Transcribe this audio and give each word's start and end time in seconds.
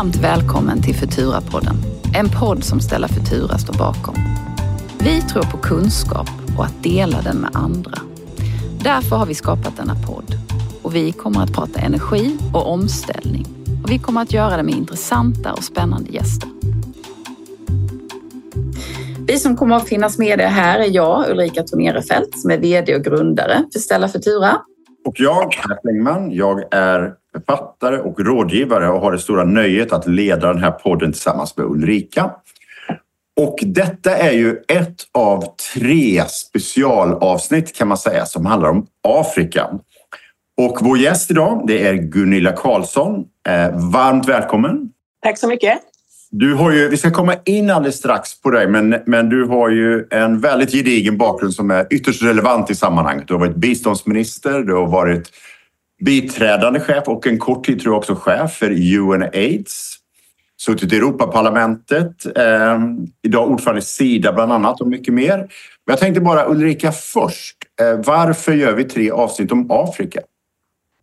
Varmt 0.00 0.16
välkommen 0.16 0.82
till 0.82 0.94
Futura-podden. 0.94 1.76
En 2.14 2.28
podd 2.28 2.64
som 2.64 2.80
Stella 2.80 3.08
Futura 3.08 3.58
står 3.58 3.74
bakom. 3.74 4.14
Vi 4.98 5.20
tror 5.20 5.42
på 5.42 5.56
kunskap 5.56 6.28
och 6.58 6.64
att 6.64 6.82
dela 6.82 7.22
den 7.22 7.36
med 7.36 7.50
andra. 7.54 7.98
Därför 8.82 9.16
har 9.16 9.26
vi 9.26 9.34
skapat 9.34 9.76
denna 9.76 9.94
podd. 9.94 10.34
Och 10.82 10.94
vi 10.94 11.12
kommer 11.12 11.42
att 11.42 11.52
prata 11.52 11.80
energi 11.80 12.38
och 12.54 12.72
omställning. 12.72 13.46
Och 13.84 13.90
vi 13.90 13.98
kommer 13.98 14.22
att 14.22 14.32
göra 14.32 14.56
det 14.56 14.62
med 14.62 14.74
intressanta 14.74 15.52
och 15.52 15.64
spännande 15.64 16.10
gäster. 16.10 16.48
Vi 19.26 19.38
som 19.38 19.56
kommer 19.56 19.76
att 19.76 19.88
finnas 19.88 20.18
med 20.18 20.40
er 20.40 20.46
här 20.46 20.80
är 20.80 20.94
jag, 20.94 21.30
Ulrika 21.30 21.62
Tornerefelt, 21.62 22.38
som 22.38 22.50
är 22.50 22.58
VD 22.58 22.96
och 22.96 23.04
grundare 23.04 23.64
för 23.72 23.80
Stella 23.80 24.08
Futura. 24.08 24.60
Och 25.04 25.20
jag, 25.20 25.50
Per 25.52 25.80
Flengman, 25.82 26.32
jag 26.32 26.74
är 26.74 27.14
författare 27.32 27.98
och 27.98 28.20
rådgivare 28.20 28.88
och 28.88 29.00
har 29.00 29.12
det 29.12 29.18
stora 29.18 29.44
nöjet 29.44 29.92
att 29.92 30.06
leda 30.06 30.52
den 30.52 30.62
här 30.62 30.70
podden 30.70 31.12
tillsammans 31.12 31.56
med 31.56 31.66
Ulrika. 31.66 32.30
Och 33.40 33.58
detta 33.62 34.16
är 34.16 34.32
ju 34.32 34.56
ett 34.68 34.96
av 35.12 35.44
tre 35.74 36.24
specialavsnitt 36.28 37.76
kan 37.76 37.88
man 37.88 37.98
säga 37.98 38.26
som 38.26 38.46
handlar 38.46 38.70
om 38.70 38.86
Afrika. 39.08 39.70
Och 40.56 40.78
vår 40.80 40.98
gäst 40.98 41.30
idag 41.30 41.64
det 41.66 41.86
är 41.86 41.94
Gunilla 41.94 42.52
Karlsson. 42.52 43.24
Eh, 43.48 43.90
varmt 43.92 44.28
välkommen! 44.28 44.90
Tack 45.22 45.38
så 45.38 45.48
mycket! 45.48 45.89
Du 46.32 46.54
har 46.54 46.72
ju, 46.72 46.88
vi 46.88 46.96
ska 46.96 47.10
komma 47.10 47.34
in 47.44 47.70
alldeles 47.70 47.96
strax 47.96 48.40
på 48.40 48.50
dig, 48.50 48.68
men, 48.68 48.96
men 49.06 49.28
du 49.28 49.44
har 49.44 49.70
ju 49.70 50.06
en 50.10 50.40
väldigt 50.40 50.72
gedigen 50.72 51.18
bakgrund 51.18 51.54
som 51.54 51.70
är 51.70 51.86
ytterst 51.90 52.22
relevant 52.22 52.70
i 52.70 52.74
sammanhanget. 52.74 53.28
Du 53.28 53.34
har 53.34 53.40
varit 53.40 53.56
biståndsminister, 53.56 54.60
du 54.60 54.74
har 54.74 54.86
varit 54.86 55.30
biträdande 56.04 56.80
chef 56.80 57.08
och 57.08 57.26
en 57.26 57.38
kort 57.38 57.66
tid 57.66 57.80
tror 57.80 57.94
jag 57.94 57.98
också 57.98 58.14
chef 58.14 58.52
för 58.52 58.70
UNAIDS. 58.98 59.96
Suttit 60.60 60.92
i 60.92 60.96
Europaparlamentet, 60.96 62.36
eh, 62.36 62.78
idag 63.22 63.50
ordförande 63.50 63.78
i 63.78 63.84
Sida 63.84 64.32
bland 64.32 64.52
annat 64.52 64.80
och 64.80 64.88
mycket 64.88 65.14
mer. 65.14 65.36
Men 65.36 65.48
jag 65.86 65.98
tänkte 65.98 66.20
bara 66.20 66.48
Ulrika 66.50 66.92
först, 66.92 67.56
eh, 67.80 68.00
varför 68.06 68.52
gör 68.52 68.74
vi 68.74 68.84
tre 68.84 69.10
avsnitt 69.10 69.52
om 69.52 69.70
Afrika? 69.70 70.20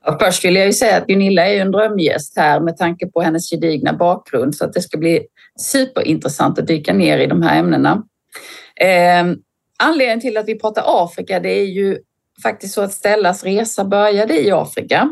Och 0.08 0.22
först 0.22 0.46
vill 0.46 0.56
jag 0.56 0.66
ju 0.66 0.74
säga 0.74 0.98
att 0.98 1.08
Gunilla 1.08 1.48
är 1.48 1.62
en 1.62 1.72
drömgäst 1.72 2.38
här 2.38 2.60
med 2.60 2.78
tanke 2.78 3.08
på 3.08 3.22
hennes 3.22 3.50
gedigna 3.50 3.94
bakgrund 3.94 4.56
så 4.56 4.66
att 4.66 4.74
det 4.74 4.82
ska 4.82 4.98
bli 4.98 5.22
superintressant 5.60 6.60
att 6.60 6.68
dyka 6.68 6.94
ner 6.94 7.18
i 7.18 7.28
de 7.28 7.42
här 7.42 7.60
ämnena. 7.60 8.04
Eh, 8.82 9.26
anledningen 9.84 10.22
till 10.22 10.38
att 10.38 10.48
vi 10.48 10.60
pratar 10.60 10.84
Afrika 10.86 11.40
det 11.40 11.50
är 11.50 11.66
ju 11.66 11.98
faktiskt 12.44 12.74
så 12.74 12.82
att 12.82 12.92
Stellas 12.92 13.44
resa 13.44 13.86
började 13.86 14.42
i 14.42 14.52
Afrika. 14.52 15.10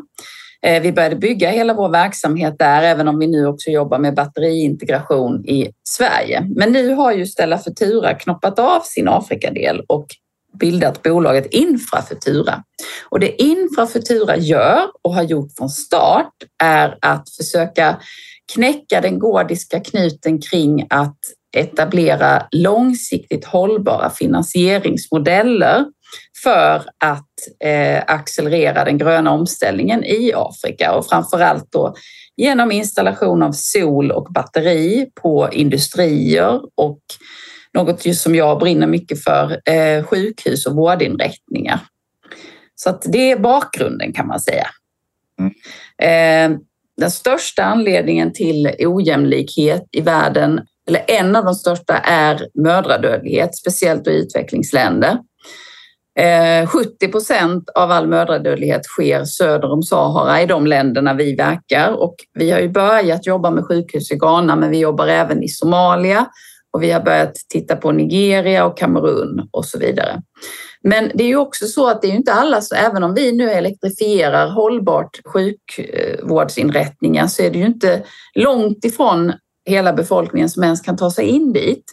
Eh, 0.61 0.81
vi 0.81 0.91
började 0.91 1.15
bygga 1.15 1.49
hela 1.49 1.73
vår 1.73 1.89
verksamhet 1.89 2.55
där, 2.59 2.83
även 2.83 3.07
om 3.07 3.19
vi 3.19 3.27
nu 3.27 3.47
också 3.47 3.69
jobbar 3.69 3.99
med 3.99 4.15
batteriintegration 4.15 5.45
i 5.45 5.71
Sverige. 5.89 6.47
Men 6.55 6.71
nu 6.71 6.93
har 6.93 7.11
ju 7.11 7.25
Stella 7.25 7.57
Futura 7.57 8.13
knoppat 8.13 8.59
av 8.59 8.79
sin 8.79 9.07
Afrikadel 9.07 9.81
och 9.87 10.07
bildat 10.59 11.03
bolaget 11.03 11.45
Infrafutura. 11.53 12.63
Och 13.09 13.19
det 13.19 13.41
Infrafutura 13.41 14.37
gör 14.37 14.87
och 15.01 15.15
har 15.15 15.23
gjort 15.23 15.51
från 15.57 15.69
start 15.69 16.33
är 16.63 16.97
att 17.01 17.29
försöka 17.29 17.99
knäcka 18.53 19.01
den 19.01 19.19
gordiska 19.19 19.79
knuten 19.79 20.41
kring 20.41 20.87
att 20.89 21.17
etablera 21.57 22.47
långsiktigt 22.51 23.45
hållbara 23.45 24.09
finansieringsmodeller 24.09 25.85
för 26.43 26.83
att 27.05 27.29
eh, 27.63 28.03
accelerera 28.07 28.85
den 28.85 28.97
gröna 28.97 29.31
omställningen 29.31 30.03
i 30.03 30.33
Afrika 30.35 30.95
och 30.95 31.07
framför 31.07 31.39
allt 31.39 31.71
då 31.71 31.95
genom 32.37 32.71
installation 32.71 33.43
av 33.43 33.51
sol 33.51 34.11
och 34.11 34.27
batteri 34.33 35.09
på 35.21 35.49
industrier 35.51 36.61
och 36.75 36.99
något 37.75 38.05
just 38.05 38.21
som 38.21 38.35
jag 38.35 38.59
brinner 38.59 38.87
mycket 38.87 39.23
för, 39.23 39.69
eh, 39.69 40.03
sjukhus 40.03 40.65
och 40.65 40.75
vårdinrättningar. 40.75 41.79
Så 42.75 42.89
att 42.89 43.01
det 43.05 43.31
är 43.31 43.39
bakgrunden 43.39 44.13
kan 44.13 44.27
man 44.27 44.39
säga. 44.39 44.67
Mm. 45.39 45.53
Eh, 45.97 46.59
den 46.97 47.11
största 47.11 47.63
anledningen 47.63 48.33
till 48.33 48.75
ojämlikhet 48.79 49.83
i 49.91 50.01
världen, 50.01 50.61
eller 50.87 51.05
en 51.07 51.35
av 51.35 51.45
de 51.45 51.55
största, 51.55 51.97
är 51.97 52.47
mödradödlighet, 52.53 53.55
speciellt 53.55 54.07
i 54.07 54.11
utvecklingsländer. 54.11 55.17
70 56.67 57.07
procent 57.07 57.69
av 57.69 57.91
all 57.91 58.07
mödradödlighet 58.07 58.85
sker 58.85 59.25
söder 59.25 59.71
om 59.71 59.83
Sahara 59.83 60.41
i 60.41 60.45
de 60.45 60.67
länderna 60.67 61.13
vi 61.13 61.35
verkar 61.35 61.91
och 61.91 62.15
vi 62.33 62.51
har 62.51 62.59
ju 62.59 62.69
börjat 62.69 63.25
jobba 63.25 63.51
med 63.51 63.65
sjukhus 63.67 64.11
i 64.11 64.15
Ghana 64.15 64.55
men 64.55 64.71
vi 64.71 64.79
jobbar 64.79 65.07
även 65.07 65.43
i 65.43 65.47
Somalia 65.47 66.25
och 66.75 66.83
vi 66.83 66.91
har 66.91 67.01
börjat 67.01 67.35
titta 67.49 67.75
på 67.75 67.91
Nigeria 67.91 68.65
och 68.65 68.77
Kamerun 68.77 69.47
och 69.51 69.65
så 69.65 69.79
vidare. 69.79 70.21
Men 70.83 71.11
det 71.13 71.23
är 71.23 71.27
ju 71.27 71.37
också 71.37 71.65
så 71.65 71.87
att 71.87 72.01
det 72.01 72.07
är 72.07 72.11
inte 72.11 72.33
alla, 72.33 72.61
så 72.61 72.75
även 72.75 73.03
om 73.03 73.13
vi 73.13 73.31
nu 73.31 73.51
elektrifierar 73.51 74.49
hållbart 74.49 75.19
sjukvårdsinrättningar 75.25 77.27
så 77.27 77.43
är 77.43 77.51
det 77.51 77.59
ju 77.59 77.65
inte 77.65 78.03
långt 78.35 78.85
ifrån 78.85 79.33
hela 79.69 79.93
befolkningen 79.93 80.49
som 80.49 80.63
ens 80.63 80.81
kan 80.81 80.97
ta 80.97 81.11
sig 81.11 81.25
in 81.25 81.53
dit. 81.53 81.83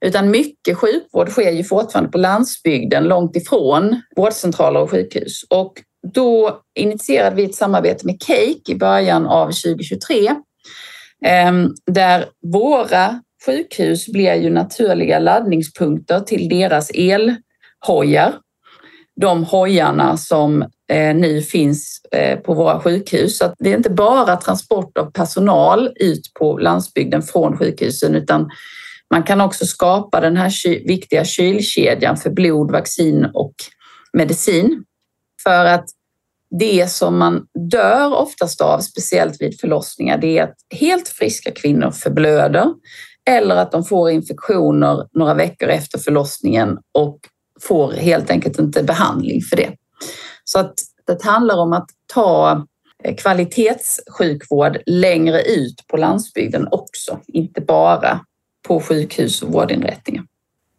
Utan 0.00 0.30
mycket 0.30 0.78
sjukvård 0.78 1.28
sker 1.28 1.50
ju 1.50 1.64
fortfarande 1.64 2.10
på 2.10 2.18
landsbygden 2.18 3.04
långt 3.04 3.36
ifrån 3.36 4.02
vårdcentraler 4.16 4.80
och 4.80 4.90
sjukhus. 4.90 5.44
Och 5.50 5.72
då 6.14 6.60
initierade 6.78 7.36
vi 7.36 7.44
ett 7.44 7.54
samarbete 7.54 8.06
med 8.06 8.22
Cake 8.22 8.72
i 8.72 8.74
början 8.74 9.26
av 9.26 9.46
2023 9.46 10.34
ehm, 11.24 11.68
där 11.86 12.26
våra 12.52 13.20
sjukhus 13.46 14.06
blir 14.06 14.34
ju 14.34 14.50
naturliga 14.50 15.18
laddningspunkter 15.18 16.20
till 16.20 16.48
deras 16.48 16.90
elhojar. 16.90 18.34
De 19.20 19.44
hojarna 19.44 20.16
som 20.16 20.62
eh, 20.92 21.14
nu 21.14 21.42
finns 21.42 22.00
eh, 22.12 22.38
på 22.38 22.54
våra 22.54 22.80
sjukhus. 22.80 23.38
Så 23.38 23.54
det 23.58 23.72
är 23.72 23.76
inte 23.76 23.90
bara 23.90 24.36
transport 24.36 24.98
av 24.98 25.10
personal 25.10 25.92
ut 25.96 26.32
på 26.38 26.58
landsbygden 26.58 27.22
från 27.22 27.58
sjukhusen 27.58 28.14
utan 28.14 28.50
man 29.10 29.22
kan 29.22 29.40
också 29.40 29.66
skapa 29.66 30.20
den 30.20 30.36
här 30.36 30.68
viktiga 30.86 31.24
kylkedjan 31.24 32.16
för 32.16 32.30
blod, 32.30 32.70
vaccin 32.70 33.26
och 33.34 33.54
medicin. 34.12 34.84
För 35.42 35.64
att 35.64 35.84
det 36.58 36.90
som 36.90 37.18
man 37.18 37.46
dör 37.70 38.14
oftast 38.14 38.60
av, 38.60 38.80
speciellt 38.80 39.40
vid 39.40 39.60
förlossningar, 39.60 40.18
det 40.18 40.38
är 40.38 40.42
att 40.42 40.56
helt 40.80 41.08
friska 41.08 41.50
kvinnor 41.50 41.90
förblöder 41.90 42.66
eller 43.30 43.56
att 43.56 43.72
de 43.72 43.84
får 43.84 44.10
infektioner 44.10 45.08
några 45.12 45.34
veckor 45.34 45.68
efter 45.68 45.98
förlossningen 45.98 46.78
och 46.92 47.18
får 47.60 47.92
helt 47.92 48.30
enkelt 48.30 48.58
inte 48.58 48.82
behandling 48.82 49.42
för 49.42 49.56
det. 49.56 49.70
Så 50.44 50.58
att 50.58 50.74
det 51.06 51.24
handlar 51.24 51.56
om 51.56 51.72
att 51.72 51.86
ta 52.14 52.66
eh, 53.04 53.14
kvalitetssjukvård 53.14 54.78
längre 54.86 55.42
ut 55.42 55.84
på 55.88 55.96
landsbygden 55.96 56.68
också, 56.70 57.18
inte 57.26 57.60
bara 57.60 58.20
på 58.68 58.80
sjukhus 58.80 59.42
och 59.42 59.52
vårdinrättningar. 59.52 60.24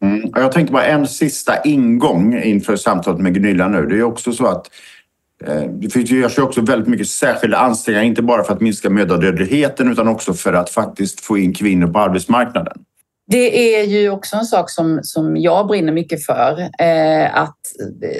Mm. 0.02 0.30
Jag 0.34 0.52
tänkte 0.52 0.72
bara 0.72 0.86
en 0.86 1.08
sista 1.08 1.62
ingång 1.62 2.42
inför 2.42 2.76
samtalet 2.76 3.20
med 3.20 3.34
Gunilla 3.34 3.68
nu. 3.68 3.86
Det 3.86 3.98
är 3.98 4.02
också 4.02 4.32
så 4.32 4.46
att 4.46 4.70
Eh, 5.46 5.70
det 5.70 6.10
görs 6.10 6.38
ju 6.38 6.42
också 6.42 6.60
väldigt 6.60 6.88
mycket 6.88 7.08
särskilda 7.08 7.56
ansträngningar, 7.56 8.04
inte 8.04 8.22
bara 8.22 8.44
för 8.44 8.52
att 8.54 8.60
minska 8.60 8.90
mödradödligheten 8.90 9.92
utan 9.92 10.08
också 10.08 10.34
för 10.34 10.52
att 10.52 10.70
faktiskt 10.70 11.20
få 11.20 11.38
in 11.38 11.54
kvinnor 11.54 11.86
på 11.86 11.98
arbetsmarknaden. 11.98 12.76
Det 13.26 13.76
är 13.76 13.84
ju 13.84 14.10
också 14.10 14.36
en 14.36 14.44
sak 14.44 14.70
som, 14.70 15.00
som 15.02 15.36
jag 15.36 15.66
brinner 15.66 15.92
mycket 15.92 16.26
för. 16.26 16.60
Eh, 16.60 17.36
att, 17.36 17.56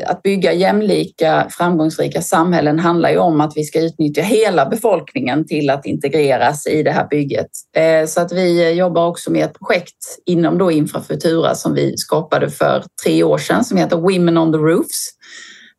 att 0.06 0.22
bygga 0.22 0.52
jämlika, 0.52 1.46
framgångsrika 1.50 2.22
samhällen 2.22 2.78
handlar 2.78 3.10
ju 3.10 3.18
om 3.18 3.40
att 3.40 3.52
vi 3.56 3.64
ska 3.64 3.80
utnyttja 3.80 4.22
hela 4.22 4.66
befolkningen 4.66 5.46
till 5.46 5.70
att 5.70 5.86
integreras 5.86 6.66
i 6.66 6.82
det 6.82 6.90
här 6.90 7.08
bygget. 7.08 7.46
Eh, 7.76 8.06
så 8.06 8.20
att 8.20 8.32
vi 8.32 8.72
jobbar 8.72 9.06
också 9.06 9.32
med 9.32 9.44
ett 9.44 9.58
projekt 9.58 10.18
inom 10.26 10.58
då 10.58 10.70
Infrafutura 10.70 11.54
som 11.54 11.74
vi 11.74 11.96
skapade 11.96 12.50
för 12.50 12.84
tre 13.04 13.22
år 13.22 13.38
sedan 13.38 13.64
som 13.64 13.78
heter 13.78 13.96
Women 13.96 14.38
on 14.38 14.52
the 14.52 14.58
Roofs. 14.58 15.10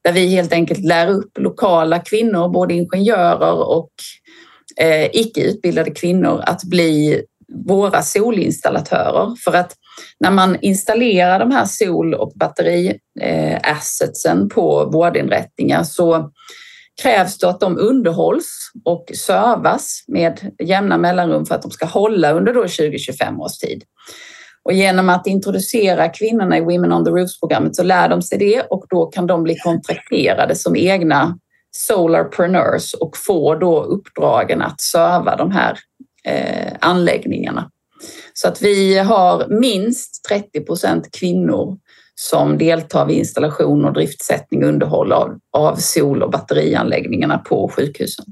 Där 0.06 0.12
vi 0.12 0.28
helt 0.28 0.54
enkelt 0.54 0.86
lär 0.86 1.08
upp 1.08 1.38
lokala 1.38 2.00
kvinnor, 2.00 2.50
både 2.50 2.74
ingenjörer 2.74 3.68
och 3.68 3.92
eh, 4.82 5.10
icke 5.14 5.42
utbildade 5.42 5.92
kvinnor 5.92 6.42
att 6.46 6.64
bli 6.64 7.22
våra 7.68 8.02
solinstallatörer. 8.02 9.36
För 9.44 9.54
att 9.54 9.76
när 10.20 10.32
man 10.32 10.58
installerar 10.62 11.40
de 11.40 11.52
här 11.52 11.66
sol 11.66 12.14
och 12.14 12.34
batteriassetsen 12.36 14.42
eh, 14.42 14.48
på 14.48 14.90
vårdinrättningar 14.94 15.84
så 15.84 16.32
krävs 17.02 17.38
det 17.38 17.50
att 17.50 17.60
de 17.60 17.78
underhålls 17.78 18.72
och 18.86 19.12
servas 19.16 20.04
med 20.08 20.52
jämna 20.64 20.98
mellanrum 20.98 21.46
för 21.46 21.56
att 21.56 21.62
de 21.62 21.72
ska 21.72 21.86
hålla 21.86 22.32
under 22.32 22.54
20-25 22.54 23.40
års 23.40 23.58
tid. 23.58 23.84
Och 24.66 24.74
genom 24.74 25.10
att 25.10 25.28
introducera 25.28 26.10
kvinnorna 26.10 26.58
i 26.58 26.62
Women 26.62 26.94
on 26.94 27.06
the 27.06 27.12
Roofs-programmet 27.12 27.76
så 27.76 27.84
lär 27.84 28.10
de 28.10 28.22
sig 28.22 28.38
det 28.38 28.62
och 28.62 28.86
då 28.90 29.06
kan 29.06 29.28
de 29.28 29.44
bli 29.44 29.56
kontrakterade 29.56 30.56
som 30.56 30.76
egna 30.76 31.38
solarpreneurs 31.72 32.94
och 32.94 33.18
få 33.18 33.56
då 33.56 33.84
uppdragen 33.84 34.62
att 34.62 34.82
serva 34.82 35.36
de 35.36 35.52
här 35.52 35.78
eh, 36.26 36.74
anläggningarna. 36.80 37.72
Så 38.34 38.48
att 38.48 38.62
vi 38.62 38.98
har 38.98 39.48
minst 39.50 40.24
30 40.30 40.62
procent 40.62 41.10
kvinnor 41.20 41.78
som 42.16 42.58
deltar 42.58 43.06
vid 43.06 43.18
installation 43.18 43.86
och 43.86 43.94
driftsättning 43.94 44.64
och 44.64 44.70
underhåll 44.70 45.12
av, 45.12 45.40
av 45.52 45.76
sol 45.76 46.24
och 46.24 46.32
batterianläggningarna 46.32 47.38
på 47.38 47.72
sjukhusen. 47.76 48.26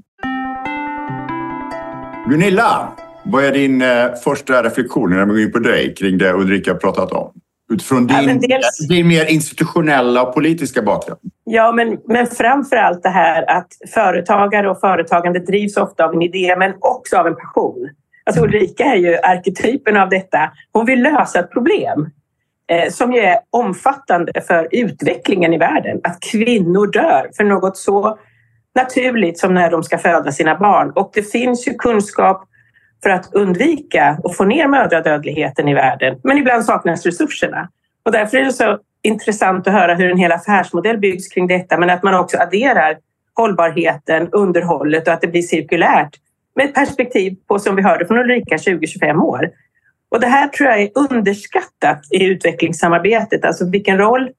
Gunilla, 2.29 2.93
vad 3.25 3.45
är 3.45 3.51
din 3.51 3.81
eh, 3.81 4.13
första 4.23 4.63
reflektion 4.63 5.09
när 5.09 5.25
vi 5.25 5.31
går 5.31 5.41
in 5.41 5.51
på 5.51 5.59
dig 5.59 5.95
kring 5.95 6.17
det 6.17 6.33
Ulrika 6.33 6.71
har 6.71 6.77
pratat 6.77 7.11
om? 7.11 7.31
Utifrån 7.71 8.07
din, 8.07 8.41
ja, 8.41 8.47
dels... 8.47 8.87
din 8.89 9.07
mer 9.07 9.25
institutionella 9.25 10.23
och 10.23 10.33
politiska 10.33 10.81
bakgrund. 10.81 11.19
Ja, 11.43 11.71
men, 11.71 11.97
men 12.07 12.27
framför 12.27 12.75
allt 12.75 13.03
det 13.03 13.09
här 13.09 13.57
att 13.57 13.67
företagare 13.93 14.69
och 14.69 14.79
företagande 14.79 15.39
drivs 15.39 15.77
ofta 15.77 16.05
av 16.05 16.13
en 16.13 16.21
idé 16.21 16.55
men 16.57 16.73
också 16.79 17.17
av 17.17 17.27
en 17.27 17.35
passion. 17.35 17.89
Alltså 18.25 18.43
Ulrika 18.43 18.83
är 18.83 18.95
ju 18.95 19.17
arketypen 19.17 19.97
av 19.97 20.09
detta. 20.09 20.51
Hon 20.71 20.85
vill 20.85 21.01
lösa 21.01 21.39
ett 21.39 21.51
problem 21.51 22.09
eh, 22.71 22.89
som 22.91 23.13
ju 23.13 23.19
är 23.19 23.39
omfattande 23.49 24.41
för 24.47 24.67
utvecklingen 24.71 25.53
i 25.53 25.57
världen. 25.57 25.99
Att 26.03 26.19
kvinnor 26.31 26.87
dör 26.87 27.29
för 27.37 27.43
något 27.43 27.77
så 27.77 28.17
naturligt 28.75 29.39
som 29.39 29.53
när 29.53 29.71
de 29.71 29.83
ska 29.83 29.97
föda 29.97 30.31
sina 30.31 30.55
barn. 30.55 30.91
Och 30.95 31.11
det 31.13 31.31
finns 31.31 31.67
ju 31.67 31.73
kunskap 31.73 32.49
för 33.03 33.09
att 33.09 33.33
undvika 33.33 34.17
och 34.23 34.35
få 34.35 34.45
ner 34.45 34.67
mödradödligheten 34.67 35.67
i 35.67 35.73
världen. 35.73 36.19
Men 36.23 36.37
ibland 36.37 36.65
saknas 36.65 37.05
resurserna. 37.05 37.69
Och 38.05 38.11
därför 38.11 38.37
är 38.37 38.45
det 38.45 38.53
så 38.53 38.79
intressant 39.01 39.67
att 39.67 39.73
höra 39.73 39.95
hur 39.95 40.11
en 40.11 40.17
hel 40.17 40.31
affärsmodell 40.31 40.97
byggs 40.97 41.27
kring 41.27 41.47
detta, 41.47 41.77
men 41.77 41.89
att 41.89 42.03
man 42.03 42.15
också 42.15 42.37
adderar 42.37 42.97
hållbarheten, 43.33 44.29
underhållet 44.31 45.07
och 45.07 45.13
att 45.13 45.21
det 45.21 45.27
blir 45.27 45.41
cirkulärt 45.41 46.15
med 46.55 46.65
ett 46.65 46.73
perspektiv 46.73 47.35
på, 47.47 47.59
som 47.59 47.75
vi 47.75 47.81
hörde 47.81 48.07
från 48.07 48.17
Ulrika, 48.17 48.55
20-25 48.57 49.21
år. 49.21 49.49
Och 50.09 50.19
det 50.19 50.27
här 50.27 50.47
tror 50.47 50.69
jag 50.69 50.81
är 50.81 50.89
underskattat 50.95 52.01
i 52.11 52.23
utvecklingssamarbetet, 52.23 53.45
alltså 53.45 53.69
vilken 53.69 53.97
roll 53.97 54.29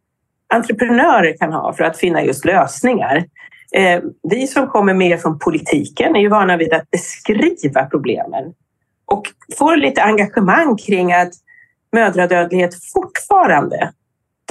entreprenörer 0.55 1.37
kan 1.37 1.53
ha 1.53 1.73
för 1.73 1.85
att 1.85 1.99
finna 1.99 2.23
just 2.23 2.45
lösningar. 2.45 3.25
Eh, 3.75 4.03
vi 4.23 4.47
som 4.47 4.69
kommer 4.69 4.95
mer 4.95 5.17
från 5.17 5.39
politiken 5.39 6.17
är 6.17 6.21
ju 6.21 6.29
vana 6.29 6.57
vid 6.57 6.73
att 6.73 6.91
beskriva 6.91 7.87
problemen 7.87 8.55
och 9.07 9.23
får 9.59 9.77
lite 9.77 10.03
engagemang 10.03 10.77
kring 10.77 11.13
att 11.13 11.33
mödradödlighet 11.93 12.75
fortfarande, 12.93 13.93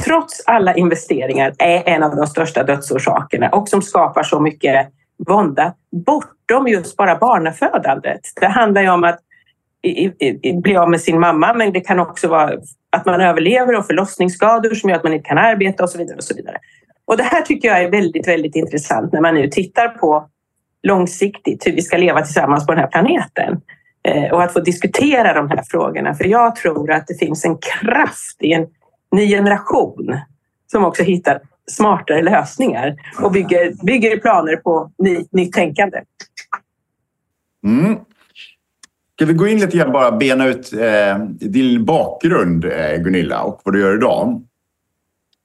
trots 0.04 0.44
alla 0.46 0.76
investeringar, 0.76 1.54
är 1.58 1.90
en 1.90 2.04
av 2.04 2.16
de 2.16 2.28
största 2.28 2.64
dödsorsakerna 2.64 3.50
och 3.50 3.70
som 3.70 3.82
skapar 3.82 4.24
så 4.24 4.40
mycket 4.40 4.88
vånda 5.28 5.74
bortom 5.92 6.68
just 6.68 6.98
bara 6.98 7.16
barnafödandet. 7.16 8.22
Det 8.42 8.48
handlar 8.48 8.82
ju 8.82 8.90
om 8.90 9.04
att 9.04 9.20
bli 10.64 10.78
av 10.78 10.90
med 10.90 11.02
sin 11.02 11.20
mamma, 11.20 11.54
men 11.54 11.74
det 11.74 11.82
kan 11.82 12.00
också 12.00 12.28
vara 12.28 12.52
att 12.90 13.06
man 13.06 13.22
överlever 13.22 13.76
och 13.76 13.88
förlossningsskador 13.88 14.74
som 14.76 14.90
gör 14.90 14.98
att 14.98 15.04
man 15.04 15.14
inte 15.14 15.28
kan 15.28 15.38
arbeta 15.38 15.84
och 15.84 15.90
så 15.90 15.98
vidare. 15.98 16.18
Och 16.18 16.24
så 16.24 16.36
vidare. 16.36 16.58
Och 17.06 17.18
det 17.18 17.24
här 17.24 17.42
tycker 17.42 17.68
jag 17.68 17.84
är 17.84 17.92
väldigt, 17.92 18.28
väldigt 18.28 18.56
intressant 18.56 19.14
när 19.14 19.22
man 19.22 19.36
nu 19.36 19.48
tittar 19.48 19.88
på 19.88 20.30
långsiktigt 20.84 21.68
hur 21.68 21.72
vi 21.72 21.82
ska 21.82 21.98
leva 21.98 22.22
tillsammans 22.22 22.66
på 22.66 22.72
den 22.72 22.82
här 22.82 22.88
planeten 22.88 23.62
eh, 24.04 24.34
och 24.34 24.44
att 24.44 24.54
få 24.54 24.60
diskutera 24.60 25.34
de 25.34 25.50
här 25.50 25.64
frågorna. 25.72 26.14
För 26.14 26.26
jag 26.26 26.56
tror 26.56 26.92
att 26.92 27.08
det 27.08 27.16
finns 27.20 27.46
en 27.46 27.58
kraft 27.58 28.38
i 28.40 28.54
en 28.54 28.68
ny 29.12 29.28
generation 29.28 30.18
som 30.72 30.86
också 30.86 31.04
hittar 31.04 31.42
smartare 31.72 32.22
lösningar 32.22 32.96
och 33.22 33.32
bygger, 33.32 33.86
bygger 33.86 34.18
planer 34.18 34.56
på 34.56 34.92
ny, 34.98 35.26
nytt 35.32 35.54
tänkande. 35.54 35.98
Mm. 37.66 37.98
Ska 39.16 39.26
vi 39.26 39.34
gå 39.34 39.48
in 39.48 39.60
lite 39.60 39.78
grann 39.78 39.92
bara 39.92 40.12
bena 40.12 40.46
ut 40.46 40.74
eh, 40.74 41.18
din 41.40 41.86
bakgrund, 41.86 42.66
eh, 42.66 42.98
Gunilla, 42.98 43.42
och 43.42 43.62
vad 43.64 43.74
du 43.74 43.82
gör 43.82 43.98
idag? 43.98 44.44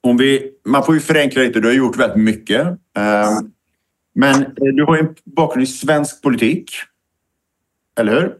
Om 0.01 0.17
vi, 0.17 0.51
man 0.65 0.83
får 0.83 0.95
ju 0.95 1.01
förenkla 1.01 1.41
lite, 1.41 1.59
du 1.59 1.67
har 1.67 1.75
gjort 1.75 1.97
väldigt 1.97 2.23
mycket. 2.23 2.67
Eh, 2.97 3.39
men 4.15 4.41
eh, 4.41 4.73
du 4.75 4.83
har 4.83 4.97
en 4.97 5.15
bakgrund 5.25 5.63
i 5.63 5.67
svensk 5.67 6.21
politik, 6.21 6.71
eller 7.99 8.21
hur? 8.21 8.35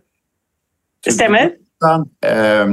Det 1.06 1.12
stämmer. 1.12 1.52
Eh, 2.26 2.68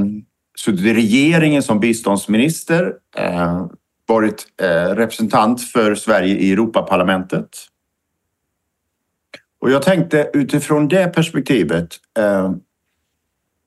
suttit 0.58 0.84
i 0.84 0.94
regeringen 0.94 1.62
som 1.62 1.80
biståndsminister, 1.80 2.94
eh, 3.16 3.66
varit 4.06 4.46
eh, 4.62 4.94
representant 4.94 5.62
för 5.62 5.94
Sverige 5.94 6.36
i 6.36 6.52
Europaparlamentet. 6.52 7.48
Och 9.58 9.70
jag 9.70 9.82
tänkte 9.82 10.30
utifrån 10.34 10.88
det 10.88 11.06
perspektivet, 11.14 11.88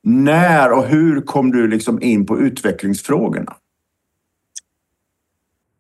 när 0.03 0.71
och 0.71 0.85
hur 0.85 1.21
kom 1.21 1.51
du 1.51 1.67
liksom 1.67 2.01
in 2.01 2.25
på 2.25 2.39
utvecklingsfrågorna? 2.39 3.55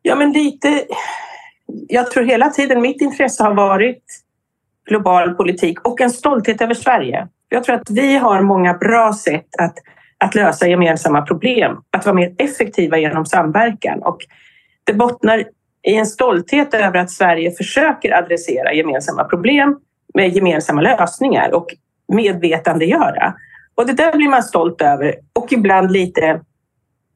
Ja, 0.09 0.15
men 0.15 0.31
lite... 0.31 0.85
Jag 1.87 2.11
tror 2.11 2.23
hela 2.23 2.49
tiden 2.49 2.81
mitt 2.81 3.01
intresse 3.01 3.43
har 3.43 3.53
varit 3.53 4.03
global 4.85 5.33
politik 5.35 5.87
och 5.87 6.01
en 6.01 6.09
stolthet 6.09 6.61
över 6.61 6.73
Sverige. 6.73 7.27
Jag 7.49 7.63
tror 7.63 7.75
att 7.75 7.89
vi 7.89 8.17
har 8.17 8.41
många 8.41 8.73
bra 8.73 9.13
sätt 9.13 9.47
att, 9.59 9.75
att 10.17 10.35
lösa 10.35 10.67
gemensamma 10.67 11.21
problem, 11.21 11.77
att 11.91 12.05
vara 12.05 12.15
mer 12.15 12.35
effektiva 12.37 12.97
genom 12.97 13.25
samverkan 13.25 14.03
och 14.03 14.17
det 14.83 14.93
bottnar 14.93 15.39
i 15.87 15.95
en 15.95 16.05
stolthet 16.05 16.73
över 16.73 16.99
att 16.99 17.11
Sverige 17.11 17.51
försöker 17.51 18.17
adressera 18.17 18.73
gemensamma 18.73 19.23
problem 19.23 19.79
med 20.13 20.35
gemensamma 20.35 20.81
lösningar 20.81 21.53
och 21.53 21.67
medvetandegöra. 22.13 23.33
Och 23.75 23.87
det 23.87 23.93
där 23.93 24.17
blir 24.17 24.29
man 24.29 24.43
stolt 24.43 24.81
över 24.81 25.15
och 25.33 25.51
ibland 25.51 25.91
lite 25.91 26.41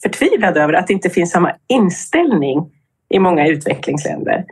förtvivlad 0.04 0.58
över 0.58 0.74
att 0.74 0.88
det 0.88 0.94
inte 0.94 1.10
finns 1.10 1.32
samma 1.32 1.52
inställning 1.68 2.70
i 3.14 3.20
många 3.20 3.48
utvecklingsländer. 3.48 4.46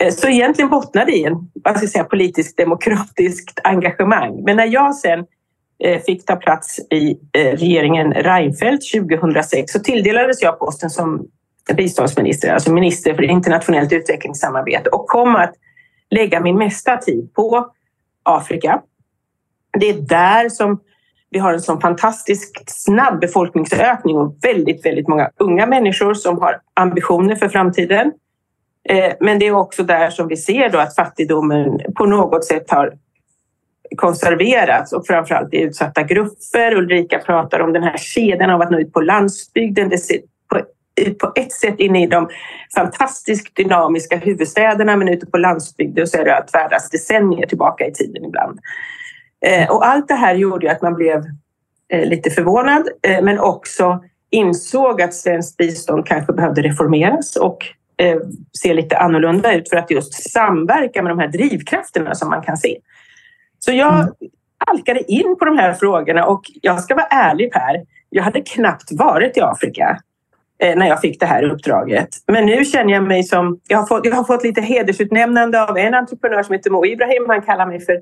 Eh, 0.00 0.12
så 0.12 0.28
egentligen 0.28 0.70
bottnar 0.70 1.06
det 1.06 1.12
i 1.12 1.24
en 1.24 1.50
vad 1.54 1.76
ska 1.76 1.84
jag 1.84 1.90
säga, 1.90 2.04
politiskt 2.04 2.56
demokratiskt 2.56 3.60
engagemang. 3.64 4.42
Men 4.44 4.56
när 4.56 4.66
jag 4.66 4.94
sen 4.94 5.24
eh, 5.84 6.00
fick 6.00 6.26
ta 6.26 6.36
plats 6.36 6.80
i 6.90 7.10
eh, 7.32 7.56
regeringen 7.56 8.12
Reinfeldt 8.12 8.92
2006 8.92 9.72
så 9.72 9.78
tilldelades 9.78 10.42
jag 10.42 10.58
posten 10.58 10.90
som 10.90 11.26
biståndsminister, 11.76 12.52
alltså 12.52 12.72
minister 12.72 13.14
för 13.14 13.22
internationellt 13.22 13.92
utvecklingssamarbete 13.92 14.90
och 14.90 15.06
kom 15.06 15.36
att 15.36 15.54
lägga 16.10 16.40
min 16.40 16.58
mesta 16.58 16.96
tid 16.96 17.34
på 17.34 17.70
Afrika. 18.22 18.82
Det 19.80 19.88
är 19.88 20.00
där 20.00 20.48
som 20.48 20.80
vi 21.36 21.40
har 21.40 21.52
en 21.52 21.60
sån 21.60 21.80
fantastiskt 21.80 22.62
snabb 22.66 23.20
befolkningsökning 23.20 24.16
och 24.16 24.36
väldigt, 24.42 24.86
väldigt 24.86 25.08
många 25.08 25.30
unga 25.38 25.66
människor 25.66 26.14
som 26.14 26.38
har 26.38 26.60
ambitioner 26.74 27.36
för 27.36 27.48
framtiden. 27.48 28.12
Eh, 28.88 29.12
men 29.20 29.38
det 29.38 29.46
är 29.46 29.52
också 29.52 29.82
där 29.82 30.10
som 30.10 30.28
vi 30.28 30.36
ser 30.36 30.70
då 30.70 30.78
att 30.78 30.94
fattigdomen 30.94 31.80
på 31.94 32.06
något 32.06 32.44
sätt 32.44 32.70
har 32.70 32.92
konserverats 33.96 34.92
och 34.92 35.06
framförallt 35.06 35.54
i 35.54 35.60
utsatta 35.60 36.02
grupper. 36.02 36.74
Ulrika 36.74 37.18
pratar 37.18 37.60
om 37.60 37.72
den 37.72 37.82
här 37.82 37.96
kedjan 37.98 38.50
av 38.50 38.60
att 38.60 38.70
nå 38.70 38.78
ut 38.78 38.92
på 38.92 39.00
landsbygden. 39.00 39.88
Det 39.88 39.98
ser 39.98 40.20
på 41.20 41.32
ett 41.36 41.52
sätt 41.52 41.80
inne 41.80 42.02
i 42.02 42.06
de 42.06 42.28
fantastiskt 42.74 43.56
dynamiska 43.56 44.16
huvudstäderna 44.16 44.96
men 44.96 45.08
ute 45.08 45.26
på 45.26 45.38
landsbygden 45.38 46.06
så 46.06 46.18
är 46.18 46.24
det 46.24 46.36
att 46.36 46.50
färdas 46.50 46.90
decennier 46.90 47.46
tillbaka 47.46 47.86
i 47.86 47.92
tiden 47.92 48.24
ibland. 48.24 48.60
Eh, 49.46 49.70
och 49.70 49.86
allt 49.86 50.08
det 50.08 50.14
här 50.14 50.34
gjorde 50.34 50.72
att 50.72 50.82
man 50.82 50.94
blev 50.94 51.24
eh, 51.88 52.08
lite 52.08 52.30
förvånad 52.30 52.88
eh, 53.02 53.22
men 53.22 53.38
också 53.38 54.04
insåg 54.30 55.02
att 55.02 55.14
svenskt 55.14 55.56
bistånd 55.56 56.06
kanske 56.06 56.32
behövde 56.32 56.62
reformeras 56.62 57.36
och 57.36 57.58
se 58.58 58.74
lite 58.74 58.98
annorlunda 58.98 59.54
ut 59.54 59.68
för 59.68 59.76
att 59.76 59.90
just 59.90 60.30
samverka 60.32 61.02
med 61.02 61.10
de 61.10 61.18
här 61.18 61.28
drivkrafterna 61.28 62.14
som 62.14 62.28
man 62.28 62.42
kan 62.42 62.56
se. 62.56 62.78
Så 63.58 63.72
jag 63.72 63.94
mm. 63.94 64.12
halkade 64.66 65.12
in 65.12 65.36
på 65.38 65.44
de 65.44 65.58
här 65.58 65.72
frågorna 65.72 66.26
och 66.26 66.42
jag 66.62 66.80
ska 66.80 66.94
vara 66.94 67.06
ärlig 67.06 67.52
Per, 67.52 67.82
jag 68.10 68.22
hade 68.22 68.40
knappt 68.40 68.92
varit 68.92 69.36
i 69.36 69.40
Afrika 69.40 69.98
när 70.58 70.88
jag 70.88 71.00
fick 71.00 71.20
det 71.20 71.26
här 71.26 71.42
uppdraget. 71.42 72.08
Men 72.26 72.46
nu 72.46 72.64
känner 72.64 72.92
jag 72.92 73.02
mig 73.02 73.22
som... 73.22 73.60
Jag 73.68 73.78
har 73.78 73.86
fått, 73.86 74.06
jag 74.06 74.14
har 74.14 74.24
fått 74.24 74.44
lite 74.44 74.60
hedersutnämnande 74.60 75.62
av 75.62 75.78
en 75.78 75.94
entreprenör 75.94 76.42
som 76.42 76.52
heter 76.52 76.70
Mo 76.70 76.86
Ibrahim. 76.86 77.24
Han 77.28 77.42
kallar 77.42 77.66
mig 77.66 77.80
för 77.80 78.00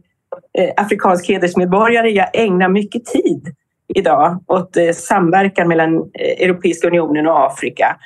Eh, 0.59 0.71
afrikansk 0.77 1.29
hedersmedborgare. 1.29 2.11
Jag 2.11 2.29
ägnar 2.33 2.69
mycket 2.69 3.05
tid 3.05 3.55
idag 3.95 4.45
åt 4.47 4.77
eh, 4.77 4.91
samverkan 4.93 5.69
mellan 5.69 5.97
eh, 5.97 6.45
Europeiska 6.45 6.87
unionen 6.87 7.27
och 7.27 7.47
Afrika 7.47 7.97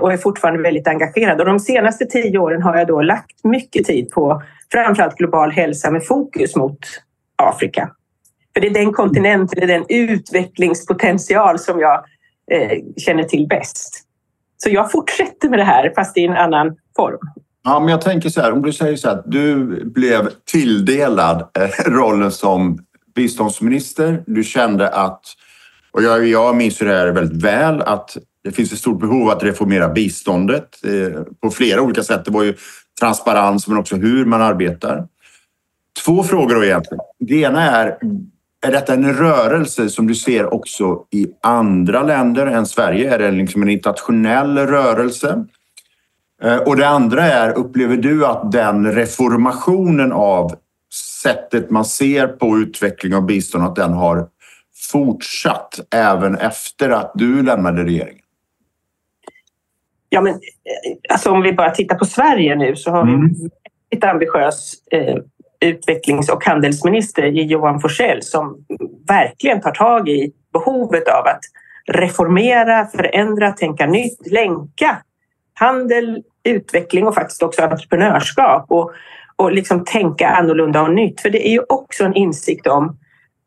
och 0.00 0.12
är 0.12 0.16
fortfarande 0.16 0.62
väldigt 0.62 0.88
engagerad. 0.88 1.40
Och 1.40 1.46
de 1.46 1.60
senaste 1.60 2.06
tio 2.06 2.38
åren 2.38 2.62
har 2.62 2.76
jag 2.76 2.86
då 2.86 3.02
lagt 3.02 3.44
mycket 3.44 3.84
tid 3.84 4.10
på 4.10 4.42
framförallt 4.72 5.16
global 5.16 5.50
hälsa 5.50 5.90
med 5.90 6.06
fokus 6.06 6.56
mot 6.56 6.78
Afrika. 7.36 7.90
För 8.54 8.60
det 8.60 8.66
är 8.66 8.74
den 8.74 8.92
kontinent, 8.92 9.52
eller 9.52 9.66
den 9.66 9.84
utvecklingspotential 9.88 11.58
som 11.58 11.80
jag 11.80 12.04
eh, 12.50 12.78
känner 12.96 13.22
till 13.22 13.46
bäst. 13.48 14.04
Så 14.56 14.70
jag 14.70 14.92
fortsätter 14.92 15.48
med 15.48 15.58
det 15.58 15.64
här 15.64 15.92
fast 15.94 16.18
i 16.18 16.24
en 16.24 16.36
annan 16.36 16.76
form. 16.96 17.18
Ja, 17.64 17.80
men 17.80 17.88
jag 17.88 18.00
tänker 18.00 18.28
så 18.28 18.40
här, 18.40 18.52
om 18.52 18.62
du 18.62 18.72
säger 18.72 18.96
så 18.96 19.08
här, 19.08 19.22
du 19.26 19.64
blev 19.84 20.28
tilldelad 20.44 21.40
eh, 21.58 21.90
rollen 21.90 22.32
som 22.32 22.78
biståndsminister. 23.14 24.22
Du 24.26 24.44
kände 24.44 24.88
att, 24.88 25.20
och 25.90 26.02
jag, 26.02 26.26
jag 26.26 26.56
minns 26.56 26.82
ju 26.82 26.86
det 26.86 26.92
här 26.92 27.12
väldigt 27.12 27.42
väl, 27.42 27.82
att 27.82 28.16
det 28.44 28.52
finns 28.52 28.72
ett 28.72 28.78
stort 28.78 29.00
behov 29.00 29.30
att 29.30 29.42
reformera 29.42 29.88
biståndet 29.88 30.68
eh, 30.84 31.22
på 31.42 31.50
flera 31.50 31.82
olika 31.82 32.02
sätt. 32.02 32.24
Det 32.24 32.30
var 32.30 32.42
ju 32.42 32.54
transparens 33.00 33.68
men 33.68 33.78
också 33.78 33.96
hur 33.96 34.24
man 34.24 34.42
arbetar. 34.42 35.06
Två 36.04 36.22
frågor 36.22 36.54
då 36.54 36.64
egentligen. 36.64 37.00
Det 37.18 37.40
ena 37.40 37.62
är, 37.62 37.98
är 38.66 38.72
detta 38.72 38.94
en 38.94 39.14
rörelse 39.14 39.88
som 39.88 40.06
du 40.06 40.14
ser 40.14 40.54
också 40.54 41.04
i 41.10 41.26
andra 41.42 42.02
länder 42.02 42.46
än 42.46 42.66
Sverige? 42.66 43.14
Är 43.14 43.18
det 43.18 43.30
liksom 43.30 43.62
en 43.62 43.68
internationell 43.68 44.58
rörelse? 44.58 45.44
Eh, 46.42 46.56
och 46.56 46.76
det 46.76 46.88
andra 46.88 47.22
är, 47.22 47.58
upplever 47.58 47.96
du 47.96 48.26
att 48.26 48.52
den 48.52 48.92
reformationen 48.92 50.12
av 50.12 50.54
sättet 51.22 51.70
man 51.70 51.84
ser 51.84 52.26
på 52.26 52.58
utveckling 52.58 53.14
av 53.14 53.26
bistånd, 53.26 53.64
att 53.64 53.76
den 53.76 53.92
har 53.92 54.28
fortsatt 54.92 55.80
även 55.94 56.34
efter 56.34 56.90
att 56.90 57.12
du 57.14 57.42
lämnade 57.42 57.84
regeringen? 57.84 58.24
Ja, 60.08 60.20
men 60.20 60.32
eh, 60.32 60.38
alltså 61.08 61.30
om 61.30 61.42
vi 61.42 61.52
bara 61.52 61.70
tittar 61.70 61.96
på 61.96 62.04
Sverige 62.04 62.56
nu 62.56 62.76
så 62.76 62.90
har 62.90 63.02
mm. 63.02 63.20
vi 63.20 63.44
en 63.44 63.50
väldigt 63.90 64.04
ambitiös 64.04 64.74
eh, 64.92 65.16
utvecklings 65.60 66.28
och 66.28 66.44
handelsminister 66.44 67.22
i 67.22 67.42
Johan 67.42 67.80
Forsell 67.80 68.22
som 68.22 68.66
verkligen 69.08 69.60
tar 69.60 69.70
tag 69.70 70.08
i 70.08 70.32
behovet 70.52 71.08
av 71.08 71.26
att 71.26 71.40
reformera, 71.86 72.86
förändra, 72.86 73.52
tänka 73.52 73.86
nytt, 73.86 74.32
länka 74.32 75.02
handel, 75.58 76.22
utveckling 76.44 77.06
och 77.06 77.14
faktiskt 77.14 77.42
också 77.42 77.62
entreprenörskap 77.62 78.66
och, 78.68 78.92
och 79.36 79.52
liksom 79.52 79.84
tänka 79.84 80.28
annorlunda 80.28 80.82
och 80.82 80.94
nytt. 80.94 81.20
För 81.20 81.30
det 81.30 81.48
är 81.48 81.52
ju 81.52 81.60
också 81.68 82.04
en 82.04 82.14
insikt 82.14 82.66
om 82.66 82.98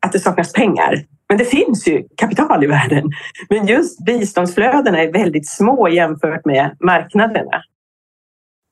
att 0.06 0.12
det 0.12 0.20
saknas 0.20 0.54
pengar. 0.54 1.06
Men 1.30 1.38
det 1.38 1.46
finns 1.46 1.88
ju 1.88 2.04
kapital 2.18 2.64
i 2.64 2.68
världen. 2.68 3.04
Men 3.50 3.68
just 3.68 4.06
biståndsflödena 4.06 5.02
är 5.02 5.14
väldigt 5.14 5.50
små 5.50 5.90
jämfört 5.90 6.46
med 6.46 6.78
marknaderna. 6.80 7.64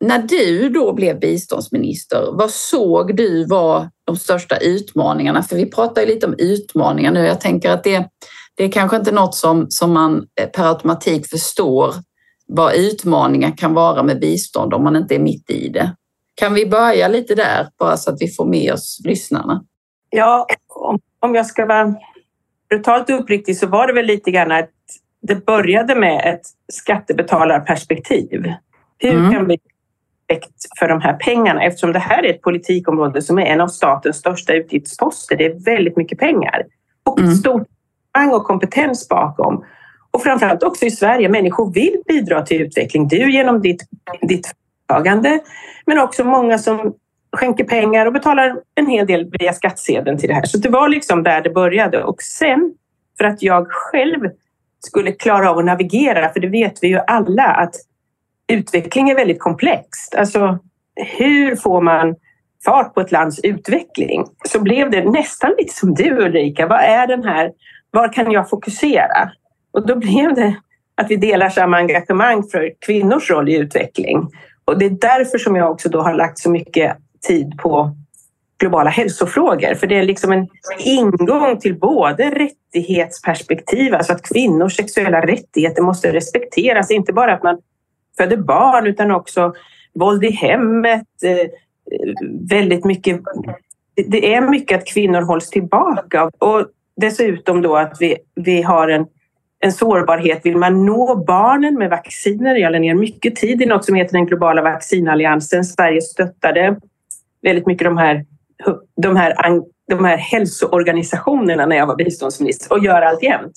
När 0.06 0.20
du 0.20 0.70
då 0.70 0.94
blev 0.94 1.20
biståndsminister, 1.20 2.30
vad 2.32 2.50
såg 2.50 3.18
du 3.18 3.46
var 3.46 3.90
de 4.06 4.16
största 4.16 4.58
utmaningarna? 4.58 5.44
För 5.44 5.56
vi 5.56 5.66
pratar 5.66 6.02
ju 6.02 6.08
lite 6.08 6.28
om 6.28 6.36
utmaningar 6.38 7.12
nu. 7.12 7.26
Jag 7.26 7.42
tänker 7.42 7.72
att 7.72 7.84
det, 7.84 8.10
det 8.56 8.64
är 8.64 8.72
kanske 8.72 8.98
inte 8.98 9.12
något 9.12 9.36
som, 9.36 9.66
som 9.70 9.94
man 9.94 10.28
per 10.54 10.70
automatik 10.70 11.28
förstår 11.28 11.94
vad 12.50 12.76
utmaningar 12.76 13.58
kan 13.58 13.74
vara 13.74 14.04
med 14.04 14.20
bistånd 14.20 14.74
om 14.74 14.84
man 14.84 14.96
inte 14.96 15.16
är 15.16 15.20
mitt 15.20 15.50
i 15.50 15.70
det. 15.70 15.96
Kan 16.36 16.54
vi 16.54 16.66
börja 16.66 17.08
lite 17.08 17.36
där, 17.36 17.68
bara 17.80 17.98
så 17.98 18.12
att 18.12 18.22
vi 18.22 18.28
får 18.28 18.46
med 18.46 18.74
oss 18.74 19.02
lyssnarna? 19.06 19.64
Ja, 20.10 20.48
om 21.20 21.36
jag 21.36 21.46
ska 21.46 21.66
vara 21.66 21.96
brutalt 22.70 23.10
uppriktig 23.10 23.58
så 23.58 23.68
var 23.68 23.88
det 23.88 23.94
väl 23.94 24.06
lite 24.06 24.32
grann 24.32 24.52
att 24.52 24.70
det 25.22 25.46
började 25.46 25.96
med 25.96 26.34
ett 26.34 26.42
skattebetalarperspektiv. 26.74 28.54
Hur 28.98 29.16
mm. 29.16 29.32
kan 29.32 29.48
vi 29.48 29.60
för 30.80 30.88
de 30.88 31.02
här 31.02 31.14
pengarna 31.14 31.64
eftersom 31.64 31.94
det 31.94 32.00
här 32.00 32.24
är 32.24 32.30
ett 32.30 32.42
politikområde 32.42 33.22
som 33.22 33.40
är 33.40 33.46
en 33.46 33.62
av 33.62 33.68
statens 33.68 34.18
största 34.18 34.54
utgiftsposter. 34.54 35.38
Det 35.38 35.46
är 35.46 35.66
väldigt 35.66 35.98
mycket 35.98 36.20
pengar 36.20 36.66
och 37.04 37.20
mm. 37.20 37.32
ett 37.32 37.38
stort 37.38 37.68
och 38.34 38.44
kompetens 38.44 39.08
bakom. 39.10 39.66
Och 40.12 40.24
framförallt 40.24 40.64
också 40.64 40.86
i 40.86 40.92
Sverige, 40.92 41.30
människor 41.30 41.74
vill 41.74 42.02
bidra 42.08 42.42
till 42.42 42.62
utveckling. 42.62 43.08
Du 43.08 43.32
genom 43.32 43.62
ditt, 43.62 43.84
ditt 44.22 44.54
företagande, 44.88 45.40
men 45.86 46.00
också 46.00 46.24
många 46.24 46.58
som 46.58 46.94
skänker 47.32 47.64
pengar 47.64 48.06
och 48.06 48.14
betalar 48.14 48.56
en 48.76 48.88
hel 48.88 49.08
del 49.08 49.32
via 49.40 49.54
skattsedeln 49.54 50.18
till 50.18 50.30
det 50.30 50.36
här. 50.36 50.46
Så 50.46 50.58
det 50.58 50.70
var 50.70 50.90
liksom 50.90 51.24
där 51.24 51.42
det 51.42 51.50
började. 51.50 52.04
Och 52.04 52.22
sen, 52.22 52.74
för 53.18 53.26
att 53.26 53.42
jag 53.42 53.68
själv 53.70 54.30
skulle 54.80 55.12
klara 55.12 55.50
av 55.50 55.58
att 55.58 55.66
navigera, 55.66 56.30
för 56.34 56.40
det 56.40 56.48
vet 56.48 56.84
vi 56.84 56.88
ju 56.88 57.00
alla 57.08 57.44
att 57.44 57.76
utveckling 58.48 59.10
är 59.10 59.16
väldigt 59.16 59.40
komplext. 59.40 60.16
Alltså, 60.16 60.60
hur 60.96 61.56
får 61.56 61.82
man 61.82 62.16
fart 62.66 62.94
på 62.94 63.02
ett 63.02 63.12
lands 63.12 63.40
utveckling? 63.44 64.26
Så 64.46 64.62
blev 64.62 64.92
det 64.92 65.12
nästan 65.12 65.52
lite 65.58 65.74
som 65.74 65.94
du 65.94 66.26
Ulrika, 66.26 66.68
vad 66.68 66.80
är 66.80 67.08
den 67.08 67.24
här, 67.24 67.52
var 67.92 68.14
kan 68.14 68.32
jag 68.32 68.50
fokusera? 68.50 69.32
Och 69.72 69.88
då 69.88 69.96
blev 69.96 70.36
det 70.36 70.56
att 70.96 71.12
vi 71.12 71.16
delar 71.16 71.50
samma 71.50 71.78
engagemang 71.78 72.44
för 72.44 72.74
kvinnors 72.80 73.32
roll 73.32 73.50
i 73.50 73.58
utveckling. 73.58 74.28
Och 74.66 74.80
det 74.80 74.86
är 74.86 74.90
därför 74.90 75.38
som 75.38 75.56
jag 75.56 75.72
också 75.72 75.90
då 75.90 76.02
har 76.02 76.14
lagt 76.14 76.40
så 76.40 76.50
mycket 76.50 76.98
tid 77.28 77.58
på 77.58 77.96
globala 78.60 78.90
hälsofrågor. 78.90 79.76
För 79.76 79.88
det 79.88 79.96
är 79.96 80.04
liksom 80.04 80.32
en 80.32 80.48
ingång 80.80 81.60
till 81.60 81.80
både 81.80 82.30
rättighetsperspektiv, 82.30 83.94
alltså 83.94 84.14
att 84.14 84.22
kvinnors 84.22 84.76
sexuella 84.76 85.22
rättigheter 85.26 85.82
måste 85.82 86.14
respekteras. 86.14 86.92
Inte 86.92 87.14
bara 87.14 87.34
att 87.34 87.44
man 87.44 87.58
föder 88.18 88.38
barn 88.38 88.88
utan 88.88 89.12
också 89.12 89.54
våld 89.94 90.24
i 90.24 90.32
hemmet. 90.32 91.08
Eh, 91.24 91.50
väldigt 92.50 92.86
mycket. 92.86 93.22
Det 93.96 94.34
är 94.34 94.42
mycket 94.42 94.78
att 94.78 94.88
kvinnor 94.88 95.22
hålls 95.22 95.50
tillbaka 95.50 96.32
och 96.40 96.66
dessutom 96.96 97.62
då 97.62 97.76
att 97.76 97.98
vi, 98.00 98.18
vi 98.36 98.62
har 98.62 98.88
en 98.88 99.06
en 99.60 99.72
sårbarhet. 99.72 100.46
Vill 100.46 100.58
man 100.58 100.86
nå 100.86 101.16
barnen 101.16 101.76
med 101.76 101.90
vacciner? 101.90 102.56
Jag 102.56 102.72
lade 102.72 102.80
ner 102.80 102.96
mycket 102.96 103.36
tid 103.36 103.62
i 103.62 103.66
något 103.66 103.86
som 103.86 103.96
heter 103.96 104.14
den 104.14 104.26
globala 104.26 104.62
vaccinalliansen. 104.62 105.66
Sverige 105.66 106.02
stöttade 106.02 106.76
väldigt 107.42 107.68
mycket 107.68 107.86
de 107.86 107.98
här, 107.98 108.26
de 109.02 109.16
här, 109.16 109.36
de 109.88 110.06
här 110.06 110.18
hälsoorganisationerna 110.18 111.66
när 111.66 111.76
jag 111.76 111.88
var 111.88 111.96
biståndsminister 111.96 112.74
och 112.74 112.84
gör 112.84 113.02
alltjämt. 113.02 113.54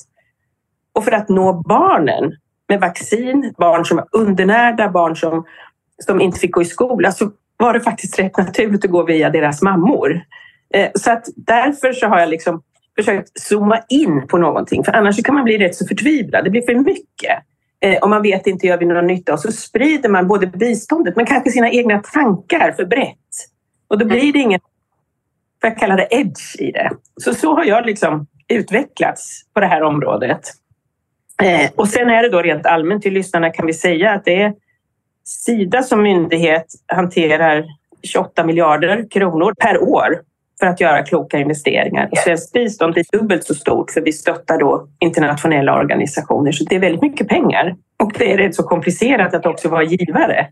Och 0.93 1.05
för 1.05 1.13
att 1.13 1.29
nå 1.29 1.53
barnen 1.53 2.33
med 2.69 2.81
vaccin, 2.81 3.55
barn 3.59 3.85
som 3.85 3.97
var 3.97 4.07
undernärda, 4.13 4.89
barn 4.89 5.17
som, 5.17 5.45
som 6.05 6.21
inte 6.21 6.41
fick 6.41 6.53
gå 6.53 6.63
i 6.63 6.65
skola, 6.65 7.13
så 7.13 7.31
var 7.57 7.73
det 7.73 7.81
faktiskt 7.81 8.19
rätt 8.19 8.37
naturligt 8.37 8.85
att 8.85 8.91
gå 8.91 9.05
via 9.05 9.31
deras 9.31 9.63
mammor. 9.63 10.21
Eh, 10.75 10.91
så 10.95 11.11
att 11.13 11.25
därför 11.37 11.93
så 11.93 12.07
har 12.07 12.21
jag 12.21 12.29
liksom 12.29 12.63
försökt 12.97 13.41
zooma 13.41 13.83
in 13.89 14.27
på 14.27 14.39
någonting, 14.39 14.85
för 14.85 14.93
annars 14.93 15.23
kan 15.23 15.35
man 15.35 15.45
bli 15.45 15.59
rätt 15.59 15.75
så 15.75 15.87
förtvivlad. 15.87 16.45
Det 16.45 16.51
blir 16.51 16.63
för 16.63 16.75
mycket. 16.75 17.39
Eh, 17.81 17.99
och 17.99 18.09
man 18.09 18.23
vet 18.23 18.47
inte, 18.47 18.67
gör 18.67 18.79
vi 18.79 18.87
någon 18.87 19.07
nytta? 19.07 19.33
Och 19.33 19.41
så 19.41 19.53
sprider 19.53 20.09
man 20.09 20.29
både 20.29 20.47
biståndet 20.47 21.17
men 21.17 21.27
kanske 21.27 21.51
sina 21.51 21.71
egna 21.71 21.99
tankar 21.99 22.73
för 22.73 22.85
brett. 22.85 23.19
Och 23.89 23.99
då 23.99 24.07
blir 24.07 24.33
det 24.33 24.39
ingen, 24.39 24.61
för 25.61 25.69
jag 25.69 25.79
kallar 25.79 25.97
det, 25.97 26.09
edge 26.11 26.61
i 26.61 26.73
det. 26.73 26.91
Så 27.17 27.35
så 27.35 27.55
har 27.55 27.65
jag 27.65 27.87
liksom 27.87 28.27
utvecklats 28.49 29.43
på 29.55 29.61
det 29.61 29.67
här 29.67 29.83
området. 29.83 30.41
Eh, 31.43 31.71
och 31.77 31.89
sen 31.89 32.11
är 32.11 32.23
det 32.23 32.29
då 32.29 32.43
rent 32.43 32.67
allmänt 32.67 33.03
till 33.03 33.13
lyssnarna 33.13 33.51
kan 33.51 33.67
vi 33.67 33.75
säga 33.75 34.13
att 34.13 34.25
det 34.25 34.43
är 34.43 34.55
Sida 35.25 35.83
som 35.83 36.03
myndighet 36.03 36.67
hanterar 36.87 37.65
28 38.03 38.45
miljarder 38.45 39.11
kronor 39.11 39.55
per 39.61 39.83
år 39.83 40.21
för 40.63 40.67
att 40.67 40.81
göra 40.81 41.03
kloka 41.03 41.39
investeringar. 41.39 42.09
Och 42.13 42.19
svenskt 42.19 42.53
bistånd 42.53 42.93
blir 42.93 43.05
dubbelt 43.13 43.45
så 43.45 43.55
stort 43.55 43.91
för 43.91 44.01
vi 44.01 44.13
stöttar 44.13 44.59
då 44.59 44.89
internationella 45.01 45.75
organisationer. 45.75 46.53
Så 46.53 46.65
det 46.65 46.77
är 46.77 46.81
väldigt 46.81 47.03
mycket 47.03 47.29
pengar. 47.29 47.77
Och 48.03 48.13
det 48.19 48.33
är 48.33 48.37
rätt 48.37 48.55
så 48.55 48.63
komplicerat 48.63 49.35
att 49.35 49.47
också 49.47 49.69
vara 49.69 49.83
givare. 49.83 50.47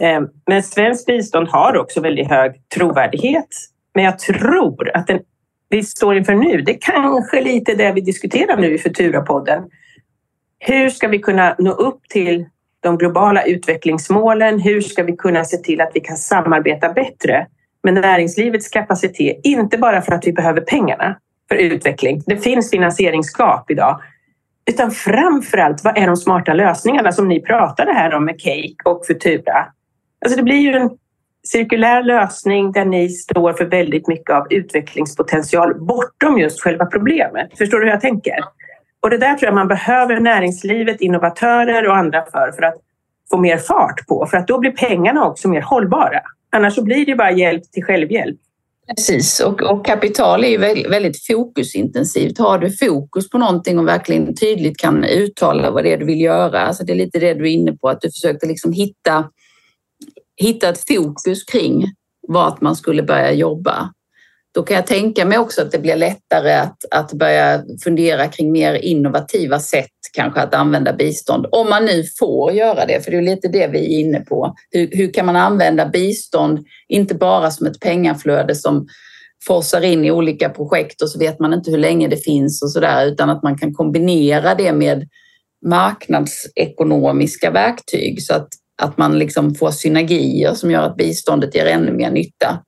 Ehm, 0.00 0.28
men 0.46 0.62
svenskt 0.62 1.06
bistånd 1.06 1.48
har 1.48 1.76
också 1.76 2.00
väldigt 2.00 2.28
hög 2.28 2.52
trovärdighet. 2.74 3.48
Men 3.94 4.04
jag 4.04 4.18
tror 4.18 4.96
att 4.96 5.06
den 5.06 5.20
vi 5.68 5.82
står 5.82 6.16
inför 6.16 6.34
nu, 6.34 6.62
det 6.62 6.72
är 6.72 6.78
kanske 6.80 7.40
lite 7.40 7.74
det 7.74 7.92
vi 7.92 8.00
diskuterar 8.00 8.56
nu 8.56 8.74
i 8.74 8.78
Futura-podden. 8.78 9.62
Hur 10.58 10.90
ska 10.90 11.08
vi 11.08 11.18
kunna 11.18 11.56
nå 11.58 11.70
upp 11.70 12.00
till 12.08 12.46
de 12.80 12.98
globala 12.98 13.42
utvecklingsmålen? 13.42 14.60
Hur 14.60 14.80
ska 14.80 15.02
vi 15.02 15.16
kunna 15.16 15.44
se 15.44 15.56
till 15.56 15.80
att 15.80 15.90
vi 15.94 16.00
kan 16.00 16.16
samarbeta 16.16 16.92
bättre? 16.92 17.46
Med 17.92 18.02
näringslivets 18.02 18.68
kapacitet, 18.68 19.40
inte 19.42 19.78
bara 19.78 20.02
för 20.02 20.12
att 20.12 20.26
vi 20.26 20.32
behöver 20.32 20.60
pengarna 20.60 21.18
för 21.48 21.54
utveckling. 21.54 22.22
Det 22.26 22.36
finns 22.36 22.70
finansieringsgap 22.70 23.70
idag. 23.70 24.00
Utan 24.70 24.90
framförallt, 24.90 25.84
vad 25.84 25.98
är 25.98 26.06
de 26.06 26.16
smarta 26.16 26.54
lösningarna 26.54 27.12
som 27.12 27.28
ni 27.28 27.40
pratade 27.40 27.92
här 27.92 28.14
om 28.14 28.24
med 28.24 28.40
Cake 28.40 28.74
och 28.84 29.06
Futura? 29.06 29.66
Alltså 30.24 30.36
det 30.36 30.42
blir 30.42 30.56
ju 30.56 30.72
en 30.72 30.90
cirkulär 31.46 32.02
lösning 32.02 32.72
där 32.72 32.84
ni 32.84 33.08
står 33.08 33.52
för 33.52 33.64
väldigt 33.64 34.08
mycket 34.08 34.30
av 34.30 34.46
utvecklingspotential 34.50 35.80
bortom 35.80 36.38
just 36.38 36.62
själva 36.62 36.86
problemet. 36.86 37.58
Förstår 37.58 37.78
du 37.78 37.84
hur 37.84 37.92
jag 37.92 38.00
tänker? 38.00 38.38
Och 39.00 39.10
det 39.10 39.18
där 39.18 39.34
tror 39.34 39.46
jag 39.46 39.54
man 39.54 39.68
behöver 39.68 40.20
näringslivet, 40.20 41.00
innovatörer 41.00 41.88
och 41.88 41.96
andra 41.96 42.24
för, 42.32 42.52
för 42.52 42.62
att 42.62 42.74
få 43.30 43.38
mer 43.38 43.56
fart 43.56 44.06
på. 44.06 44.26
För 44.26 44.36
att 44.36 44.48
då 44.48 44.58
blir 44.58 44.70
pengarna 44.70 45.24
också 45.24 45.48
mer 45.48 45.62
hållbara. 45.62 46.20
Annars 46.50 46.74
så 46.74 46.82
blir 46.82 47.06
det 47.06 47.14
bara 47.14 47.32
hjälp 47.32 47.72
till 47.72 47.84
självhjälp. 47.84 48.38
Precis, 48.96 49.40
och, 49.40 49.62
och, 49.62 49.86
kapital 49.86 50.44
är 50.44 50.48
ju 50.48 50.58
väldigt 50.88 51.26
fokusintensivt. 51.26 52.38
Har 52.38 52.58
du 52.58 52.70
fokus 52.72 53.30
på 53.30 53.38
någonting 53.38 53.78
och 53.78 53.88
verkligen 53.88 54.34
tydligt 54.36 54.76
kan 54.76 55.04
uttala 55.04 55.70
vad 55.70 55.84
det 55.84 55.92
är 55.92 55.98
du 55.98 56.04
vill 56.04 56.20
göra, 56.20 56.60
alltså 56.60 56.84
det 56.84 56.92
är 56.92 56.96
lite 56.96 57.18
det 57.18 57.34
du 57.34 57.44
är 57.44 57.52
inne 57.52 57.72
på, 57.72 57.88
att 57.88 58.00
du 58.00 58.10
försökte 58.10 58.46
liksom 58.46 58.72
hitta, 58.72 59.30
hitta 60.36 60.68
ett 60.68 60.84
fokus 60.88 61.44
kring 61.44 61.84
vart 62.28 62.60
man 62.60 62.76
skulle 62.76 63.02
börja 63.02 63.32
jobba 63.32 63.92
då 64.54 64.62
kan 64.62 64.76
jag 64.76 64.86
tänka 64.86 65.24
mig 65.24 65.38
också 65.38 65.62
att 65.62 65.72
det 65.72 65.78
blir 65.78 65.96
lättare 65.96 66.52
att, 66.52 66.76
att 66.90 67.12
börja 67.12 67.62
fundera 67.84 68.26
kring 68.28 68.52
mer 68.52 68.74
innovativa 68.74 69.60
sätt 69.60 69.90
kanske 70.12 70.40
att 70.40 70.54
använda 70.54 70.92
bistånd. 70.92 71.46
Om 71.50 71.70
man 71.70 71.84
nu 71.84 72.04
får 72.18 72.52
göra 72.52 72.86
det, 72.86 73.04
för 73.04 73.10
det 73.10 73.16
är 73.16 73.22
lite 73.22 73.48
det 73.48 73.66
vi 73.66 73.78
är 73.78 74.00
inne 74.00 74.20
på. 74.20 74.54
Hur, 74.70 74.90
hur 74.92 75.12
kan 75.12 75.26
man 75.26 75.36
använda 75.36 75.86
bistånd, 75.86 76.66
inte 76.88 77.14
bara 77.14 77.50
som 77.50 77.66
ett 77.66 77.80
pengaflöde 77.80 78.54
som 78.54 78.88
forsar 79.46 79.80
in 79.80 80.04
i 80.04 80.10
olika 80.10 80.48
projekt 80.48 81.02
och 81.02 81.10
så 81.10 81.18
vet 81.18 81.38
man 81.38 81.54
inte 81.54 81.70
hur 81.70 81.78
länge 81.78 82.08
det 82.08 82.16
finns 82.16 82.62
och 82.62 82.70
sådär, 82.70 83.06
utan 83.06 83.30
att 83.30 83.42
man 83.42 83.58
kan 83.58 83.74
kombinera 83.74 84.54
det 84.54 84.72
med 84.72 85.08
marknadsekonomiska 85.66 87.50
verktyg 87.50 88.22
så 88.22 88.34
att, 88.34 88.48
att 88.82 88.98
man 88.98 89.18
liksom 89.18 89.54
får 89.54 89.70
synergier 89.70 90.54
som 90.54 90.70
gör 90.70 90.82
att 90.82 90.96
biståndet 90.96 91.54
ger 91.54 91.66
ännu 91.66 91.92
mer 91.92 92.10
nytta. 92.10 92.62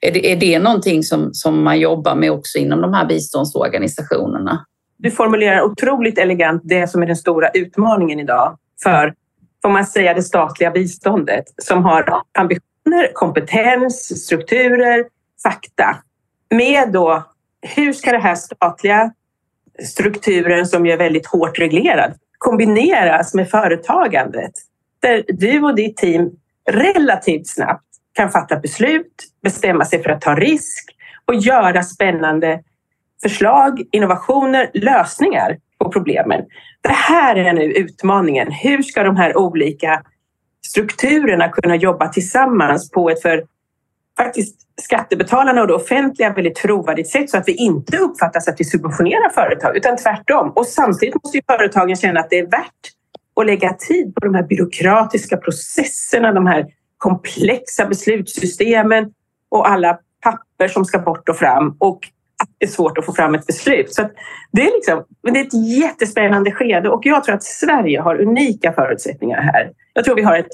Är 0.00 0.12
det, 0.12 0.32
är 0.32 0.36
det 0.36 0.58
någonting 0.58 1.02
som, 1.02 1.34
som 1.34 1.62
man 1.62 1.80
jobbar 1.80 2.14
med 2.14 2.32
också 2.32 2.58
inom 2.58 2.80
de 2.80 2.94
här 2.94 3.06
biståndsorganisationerna? 3.06 4.66
Du 4.96 5.10
formulerar 5.10 5.62
otroligt 5.62 6.18
elegant 6.18 6.62
det 6.64 6.86
som 6.86 7.02
är 7.02 7.06
den 7.06 7.16
stora 7.16 7.48
utmaningen 7.48 8.20
idag 8.20 8.58
för, 8.82 9.14
får 9.62 9.68
man 9.68 9.86
säga, 9.86 10.14
det 10.14 10.22
statliga 10.22 10.70
biståndet 10.70 11.44
som 11.62 11.84
har 11.84 12.22
ambitioner, 12.38 13.12
kompetens, 13.14 14.24
strukturer, 14.24 15.04
fakta. 15.42 15.96
Med 16.50 16.92
då, 16.92 17.24
hur 17.62 17.92
ska 17.92 18.12
den 18.12 18.22
här 18.22 18.34
statliga 18.34 19.12
strukturen 19.84 20.66
som 20.66 20.86
är 20.86 20.96
väldigt 20.96 21.26
hårt 21.26 21.58
reglerad 21.58 22.14
kombineras 22.38 23.34
med 23.34 23.50
företagandet 23.50 24.52
där 25.00 25.24
du 25.28 25.62
och 25.62 25.74
ditt 25.74 25.96
team 25.96 26.30
relativt 26.70 27.48
snabbt 27.48 27.87
kan 28.12 28.30
fatta 28.30 28.56
beslut, 28.56 29.24
bestämma 29.42 29.84
sig 29.84 30.02
för 30.02 30.10
att 30.10 30.20
ta 30.20 30.34
risk 30.34 30.96
och 31.24 31.34
göra 31.34 31.82
spännande 31.82 32.62
förslag, 33.22 33.82
innovationer, 33.92 34.70
lösningar 34.74 35.58
på 35.78 35.92
problemen. 35.92 36.44
Det 36.80 36.92
här 36.92 37.36
är 37.36 37.52
nu 37.52 37.62
utmaningen. 37.62 38.52
Hur 38.52 38.82
ska 38.82 39.02
de 39.02 39.16
här 39.16 39.36
olika 39.36 40.02
strukturerna 40.66 41.48
kunna 41.48 41.76
jobba 41.76 42.08
tillsammans 42.08 42.90
på 42.90 43.10
ett 43.10 43.22
för 43.22 43.44
faktiskt 44.16 44.60
skattebetalarna 44.80 45.60
och 45.60 45.66
det 45.66 45.74
offentliga 45.74 46.32
väldigt 46.32 46.54
trovärdigt 46.54 47.10
sätt 47.10 47.30
så 47.30 47.38
att 47.38 47.48
vi 47.48 47.52
inte 47.52 47.96
uppfattas 47.96 48.48
att 48.48 48.60
vi 48.60 48.64
subventionerar 48.64 49.30
företag 49.30 49.76
utan 49.76 49.96
tvärtom. 49.96 50.52
Och 50.56 50.66
samtidigt 50.66 51.14
måste 51.14 51.36
ju 51.36 51.42
företagen 51.46 51.96
känna 51.96 52.20
att 52.20 52.30
det 52.30 52.38
är 52.38 52.46
värt 52.46 52.92
att 53.40 53.46
lägga 53.46 53.72
tid 53.72 54.14
på 54.14 54.20
de 54.20 54.34
här 54.34 54.42
byråkratiska 54.42 55.36
processerna, 55.36 56.32
de 56.32 56.46
här 56.46 56.66
komplexa 56.98 57.86
beslutssystemen 57.86 59.12
och 59.48 59.68
alla 59.68 59.98
papper 60.22 60.68
som 60.68 60.84
ska 60.84 60.98
bort 60.98 61.28
och 61.28 61.36
fram 61.36 61.76
och 61.78 62.08
att 62.42 62.48
det 62.58 62.66
är 62.66 62.70
svårt 62.70 62.98
att 62.98 63.06
få 63.06 63.12
fram 63.12 63.34
ett 63.34 63.46
beslut. 63.46 63.94
Så 63.94 64.08
det, 64.52 64.62
är 64.62 64.72
liksom, 64.74 65.04
men 65.22 65.34
det 65.34 65.40
är 65.40 65.44
ett 65.44 65.78
jättespännande 65.78 66.52
skede 66.52 66.88
och 66.88 67.06
jag 67.06 67.24
tror 67.24 67.34
att 67.34 67.42
Sverige 67.42 68.00
har 68.00 68.20
unika 68.20 68.72
förutsättningar 68.72 69.40
här. 69.40 69.72
Jag 69.92 70.04
tror 70.04 70.16
vi 70.16 70.22
har 70.22 70.38
ett 70.38 70.50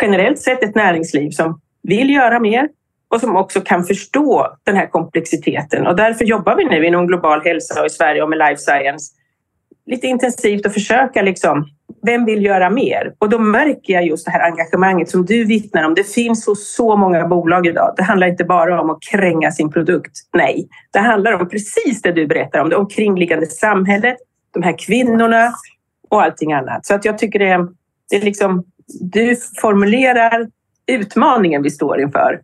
generellt 0.00 0.38
sett 0.38 0.62
ett 0.62 0.74
näringsliv 0.74 1.30
som 1.30 1.60
vill 1.82 2.10
göra 2.10 2.40
mer 2.40 2.68
och 3.08 3.20
som 3.20 3.36
också 3.36 3.60
kan 3.60 3.84
förstå 3.84 4.56
den 4.64 4.76
här 4.76 4.86
komplexiteten. 4.86 5.86
Och 5.86 5.96
därför 5.96 6.24
jobbar 6.24 6.56
vi 6.56 6.64
nu 6.64 6.86
inom 6.86 7.06
global 7.06 7.42
hälsa 7.44 7.80
och 7.80 7.86
i 7.86 7.90
Sverige 7.90 8.22
och 8.22 8.28
med 8.28 8.38
life 8.38 8.56
science 8.56 9.14
lite 9.88 10.06
intensivt 10.06 10.66
och 10.66 10.72
försöka 10.72 11.22
liksom, 11.22 11.66
vem 12.02 12.24
vill 12.24 12.44
göra 12.44 12.70
mer? 12.70 13.14
Och 13.18 13.28
då 13.28 13.38
märker 13.38 13.92
jag 13.92 14.06
just 14.06 14.24
det 14.24 14.30
här 14.30 14.50
engagemanget 14.50 15.10
som 15.10 15.24
du 15.24 15.44
vittnar 15.44 15.84
om. 15.84 15.94
Det 15.94 16.12
finns 16.12 16.46
hos 16.46 16.74
så 16.74 16.96
många 16.96 17.26
bolag 17.26 17.66
idag. 17.66 17.94
Det 17.96 18.02
handlar 18.02 18.26
inte 18.26 18.44
bara 18.44 18.80
om 18.80 18.90
att 18.90 19.02
kränga 19.02 19.50
sin 19.50 19.70
produkt. 19.70 20.12
Nej, 20.32 20.68
det 20.92 20.98
handlar 20.98 21.32
om 21.32 21.48
precis 21.48 22.02
det 22.02 22.12
du 22.12 22.26
berättar 22.26 22.60
om. 22.60 22.68
Det 22.68 22.76
omkringliggande 22.76 23.46
samhället, 23.46 24.16
de 24.54 24.62
här 24.62 24.78
kvinnorna 24.78 25.52
och 26.08 26.22
allting 26.22 26.52
annat. 26.52 26.86
Så 26.86 26.94
att 26.94 27.04
jag 27.04 27.18
tycker 27.18 27.38
det 27.38 27.48
är, 27.48 27.68
det 28.10 28.16
är 28.16 28.22
liksom, 28.22 28.64
du 29.00 29.36
formulerar 29.60 30.48
utmaningen 30.86 31.62
vi 31.62 31.70
står 31.70 32.00
inför. 32.00 32.40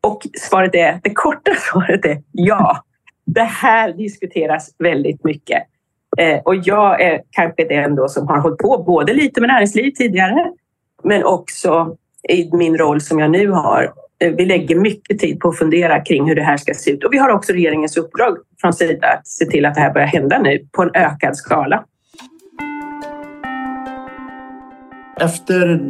Och 0.00 0.26
svaret 0.40 0.74
är, 0.74 1.00
det 1.02 1.10
korta 1.10 1.50
svaret 1.72 2.04
är 2.04 2.22
ja. 2.32 2.84
Det 3.26 3.42
här 3.42 3.92
diskuteras 3.92 4.74
väldigt 4.78 5.24
mycket. 5.24 5.62
Eh, 6.18 6.38
och 6.44 6.56
jag 6.56 7.00
är 7.00 7.22
kanske 7.30 7.64
den 7.64 7.94
då 7.94 8.08
som 8.08 8.28
har 8.28 8.38
hållit 8.38 8.58
på 8.58 8.82
både 8.86 9.14
lite 9.14 9.40
med 9.40 9.48
näringsliv 9.48 9.90
tidigare 9.90 10.52
men 11.04 11.24
också 11.24 11.96
i 12.28 12.50
min 12.52 12.78
roll 12.78 13.00
som 13.00 13.18
jag 13.18 13.30
nu 13.30 13.48
har. 13.48 13.92
Eh, 14.20 14.32
vi 14.32 14.46
lägger 14.46 14.76
mycket 14.76 15.18
tid 15.18 15.40
på 15.40 15.48
att 15.48 15.58
fundera 15.58 16.00
kring 16.00 16.28
hur 16.28 16.34
det 16.34 16.42
här 16.42 16.56
ska 16.56 16.74
se 16.74 16.90
ut 16.90 17.04
och 17.04 17.12
vi 17.12 17.18
har 17.18 17.30
också 17.30 17.52
regeringens 17.52 17.96
uppdrag 17.96 18.36
från 18.60 18.72
Sida 18.72 19.08
att 19.08 19.26
se 19.26 19.44
till 19.44 19.66
att 19.66 19.74
det 19.74 19.80
här 19.80 19.92
börjar 19.92 20.08
hända 20.08 20.38
nu 20.38 20.66
på 20.72 20.82
en 20.82 20.90
ökad 20.94 21.36
skala. 21.36 21.84
Efter 25.20 25.80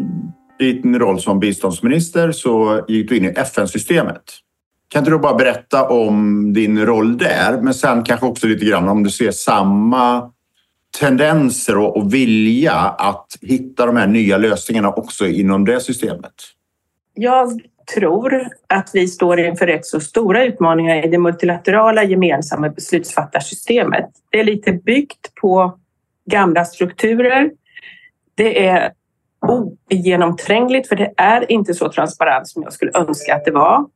din 0.59 0.99
roll 0.99 1.21
som 1.21 1.41
biståndsminister 1.41 2.33
så 2.33 2.85
gick 2.89 3.09
du 3.09 3.17
in 3.17 3.25
i 3.25 3.29
FN-systemet. 3.29 4.23
Kan 4.91 5.01
inte 5.01 5.11
du 5.11 5.19
bara 5.19 5.35
berätta 5.35 5.89
om 5.89 6.53
din 6.53 6.87
roll 6.87 7.19
där, 7.19 7.61
men 7.63 7.75
sen 7.75 8.05
kanske 8.05 8.27
också 8.27 8.47
lite 8.47 8.65
grann 8.65 8.89
om 8.89 9.03
du 9.03 9.11
ser 9.11 9.31
samma 9.31 10.31
tendenser 11.01 11.77
och 11.77 12.15
vilja 12.15 12.75
att 12.75 13.27
hitta 13.43 13.87
de 13.87 13.97
här 13.97 14.07
nya 14.07 14.39
lösningarna 14.39 14.93
också 14.93 15.27
inom 15.27 15.65
det 15.65 15.81
systemet? 15.81 16.35
Jag 17.15 17.61
tror 17.95 18.49
att 18.67 18.91
vi 18.93 19.09
står 19.09 19.41
inför 19.41 19.67
rätt 19.67 19.87
så 19.87 20.01
stora 20.01 20.45
utmaningar 20.45 21.07
i 21.07 21.09
det 21.09 21.19
multilaterala 21.19 22.05
gemensamma 22.05 22.69
beslutsfattarsystemet. 22.69 24.11
Det 24.31 24.41
är 24.41 24.45
lite 24.45 24.73
byggt 24.73 25.35
på 25.35 25.79
gamla 26.31 26.65
strukturer. 26.65 27.51
Det 28.35 28.67
är 28.67 28.93
ogenomträngligt 29.91 30.89
för 30.89 30.97
det 30.97 31.13
är 31.17 31.53
inte 31.53 31.75
så 31.75 31.89
transparent 31.93 32.49
som 32.49 32.63
jag 32.63 32.73
skulle 32.73 32.91
önska 32.95 33.35
att 33.35 33.45
det 33.45 33.51
var. 33.51 33.87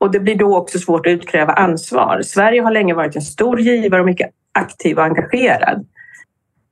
Och 0.00 0.10
det 0.10 0.20
blir 0.20 0.34
då 0.34 0.56
också 0.56 0.78
svårt 0.78 1.06
att 1.06 1.10
utkräva 1.10 1.52
ansvar. 1.52 2.22
Sverige 2.22 2.62
har 2.62 2.70
länge 2.70 2.94
varit 2.94 3.16
en 3.16 3.22
stor 3.22 3.60
givare 3.60 4.00
och 4.00 4.06
mycket 4.06 4.30
aktiv 4.52 4.98
och 4.98 5.04
engagerad. 5.04 5.86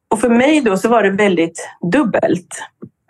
Och 0.09 0.21
för 0.21 0.29
mig 0.29 0.61
då 0.61 0.77
så 0.77 0.89
var 0.89 1.03
det 1.03 1.11
väldigt 1.11 1.69
dubbelt. 1.93 2.63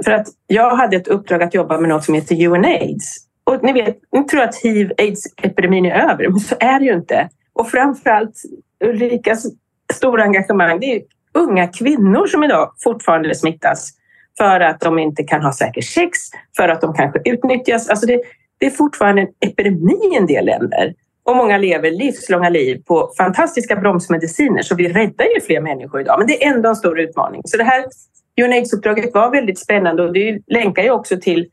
För 0.05 0.13
att 0.13 0.27
jag 0.47 0.77
hade 0.77 0.97
ett 0.97 1.09
uppdrag 1.09 1.43
att 1.43 1.55
jobba 1.55 1.79
med 1.79 1.89
något 1.89 2.05
som 2.05 2.15
heter 2.15 2.47
UNAIDS. 2.47 3.17
Och 3.45 3.65
ni 3.65 3.73
vet, 3.73 3.99
ni 4.13 4.25
tror 4.25 4.43
att 4.43 4.55
hiv-aids-epidemin 4.55 5.87
är 5.87 6.11
över, 6.11 6.29
men 6.29 6.41
så 6.41 6.55
är 6.61 6.79
det 6.79 6.85
ju 6.85 6.95
inte. 6.95 7.29
Och 7.53 7.71
framförallt 7.71 8.43
Ulrikas 8.85 9.47
stora 9.93 10.23
engagemang, 10.23 10.81
det 10.81 10.97
är 10.97 11.03
unga 11.35 11.67
kvinnor 11.67 12.27
som 12.27 12.45
idag 12.45 12.73
fortfarande 12.85 13.35
smittas 13.35 13.91
för 14.39 14.61
att 14.61 14.81
de 14.81 14.99
inte 14.99 15.25
kan 15.25 15.43
ha 15.43 15.53
säker 15.53 15.83
sex, 15.83 16.19
för 16.57 16.69
att 16.69 16.81
de 16.81 16.95
kanske 16.95 17.21
utnyttjas. 17.25 17.89
Alltså 17.89 18.07
det, 18.07 18.21
det 18.59 18.67
är 18.67 18.71
fortfarande 18.71 19.23
en 19.23 19.29
epidemi 19.41 19.99
i 20.13 20.17
en 20.17 20.27
del 20.27 20.45
länder. 20.45 20.95
Och 21.25 21.37
många 21.37 21.59
lever 21.59 21.91
livslånga 21.91 22.49
liv 22.49 22.83
på 22.87 23.13
fantastiska 23.17 23.77
bromsmediciner 23.77 24.63
så 24.63 24.75
vi 24.75 24.89
räddar 24.89 25.25
ju 25.35 25.41
fler 25.41 25.61
människor 25.61 26.01
idag. 26.01 26.19
Men 26.19 26.27
det 26.27 26.45
är 26.45 26.55
ändå 26.55 26.69
en 26.69 26.77
stor 26.77 27.01
utmaning. 27.01 27.43
Så 27.45 27.57
det 27.57 27.65
här 27.65 27.85
UNAIDS-uppdraget 28.41 29.15
var 29.15 29.31
väldigt 29.31 29.59
spännande 29.59 30.03
och 30.03 30.13
det 30.13 30.41
länkar 30.47 30.83
ju 30.83 30.91
också 30.91 31.17
till 31.21 31.49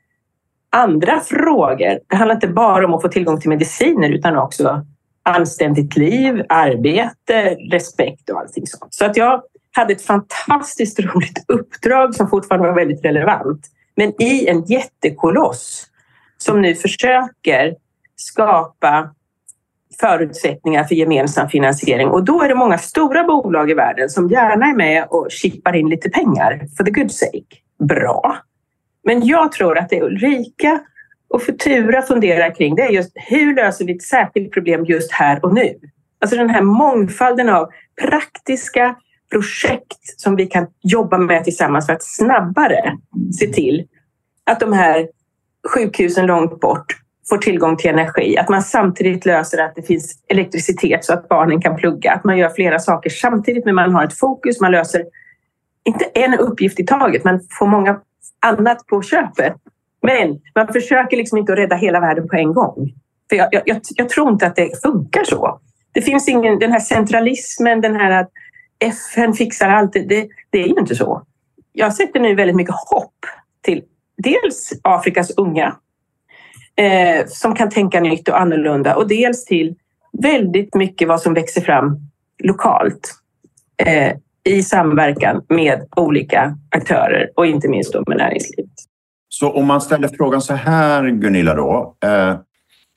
andra 0.69 1.19
frågor. 1.19 1.99
Det 2.09 2.15
handlar 2.15 2.35
inte 2.35 2.47
bara 2.47 2.85
om 2.85 2.93
att 2.93 3.01
få 3.01 3.07
tillgång 3.07 3.39
till 3.39 3.49
mediciner 3.49 4.09
utan 4.09 4.37
också 4.37 4.85
anständigt 5.23 5.97
liv, 5.97 6.43
arbete, 6.49 7.57
respekt 7.71 8.29
och 8.29 8.39
allting 8.39 8.67
sånt. 8.67 8.93
Så 8.93 9.05
att 9.05 9.17
jag 9.17 9.41
hade 9.71 9.93
ett 9.93 10.01
fantastiskt 10.01 10.99
roligt 10.99 11.45
uppdrag 11.47 12.15
som 12.15 12.29
fortfarande 12.29 12.67
var 12.67 12.75
väldigt 12.75 13.05
relevant. 13.05 13.61
Men 13.95 14.21
i 14.21 14.47
en 14.47 14.65
jättekoloss 14.65 15.87
som 16.45 16.61
nu 16.61 16.75
försöker 16.75 17.75
skapa 18.15 19.15
förutsättningar 19.99 20.83
för 20.83 20.95
gemensam 20.95 21.49
finansiering. 21.49 22.07
Och 22.07 22.23
då 22.23 22.41
är 22.41 22.47
det 22.47 22.55
många 22.55 22.77
stora 22.77 23.23
bolag 23.23 23.71
i 23.71 23.73
världen 23.73 24.09
som 24.09 24.29
gärna 24.29 24.65
är 24.65 24.75
med 24.75 25.07
och 25.09 25.27
chippar 25.31 25.75
in 25.75 25.89
lite 25.89 26.09
pengar 26.09 26.67
for 26.77 26.83
the 26.83 26.91
good 26.91 27.11
sake. 27.11 27.55
Bra. 27.79 28.37
Men 29.03 29.27
jag 29.27 29.51
tror 29.51 29.77
att 29.77 29.89
det 29.89 30.01
Ulrika 30.01 30.79
och 31.27 31.43
Futura 31.43 32.01
funderar 32.01 32.55
kring 32.55 32.75
det 32.75 32.81
är 32.81 32.89
just 32.89 33.11
hur 33.15 33.55
löser 33.55 33.85
vi 33.85 33.95
ett 33.95 34.03
särskilt 34.03 34.51
problem 34.51 34.85
just 34.85 35.11
här 35.11 35.45
och 35.45 35.53
nu? 35.53 35.79
Alltså 36.19 36.37
den 36.37 36.49
här 36.49 36.61
mångfalden 36.61 37.49
av 37.49 37.69
praktiska 38.01 38.95
projekt 39.31 40.19
som 40.21 40.35
vi 40.35 40.45
kan 40.45 40.67
jobba 40.81 41.17
med 41.17 41.43
tillsammans 41.43 41.85
för 41.85 41.93
att 41.93 42.03
snabbare 42.03 42.97
se 43.39 43.47
till 43.47 43.87
att 44.43 44.59
de 44.59 44.73
här 44.73 45.07
sjukhusen 45.73 46.25
långt 46.25 46.59
bort 46.59 46.85
får 47.29 47.37
tillgång 47.37 47.77
till 47.77 47.89
energi. 47.89 48.37
Att 48.37 48.49
man 48.49 48.61
samtidigt 48.61 49.25
löser 49.25 49.57
att 49.57 49.75
det 49.75 49.81
finns 49.81 50.23
elektricitet 50.27 51.05
så 51.05 51.13
att 51.13 51.29
barnen 51.29 51.61
kan 51.61 51.75
plugga. 51.75 52.11
Att 52.11 52.23
man 52.23 52.37
gör 52.37 52.49
flera 52.49 52.79
saker 52.79 53.09
samtidigt 53.09 53.65
men 53.65 53.75
man 53.75 53.93
har 53.93 54.03
ett 54.03 54.19
fokus. 54.19 54.61
Man 54.61 54.71
löser 54.71 55.05
inte 55.83 56.05
en 56.05 56.33
uppgift 56.33 56.79
i 56.79 56.85
taget, 56.85 57.23
man 57.23 57.39
får 57.59 57.67
många 57.67 57.99
annat 58.39 58.87
på 58.87 59.01
köpet. 59.01 59.53
Men 60.01 60.39
man 60.55 60.67
försöker 60.67 61.17
liksom 61.17 61.37
inte 61.37 61.53
att 61.53 61.59
rädda 61.59 61.75
hela 61.75 61.99
världen 61.99 62.27
på 62.27 62.35
en 62.35 62.53
gång. 62.53 62.93
För 63.29 63.35
jag, 63.35 63.49
jag, 63.51 63.81
jag, 63.95 64.09
tror 64.09 64.31
inte 64.31 64.47
att 64.47 64.55
det 64.55 64.81
funkar 64.81 65.23
så. 65.23 65.59
Det 65.91 66.01
finns 66.01 66.27
ingen, 66.27 66.59
den 66.59 66.71
här 66.71 66.79
centralismen, 66.79 67.81
den 67.81 67.95
här 67.95 68.11
att 68.11 68.29
FN 68.79 69.33
fixar 69.33 69.69
allt, 69.69 69.93
det, 69.93 70.27
det 70.49 70.63
är 70.63 70.67
ju 70.67 70.75
inte 70.79 70.95
så. 70.95 71.23
Jag 71.71 71.93
sätter 71.93 72.19
nu 72.19 72.35
väldigt 72.35 72.55
mycket 72.55 72.75
hopp 72.89 73.15
till 73.61 73.83
dels 74.17 74.73
Afrikas 74.81 75.31
unga 75.37 75.75
eh, 76.75 77.25
som 77.27 77.55
kan 77.55 77.69
tänka 77.69 77.99
nytt 77.99 78.29
och 78.29 78.41
annorlunda 78.41 78.95
och 78.95 79.07
dels 79.07 79.45
till 79.45 79.75
väldigt 80.21 80.75
mycket 80.75 81.07
vad 81.07 81.21
som 81.21 81.33
växer 81.33 81.61
fram 81.61 81.97
lokalt 82.43 83.13
eh, 83.77 84.13
i 84.43 84.63
samverkan 84.63 85.45
med 85.49 85.87
olika 85.95 86.57
aktörer 86.71 87.29
och 87.35 87.45
inte 87.45 87.67
minst 87.67 87.93
då 87.93 88.03
med 88.07 88.17
näringslivet. 88.17 88.71
Så 89.29 89.51
om 89.51 89.65
man 89.65 89.81
ställer 89.81 90.07
frågan 90.07 90.41
så 90.41 90.53
här, 90.53 91.09
Gunilla 91.09 91.55
då. 91.55 91.97
Eh, 92.03 92.37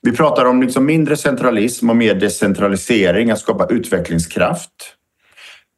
vi 0.01 0.11
pratar 0.11 0.45
om 0.45 0.61
liksom 0.61 0.85
mindre 0.85 1.17
centralism 1.17 1.89
och 1.89 1.95
mer 1.95 2.15
decentralisering, 2.15 3.31
att 3.31 3.39
skapa 3.39 3.65
utvecklingskraft. 3.65 4.95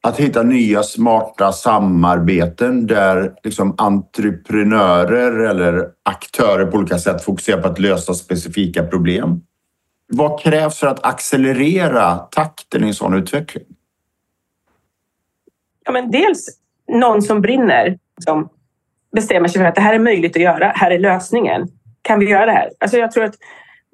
Att 0.04 0.20
hitta 0.20 0.44
nya 0.44 0.84
smarta 0.84 1.52
samarbeten 1.52 2.88
där 2.88 3.34
liksom 3.44 3.76
entreprenörer 3.78 5.50
eller 5.50 5.88
aktörer 6.04 6.66
på 6.66 6.78
olika 6.78 6.98
sätt 6.98 7.24
fokuserar 7.24 7.62
på 7.62 7.68
att 7.68 7.80
lösa 7.80 8.14
specifika 8.14 8.84
problem. 8.84 9.42
Vad 10.08 10.40
krävs 10.40 10.80
för 10.80 10.88
att 10.88 11.06
accelerera 11.06 12.16
takten 12.16 12.84
i 12.84 12.88
en 12.88 12.94
sån 12.94 13.14
utveckling? 13.14 13.66
Ja, 15.86 15.92
men 15.92 16.12
dels 16.12 16.46
någon 16.88 17.22
som 17.22 17.42
brinner, 17.42 17.98
som 18.26 18.50
bestämmer 19.16 19.48
sig 19.48 19.62
för 19.62 19.68
att 19.68 19.76
det 19.76 19.82
här 19.82 19.94
är 19.94 20.00
möjligt 20.00 20.36
att 20.36 20.42
göra, 20.42 20.68
här 20.76 20.92
är 20.92 21.00
lösningen. 21.00 21.68
Kan 22.02 22.20
vi 22.20 22.30
göra 22.30 22.46
det 22.46 22.52
här? 22.52 22.70
Alltså 22.80 22.98
jag 22.98 23.12
tror 23.12 23.24
att 23.24 23.36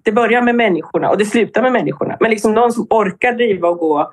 det 0.04 0.12
börjar 0.12 0.42
med 0.42 0.56
människorna 0.56 1.10
och 1.10 1.18
det 1.18 1.26
slutar 1.26 1.62
med 1.62 1.72
människorna. 1.72 2.18
Men 2.20 2.32
liksom 2.32 2.54
någon 2.54 2.72
som 2.72 2.88
orkar 2.90 3.34
driva 3.34 3.68
och 3.68 3.78
gå, 3.78 4.12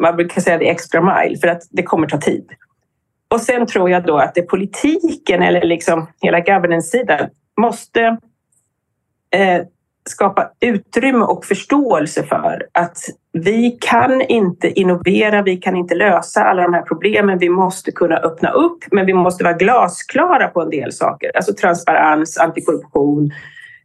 man 0.00 0.16
brukar 0.16 0.40
säga 0.40 0.58
det 0.58 0.70
extra 0.70 1.00
mile, 1.00 1.38
för 1.38 1.48
att 1.48 1.62
det 1.70 1.82
kommer 1.82 2.06
ta 2.06 2.18
tid. 2.18 2.50
Och 3.28 3.40
sen 3.40 3.66
tror 3.66 3.90
jag 3.90 4.06
då 4.06 4.18
att 4.18 4.34
det 4.34 4.42
politiken 4.42 5.42
eller 5.42 5.62
liksom 5.62 6.06
hela 6.20 6.40
governance-sidan 6.40 7.28
måste 7.60 8.00
eh, 9.30 9.62
skapa 10.08 10.50
utrymme 10.60 11.24
och 11.24 11.44
förståelse 11.44 12.22
för 12.22 12.66
att 12.72 12.98
vi 13.32 13.78
kan 13.80 14.20
inte 14.22 14.80
innovera, 14.80 15.42
vi 15.42 15.56
kan 15.56 15.76
inte 15.76 15.94
lösa 15.94 16.44
alla 16.44 16.62
de 16.62 16.74
här 16.74 16.82
problemen. 16.82 17.38
Vi 17.38 17.48
måste 17.48 17.92
kunna 17.92 18.16
öppna 18.16 18.50
upp, 18.50 18.84
men 18.90 19.06
vi 19.06 19.14
måste 19.14 19.44
vara 19.44 19.54
glasklara 19.54 20.48
på 20.48 20.62
en 20.62 20.70
del 20.70 20.92
saker. 20.92 21.30
Alltså 21.36 21.54
transparens, 21.54 22.38
antikorruption 22.38 23.30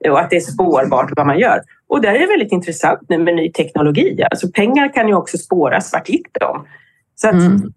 och 0.10 0.20
att 0.20 0.30
det 0.30 0.36
är 0.36 0.40
spårbart 0.40 1.12
vad 1.16 1.28
man 1.28 1.40
gör. 1.40 1.62
Och 1.88 2.02
där 2.02 2.14
är 2.14 2.20
det 2.20 2.28
väldigt 2.28 2.52
intressant 2.52 3.00
nu 3.10 3.18
med 3.18 3.36
ny 3.36 3.52
teknologi. 3.52 4.24
Alltså 4.32 4.52
pengar 4.52 4.94
kan 4.94 5.08
ju 5.08 5.14
också 5.14 5.38
spåras, 5.38 5.94
vart 5.94 6.10
gick 6.10 6.28
de? 6.40 6.68
Så 7.16 7.28
mm. 7.28 7.74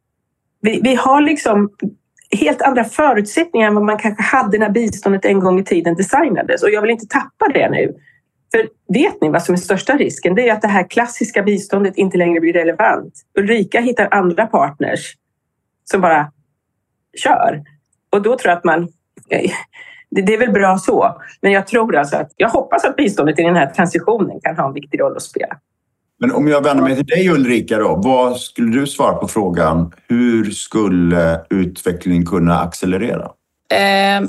vi, 0.61 0.81
vi 0.83 0.95
har 0.95 1.21
liksom 1.21 1.71
helt 2.31 2.63
andra 2.63 2.85
förutsättningar 2.85 3.69
än 3.69 3.75
vad 3.75 3.85
man 3.85 3.99
kanske 3.99 4.23
hade 4.23 4.59
när 4.59 4.71
biståndet 4.71 5.25
en 5.25 5.41
gång 5.41 5.61
i 5.61 5.65
tiden 5.65 5.95
designades. 5.95 6.63
Och 6.63 6.71
jag 6.71 6.83
vill 6.83 6.91
inte 6.91 7.07
tappa 7.07 7.49
det 7.55 7.71
nu. 7.71 7.95
För 8.51 8.69
vet 8.93 9.21
ni 9.21 9.29
vad 9.29 9.43
som 9.43 9.53
är 9.53 9.59
största 9.59 9.97
risken? 9.97 10.35
Det 10.35 10.49
är 10.49 10.53
att 10.53 10.63
det 10.63 10.69
här 10.69 10.91
klassiska 10.91 11.43
biståndet 11.43 11.97
inte 11.97 12.19
längre 12.19 12.41
blir 12.41 12.53
relevant. 12.53 13.15
Ulrika 13.39 13.81
hittar 13.81 14.09
andra 14.11 14.47
partners 14.47 15.17
som 15.85 16.01
bara 16.01 16.33
kör. 17.23 17.63
Och 18.11 18.23
då 18.23 18.39
tror 18.39 18.51
jag 18.51 18.59
att 18.59 18.65
man... 18.65 18.89
Det 20.11 20.35
är 20.35 20.39
väl 20.39 20.53
bra 20.53 20.79
så, 20.79 21.21
men 21.43 21.53
jag 21.53 21.67
tror 21.67 21.97
alltså 21.97 22.17
att 22.17 22.33
jag 22.37 22.49
hoppas 22.49 22.85
att 22.85 22.97
biståndet 22.97 23.39
i 23.39 23.43
den 23.43 23.57
här 23.57 23.67
transitionen 23.67 24.41
kan 24.41 24.57
ha 24.57 24.69
en 24.69 24.75
viktig 24.75 25.01
roll 25.01 25.17
att 25.17 25.23
spela. 25.23 25.57
Men 26.21 26.33
om 26.33 26.49
jag 26.49 26.65
vänder 26.65 26.85
mig 26.85 26.97
till 26.97 27.07
dig 27.07 27.29
Ulrika 27.31 27.79
då, 27.79 28.01
vad 28.05 28.41
skulle 28.41 28.81
du 28.81 28.87
svara 28.87 29.15
på 29.15 29.29
frågan? 29.29 29.93
Hur 30.09 30.51
skulle 30.51 31.41
utvecklingen 31.51 32.27
kunna 32.27 32.61
accelerera? 32.61 33.25
Eh, 33.75 34.29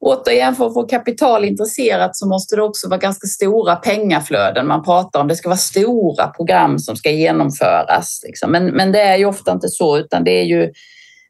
återigen, 0.00 0.54
för 0.54 0.66
att 0.66 0.74
få 0.74 0.82
kapital 0.82 1.44
intresserat 1.44 2.16
så 2.16 2.28
måste 2.28 2.56
det 2.56 2.62
också 2.62 2.88
vara 2.88 2.98
ganska 2.98 3.26
stora 3.26 3.76
pengaflöden 3.76 4.66
man 4.66 4.84
pratar 4.84 5.20
om. 5.20 5.28
Det 5.28 5.36
ska 5.36 5.48
vara 5.48 5.56
stora 5.56 6.26
program 6.26 6.78
som 6.78 6.96
ska 6.96 7.10
genomföras. 7.10 8.20
Liksom. 8.26 8.50
Men, 8.50 8.66
men 8.66 8.92
det 8.92 9.00
är 9.00 9.16
ju 9.16 9.24
ofta 9.24 9.52
inte 9.52 9.68
så, 9.68 9.98
utan 9.98 10.24
det 10.24 10.40
är 10.40 10.44
ju 10.44 10.72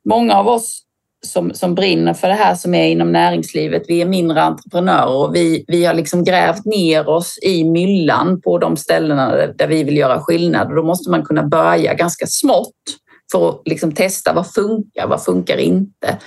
många 0.04 0.34
av 0.34 0.48
oss 0.48 0.85
som, 1.26 1.54
som 1.54 1.74
brinner 1.74 2.14
för 2.14 2.28
det 2.28 2.34
här 2.34 2.54
som 2.54 2.74
är 2.74 2.88
inom 2.88 3.12
näringslivet. 3.12 3.82
Vi 3.88 4.02
är 4.02 4.06
mindre 4.06 4.42
entreprenörer 4.42 5.14
och 5.14 5.34
vi, 5.34 5.64
vi 5.68 5.84
har 5.84 5.94
liksom 5.94 6.24
grävt 6.24 6.64
ner 6.64 7.08
oss 7.08 7.38
i 7.42 7.64
myllan 7.64 8.40
på 8.40 8.58
de 8.58 8.76
ställena 8.76 9.46
där 9.46 9.66
vi 9.66 9.84
vill 9.84 9.96
göra 9.96 10.20
skillnad. 10.20 10.68
Och 10.68 10.74
då 10.74 10.82
måste 10.82 11.10
man 11.10 11.24
kunna 11.24 11.42
börja 11.42 11.94
ganska 11.94 12.26
smått 12.26 12.72
för 13.32 13.48
att 13.48 13.62
liksom 13.64 13.92
testa 13.92 14.32
vad 14.32 14.52
funkar, 14.52 15.06
vad 15.06 15.24
funkar 15.24 15.56
inte? 15.56 16.18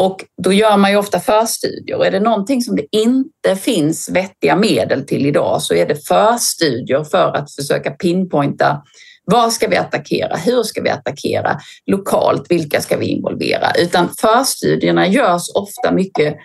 Och 0.00 0.24
då 0.42 0.52
gör 0.52 0.76
man 0.76 0.90
ju 0.90 0.96
ofta 0.96 1.20
förstudier. 1.20 2.04
Är 2.04 2.10
det 2.10 2.20
någonting 2.20 2.62
som 2.62 2.76
det 2.76 2.86
inte 2.96 3.56
finns 3.56 4.10
vettiga 4.10 4.56
medel 4.56 5.06
till 5.06 5.26
idag 5.26 5.62
så 5.62 5.74
är 5.74 5.86
det 5.86 6.08
förstudier 6.08 7.04
för 7.04 7.36
att 7.36 7.54
försöka 7.54 7.90
pinpointa 7.90 8.82
vad 9.24 9.52
ska 9.52 9.68
vi 9.68 9.76
attackera? 9.76 10.36
Hur 10.36 10.62
ska 10.62 10.82
vi 10.82 10.90
attackera? 10.90 11.58
Lokalt, 11.86 12.50
vilka 12.50 12.80
ska 12.80 12.96
vi 12.96 13.06
involvera? 13.06 13.72
Utan 13.78 14.08
förstudierna 14.20 15.06
görs 15.06 15.48
ofta 15.54 15.92
mycket 15.92 16.36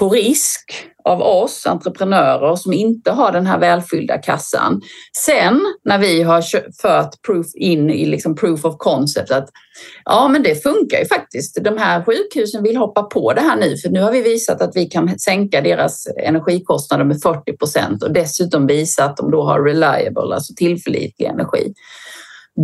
på 0.00 0.08
risk 0.08 0.90
av 1.04 1.22
oss 1.22 1.66
entreprenörer 1.66 2.56
som 2.56 2.72
inte 2.72 3.10
har 3.10 3.32
den 3.32 3.46
här 3.46 3.58
välfyllda 3.58 4.18
kassan. 4.18 4.80
Sen 5.24 5.60
när 5.84 5.98
vi 5.98 6.22
har 6.22 6.42
fört 6.82 7.22
proof 7.26 7.46
in 7.54 7.90
i 7.90 8.06
liksom 8.06 8.36
proof 8.36 8.64
of 8.64 8.74
concept 8.78 9.30
att 9.30 9.48
ja, 10.04 10.28
men 10.28 10.42
det 10.42 10.62
funkar 10.62 10.98
ju 10.98 11.06
faktiskt. 11.06 11.64
De 11.64 11.78
här 11.78 12.04
sjukhusen 12.04 12.62
vill 12.62 12.76
hoppa 12.76 13.02
på 13.02 13.32
det 13.32 13.40
här 13.40 13.56
nu 13.56 13.76
för 13.76 13.88
nu 13.88 14.00
har 14.00 14.12
vi 14.12 14.22
visat 14.22 14.62
att 14.62 14.76
vi 14.76 14.86
kan 14.86 15.18
sänka 15.18 15.60
deras 15.60 16.06
energikostnader 16.24 17.04
med 17.04 17.22
40 17.22 17.56
procent 17.56 18.02
och 18.02 18.12
dessutom 18.12 18.66
visa 18.66 19.04
att 19.04 19.16
de 19.16 19.30
då 19.30 19.42
har 19.42 19.62
reliable, 19.62 20.34
alltså 20.34 20.54
tillförlitlig 20.56 21.26
energi. 21.26 21.74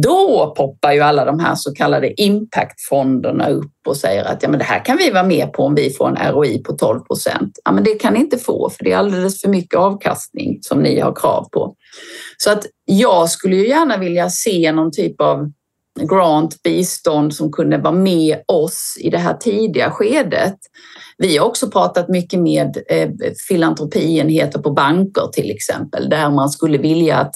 Då 0.02 0.54
poppar 0.56 0.92
ju 0.92 1.00
alla 1.00 1.24
de 1.24 1.40
här 1.40 1.54
så 1.54 1.74
kallade 1.74 2.22
impactfonderna 2.22 3.48
upp 3.48 3.72
och 3.88 3.96
säger 3.96 4.24
att 4.24 4.42
ja, 4.42 4.48
men 4.48 4.58
det 4.58 4.64
här 4.64 4.84
kan 4.84 4.96
vi 4.96 5.10
vara 5.10 5.24
med 5.24 5.52
på 5.52 5.62
om 5.62 5.74
vi 5.74 5.90
får 5.90 6.08
en 6.08 6.32
ROI 6.32 6.62
på 6.62 6.72
12 6.72 7.00
procent. 7.00 7.58
Ja, 7.64 7.72
men 7.72 7.84
det 7.84 7.94
kan 7.94 8.12
ni 8.12 8.20
inte 8.20 8.38
få 8.38 8.70
för 8.70 8.84
det 8.84 8.92
är 8.92 8.96
alldeles 8.96 9.40
för 9.40 9.48
mycket 9.48 9.78
avkastning 9.78 10.58
som 10.62 10.82
ni 10.82 11.00
har 11.00 11.14
krav 11.14 11.48
på. 11.52 11.74
Så 12.36 12.50
att 12.50 12.66
jag 12.84 13.30
skulle 13.30 13.56
ju 13.56 13.68
gärna 13.68 13.96
vilja 13.96 14.30
se 14.30 14.72
någon 14.72 14.92
typ 14.92 15.20
av 15.20 15.50
grant, 16.00 16.62
bistånd 16.62 17.34
som 17.34 17.52
kunde 17.52 17.78
vara 17.78 17.94
med 17.94 18.38
oss 18.46 18.96
i 19.00 19.10
det 19.10 19.18
här 19.18 19.34
tidiga 19.34 19.90
skedet. 19.90 20.56
Vi 21.18 21.36
har 21.36 21.46
också 21.46 21.70
pratat 21.70 22.08
mycket 22.08 22.40
med 22.40 22.76
eh, 22.88 23.10
filantropienheter 23.48 24.58
på 24.58 24.70
banker 24.70 25.26
till 25.32 25.50
exempel, 25.50 26.08
där 26.10 26.30
man 26.30 26.50
skulle 26.50 26.78
vilja 26.78 27.16
att 27.16 27.34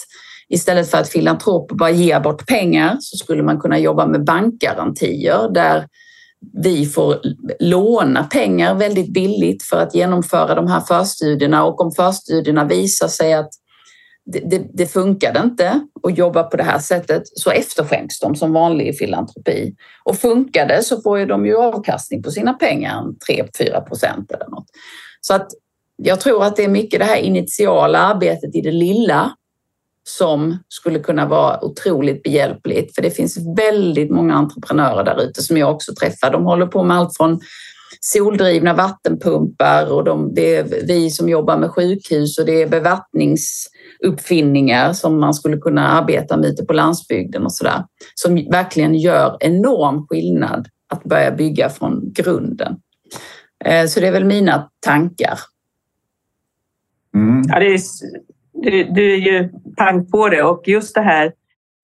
Istället 0.51 0.91
för 0.91 0.99
att 0.99 1.09
filantroper 1.09 1.75
bara 1.75 1.91
ger 1.91 2.21
bort 2.21 2.47
pengar 2.47 2.97
så 3.01 3.17
skulle 3.17 3.43
man 3.43 3.61
kunna 3.61 3.79
jobba 3.79 4.07
med 4.07 4.25
bankgarantier 4.25 5.49
där 5.55 5.87
vi 6.63 6.87
får 6.87 7.21
låna 7.61 8.25
pengar 8.25 8.75
väldigt 8.75 9.13
billigt 9.13 9.63
för 9.63 9.77
att 9.77 9.95
genomföra 9.95 10.55
de 10.55 10.67
här 10.67 10.81
förstudierna 10.81 11.65
och 11.65 11.81
om 11.81 11.93
förstudierna 11.93 12.65
visar 12.65 13.09
sig 13.09 13.33
att 13.33 13.51
det, 14.33 14.39
det, 14.39 14.67
det 14.73 14.87
funkade 14.87 15.41
inte 15.41 15.81
att 16.03 16.19
jobba 16.19 16.43
på 16.43 16.57
det 16.57 16.63
här 16.63 16.79
sättet 16.79 17.23
så 17.25 17.51
efterskänks 17.51 18.21
de 18.21 18.37
som 18.37 18.53
vanlig 18.53 18.99
filantropi. 18.99 19.75
Och 20.05 20.17
funkar 20.17 20.67
det 20.69 20.83
så 20.83 21.01
får 21.01 21.19
ju 21.19 21.27
de 21.27 21.47
ju 21.47 21.57
avkastning 21.57 22.23
på 22.23 22.31
sina 22.31 22.53
pengar, 22.53 23.05
3-4 23.31 23.81
procent 23.81 24.33
eller 24.33 24.49
något. 24.49 24.67
Så 25.21 25.35
att 25.35 25.49
jag 25.97 26.21
tror 26.21 26.45
att 26.45 26.57
det 26.57 26.65
är 26.65 26.69
mycket 26.69 27.01
det 27.01 27.07
här 27.07 27.17
initiala 27.17 27.99
arbetet 27.99 28.55
i 28.55 28.61
det 28.61 28.73
lilla 28.73 29.35
som 30.05 30.59
skulle 30.69 30.99
kunna 30.99 31.27
vara 31.27 31.65
otroligt 31.65 32.23
behjälpligt. 32.23 32.95
För 32.95 33.03
det 33.03 33.11
finns 33.11 33.39
väldigt 33.57 34.11
många 34.11 34.35
entreprenörer 34.35 35.05
där 35.05 35.23
ute 35.23 35.43
som 35.43 35.57
jag 35.57 35.75
också 35.75 35.95
träffar. 35.95 36.31
De 36.31 36.45
håller 36.45 36.67
på 36.67 36.83
med 36.83 36.97
allt 36.97 37.17
från 37.17 37.41
soldrivna 38.01 38.75
vattenpumpar 38.75 39.93
och 39.93 40.05
de, 40.05 40.35
det 40.35 40.57
är 40.57 40.65
vi 40.87 41.11
som 41.11 41.29
jobbar 41.29 41.59
med 41.59 41.71
sjukhus 41.71 42.39
och 42.39 42.47
det 42.47 42.63
är 42.63 42.69
bevattningsuppfinningar 42.69 44.93
som 44.93 45.21
man 45.21 45.35
skulle 45.35 45.57
kunna 45.57 45.89
arbeta 45.89 46.37
med 46.37 46.51
ute 46.51 46.65
på 46.65 46.73
landsbygden 46.73 47.45
och 47.45 47.53
sådär. 47.53 47.85
Som 48.15 48.35
verkligen 48.51 48.95
gör 48.95 49.37
enorm 49.41 50.07
skillnad 50.07 50.69
att 50.89 51.05
börja 51.05 51.31
bygga 51.31 51.69
från 51.69 52.13
grunden. 52.13 52.77
Eh, 53.65 53.87
så 53.87 54.01
det 54.01 54.07
är 54.07 54.13
väl 54.13 54.25
mina 54.25 54.71
tankar. 54.81 55.39
Mm. 57.15 57.43
Ja, 57.49 57.59
det 57.59 57.67
är 57.67 57.79
du, 58.63 58.85
du 58.85 59.13
är 59.13 59.17
ju 59.17 59.49
pang 59.77 60.11
på 60.11 60.29
det 60.29 60.43
och 60.43 60.69
just 60.69 60.95
det 60.95 61.01
här, 61.01 61.33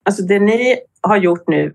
alltså 0.05 0.23
det 0.23 0.39
ni 0.39 0.77
har 1.01 1.17
gjort 1.17 1.47
nu, 1.47 1.73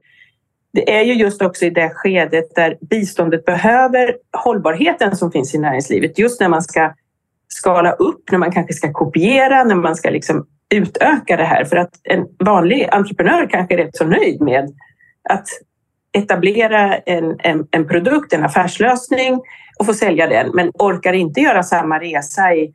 det 0.72 0.96
är 0.98 1.02
ju 1.02 1.12
just 1.12 1.42
också 1.42 1.64
i 1.64 1.70
det 1.70 1.90
skedet 1.94 2.54
där 2.54 2.78
biståndet 2.80 3.44
behöver 3.44 4.16
hållbarheten 4.36 5.16
som 5.16 5.32
finns 5.32 5.54
i 5.54 5.58
näringslivet. 5.58 6.18
Just 6.18 6.40
när 6.40 6.48
man 6.48 6.62
ska 6.62 6.94
skala 7.48 7.92
upp, 7.92 8.30
när 8.30 8.38
man 8.38 8.52
kanske 8.52 8.72
ska 8.72 8.92
kopiera, 8.92 9.64
när 9.64 9.74
man 9.74 9.96
ska 9.96 10.10
liksom 10.10 10.46
utöka 10.74 11.36
det 11.36 11.44
här 11.44 11.64
för 11.64 11.76
att 11.76 11.90
en 12.02 12.26
vanlig 12.44 12.88
entreprenör 12.92 13.46
kanske 13.50 13.74
är 13.74 13.78
rätt 13.78 13.96
så 13.96 14.04
nöjd 14.04 14.40
med 14.40 14.74
att 15.28 15.46
etablera 16.12 16.96
en, 16.96 17.36
en, 17.38 17.66
en 17.70 17.88
produkt, 17.88 18.32
en 18.32 18.44
affärslösning 18.44 19.40
och 19.78 19.86
få 19.86 19.94
sälja 19.94 20.26
den 20.26 20.50
men 20.54 20.70
orkar 20.78 21.12
inte 21.12 21.40
göra 21.40 21.62
samma 21.62 21.98
resa 21.98 22.54
i 22.54 22.74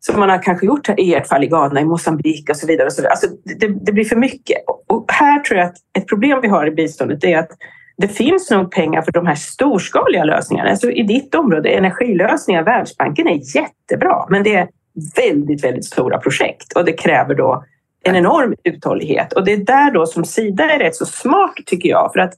som 0.00 0.20
man 0.20 0.30
har 0.30 0.42
kanske 0.42 0.66
gjort 0.66 0.88
i 0.88 1.14
ert 1.14 1.26
fall 1.26 1.44
i 1.44 1.46
Ghana, 1.46 1.80
i 1.80 1.84
Mosambik 1.84 2.50
och 2.50 2.56
så 2.56 2.66
vidare. 2.66 2.86
Och 2.86 2.92
så 2.92 3.02
vidare. 3.02 3.12
Alltså, 3.12 3.26
det, 3.44 3.68
det, 3.68 3.92
blir 3.92 4.04
för 4.04 4.16
mycket. 4.16 4.56
Och 4.86 5.12
här 5.12 5.40
tror 5.40 5.58
jag 5.58 5.68
att 5.68 5.76
ett 5.98 6.08
problem 6.08 6.38
vi 6.42 6.48
har 6.48 6.66
i 6.66 6.70
biståndet 6.70 7.24
är 7.24 7.38
att 7.38 7.50
det 7.96 8.08
finns 8.08 8.50
nog 8.50 8.70
pengar 8.70 9.02
för 9.02 9.12
de 9.12 9.26
här 9.26 9.34
storskaliga 9.34 10.24
lösningarna. 10.24 10.70
Alltså 10.70 10.90
I 10.90 11.02
ditt 11.02 11.34
område, 11.34 11.68
energilösningar, 11.68 12.62
Världsbanken 12.62 13.28
är 13.28 13.56
jättebra, 13.56 14.26
men 14.28 14.42
det 14.42 14.54
är 14.54 14.68
väldigt, 15.16 15.64
väldigt 15.64 15.84
stora 15.84 16.18
projekt 16.18 16.72
och 16.72 16.84
det 16.84 16.92
kräver 16.92 17.34
då 17.34 17.64
en 18.04 18.16
enorm 18.16 18.54
uthållighet. 18.64 19.32
Och 19.32 19.44
det 19.44 19.52
är 19.52 19.56
där 19.56 19.90
då 19.90 20.06
som 20.06 20.24
Sida 20.24 20.70
är 20.70 20.78
rätt 20.78 20.96
så 20.96 21.06
smart 21.06 21.54
tycker 21.66 21.88
jag, 21.88 22.12
för 22.12 22.20
att 22.20 22.34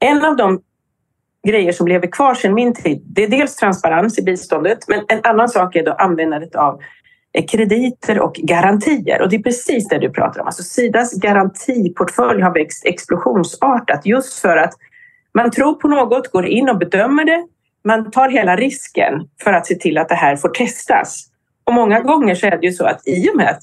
en 0.00 0.24
av 0.24 0.36
de 0.36 0.60
grejer 1.48 1.72
som 1.72 1.88
lever 1.88 2.12
kvar 2.12 2.34
sedan 2.34 2.54
min 2.54 2.74
tid, 2.74 3.02
det 3.04 3.24
är 3.24 3.28
dels 3.28 3.56
transparens 3.56 4.18
i 4.18 4.22
biståndet, 4.22 4.78
men 4.88 5.04
en 5.08 5.20
annan 5.22 5.48
sak 5.48 5.76
är 5.76 5.84
då 5.84 5.92
användandet 5.92 6.54
av 6.54 6.80
eh, 7.32 7.44
krediter 7.46 8.20
och 8.20 8.34
garantier. 8.34 9.22
Och 9.22 9.28
det 9.28 9.36
är 9.36 9.42
precis 9.42 9.88
det 9.88 9.98
du 9.98 10.10
pratar 10.10 10.40
om. 10.40 10.46
Alltså 10.46 10.62
Sidas 10.62 11.14
garantiportfölj 11.14 12.42
har 12.42 12.54
växt 12.54 12.86
explosionsartat 12.86 14.06
just 14.06 14.38
för 14.38 14.56
att 14.56 14.74
man 15.34 15.50
tror 15.50 15.74
på 15.74 15.88
något, 15.88 16.28
går 16.28 16.46
in 16.46 16.68
och 16.68 16.78
bedömer 16.78 17.24
det. 17.24 17.46
Man 17.84 18.10
tar 18.10 18.28
hela 18.28 18.56
risken 18.56 19.12
för 19.42 19.52
att 19.52 19.66
se 19.66 19.74
till 19.74 19.98
att 19.98 20.08
det 20.08 20.14
här 20.14 20.36
får 20.36 20.48
testas. 20.48 21.26
Och 21.64 21.74
många 21.74 22.00
gånger 22.00 22.34
så 22.34 22.46
är 22.46 22.50
det 22.50 22.66
ju 22.66 22.72
så 22.72 22.84
att 22.84 23.08
i 23.08 23.30
och 23.30 23.36
med 23.36 23.48
att 23.50 23.62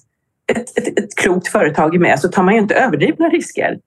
ett, 0.52 0.78
ett, 0.78 1.00
ett 1.00 1.16
klokt 1.16 1.48
företag 1.48 1.96
är 1.96 2.00
med 2.00 2.20
så 2.20 2.28
tar 2.28 2.44
man 2.44 2.54
ju 2.54 2.60
inte 2.60 2.76
överdrivna 2.76 3.30
risker. 3.30 3.80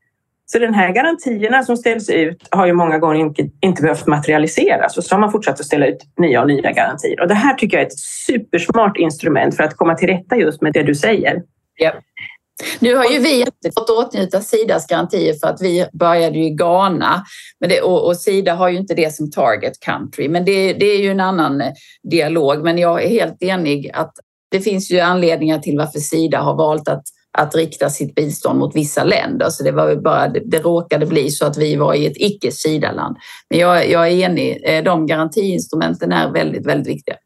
Så 0.53 0.59
de 0.59 0.75
här 0.75 0.93
garantierna 0.93 1.63
som 1.63 1.77
ställs 1.77 2.11
ut 2.11 2.49
har 2.51 2.67
ju 2.67 2.73
många 2.73 2.99
gånger 2.99 3.21
inte, 3.21 3.49
inte 3.61 3.83
behövt 3.83 4.07
materialiseras 4.07 4.99
och 4.99 5.05
så 5.05 5.15
har 5.15 5.21
man 5.21 5.33
fortsatt 5.33 5.61
att 5.61 5.67
ställa 5.67 5.87
ut 5.87 5.99
nya 6.17 6.41
och 6.41 6.49
nya 6.49 6.73
garantier. 6.73 7.21
Och 7.21 7.29
det 7.29 7.35
här 7.35 7.55
tycker 7.55 7.77
jag 7.77 7.83
är 7.83 7.87
ett 7.87 7.99
supersmart 8.27 8.97
instrument 8.97 9.57
för 9.57 9.63
att 9.63 9.77
komma 9.77 9.95
till 9.95 10.09
rätta 10.09 10.37
just 10.37 10.63
med 10.63 10.73
det 10.73 10.83
du 10.83 10.95
säger. 10.95 11.43
Yep. 11.83 11.95
Nu 12.79 12.95
har 12.95 13.05
ju 13.05 13.19
vi 13.19 13.41
inte 13.41 13.71
fått 13.79 13.91
åtnjuta 13.91 14.41
Sidas 14.41 14.87
garantier 14.87 15.35
för 15.35 15.47
att 15.47 15.61
vi 15.61 15.87
började 15.93 16.39
i 16.39 16.51
Ghana 16.51 17.25
men 17.61 17.69
det, 17.69 17.81
och, 17.81 18.07
och, 18.07 18.17
Sida 18.17 18.55
har 18.55 18.69
ju 18.69 18.77
inte 18.77 18.95
det 18.95 19.15
som 19.15 19.31
target 19.31 19.81
country. 19.81 20.29
Men 20.29 20.45
det, 20.45 20.73
det, 20.73 20.87
är 20.87 20.99
ju 20.99 21.11
en 21.11 21.21
annan 21.21 21.61
eh, 21.61 21.73
dialog. 22.11 22.65
Men 22.65 22.79
jag 22.79 23.05
är 23.05 23.09
helt 23.09 23.43
enig 23.43 23.91
att 23.95 24.13
det 24.51 24.61
finns 24.61 24.91
ju 24.91 25.01
anledningar 25.01 25.59
till 25.59 25.79
varför 25.79 25.99
Sida 25.99 26.39
har 26.41 26.57
valt 26.57 26.89
att 26.89 27.03
att 27.39 27.55
rikta 27.55 27.91
sitt 27.91 28.15
bistånd 28.15 28.59
mot 28.59 28.77
vissa 28.77 29.05
länder. 29.05 29.49
Så 29.49 29.65
det, 29.65 29.73
var 29.73 29.97
bara, 29.97 30.29
det, 30.29 30.41
det 30.45 30.59
råkade 30.59 31.07
bli 31.07 31.31
så 31.31 31.47
att 31.47 31.59
vi 31.59 31.77
var 31.77 31.95
i 31.95 32.07
ett 32.07 32.17
icke-Sidaland. 32.17 33.17
Men 33.51 33.59
jag, 33.59 33.91
jag 33.91 34.09
är 34.09 34.11
enig, 34.11 34.63
eh, 34.65 34.85
de 34.85 35.07
garantiinstrumenten 35.07 36.13
är 36.13 36.33
väldigt, 36.33 36.67
väldigt 36.67 36.89
viktiga. 36.89 37.17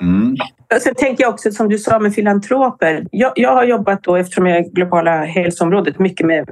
Mm. 0.00 0.36
Sen 0.80 0.94
tänker 0.94 1.24
jag 1.24 1.32
också 1.34 1.50
som 1.50 1.68
du 1.68 1.78
sa 1.78 1.98
med 1.98 2.14
filantroper. 2.14 3.06
Jag, 3.10 3.32
jag 3.36 3.54
har 3.54 3.64
jobbat 3.64 4.02
då, 4.02 4.16
eftersom 4.16 4.46
jag 4.46 4.58
är 4.58 4.62
globala 4.72 5.24
hälsoområdet, 5.24 5.98
mycket 5.98 6.26
med 6.26 6.48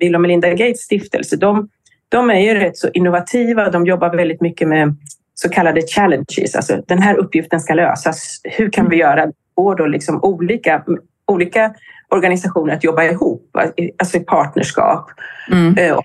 Bill 0.00 0.14
och 0.14 0.20
Melinda 0.20 0.50
Gates 0.50 0.80
stiftelse. 0.80 1.36
De, 1.36 1.68
de 2.08 2.30
är 2.30 2.40
ju 2.40 2.54
rätt 2.54 2.76
så 2.76 2.88
innovativa. 2.94 3.70
De 3.70 3.86
jobbar 3.86 4.16
väldigt 4.16 4.40
mycket 4.40 4.68
med 4.68 4.96
så 5.34 5.48
kallade 5.48 5.82
challenges. 5.82 6.54
Alltså 6.54 6.82
den 6.86 7.02
här 7.02 7.16
uppgiften 7.16 7.60
ska 7.60 7.74
lösas. 7.74 8.40
Hur 8.44 8.70
kan 8.70 8.88
vi 8.88 8.96
göra? 8.96 9.32
Går 9.54 9.76
då 9.76 9.86
liksom 9.86 10.20
olika, 10.22 10.84
olika 11.26 11.74
organisationer 12.10 12.74
att 12.74 12.84
jobba 12.84 13.04
ihop, 13.04 13.56
alltså 13.98 14.16
i 14.16 14.20
partnerskap. 14.20 15.10
Mm. 15.50 15.76
Eh, 15.78 15.98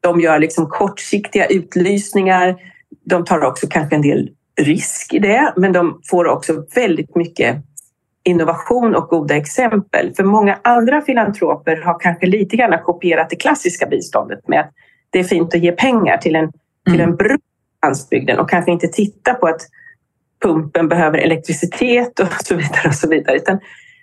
de 0.00 0.20
gör 0.20 0.38
liksom 0.38 0.66
kortsiktiga 0.66 1.46
utlysningar. 1.46 2.56
De 3.04 3.24
tar 3.24 3.44
också 3.44 3.66
kanske 3.66 3.96
en 3.96 4.02
del 4.02 4.30
risk 4.60 5.14
i 5.14 5.18
det, 5.18 5.52
men 5.56 5.72
de 5.72 6.00
får 6.10 6.28
också 6.28 6.64
väldigt 6.74 7.16
mycket 7.16 7.56
innovation 8.22 8.94
och 8.94 9.08
goda 9.08 9.36
exempel. 9.36 10.14
För 10.16 10.24
många 10.24 10.58
andra 10.64 11.00
filantroper 11.02 11.76
har 11.76 12.00
kanske 12.00 12.26
lite 12.26 12.56
grann 12.56 12.82
kopierat 12.82 13.30
det 13.30 13.36
klassiska 13.36 13.86
biståndet 13.86 14.48
med 14.48 14.60
att 14.60 14.70
det 15.10 15.18
är 15.18 15.24
fint 15.24 15.54
att 15.54 15.60
ge 15.60 15.72
pengar 15.72 16.16
till 16.16 16.36
en, 16.36 16.52
till 16.90 17.00
en 17.00 17.16
bro 17.16 17.36
landsbygden 17.86 18.38
och 18.38 18.50
kanske 18.50 18.70
inte 18.72 18.88
titta 18.88 19.34
på 19.34 19.46
att 19.46 19.60
pumpen 20.42 20.88
behöver 20.88 21.18
elektricitet 21.18 22.20
och 22.20 22.32
så 22.44 22.54
vidare. 22.54 22.88
Och 22.88 22.94
så 22.94 23.08
vidare. 23.08 23.36
Utan 23.36 23.58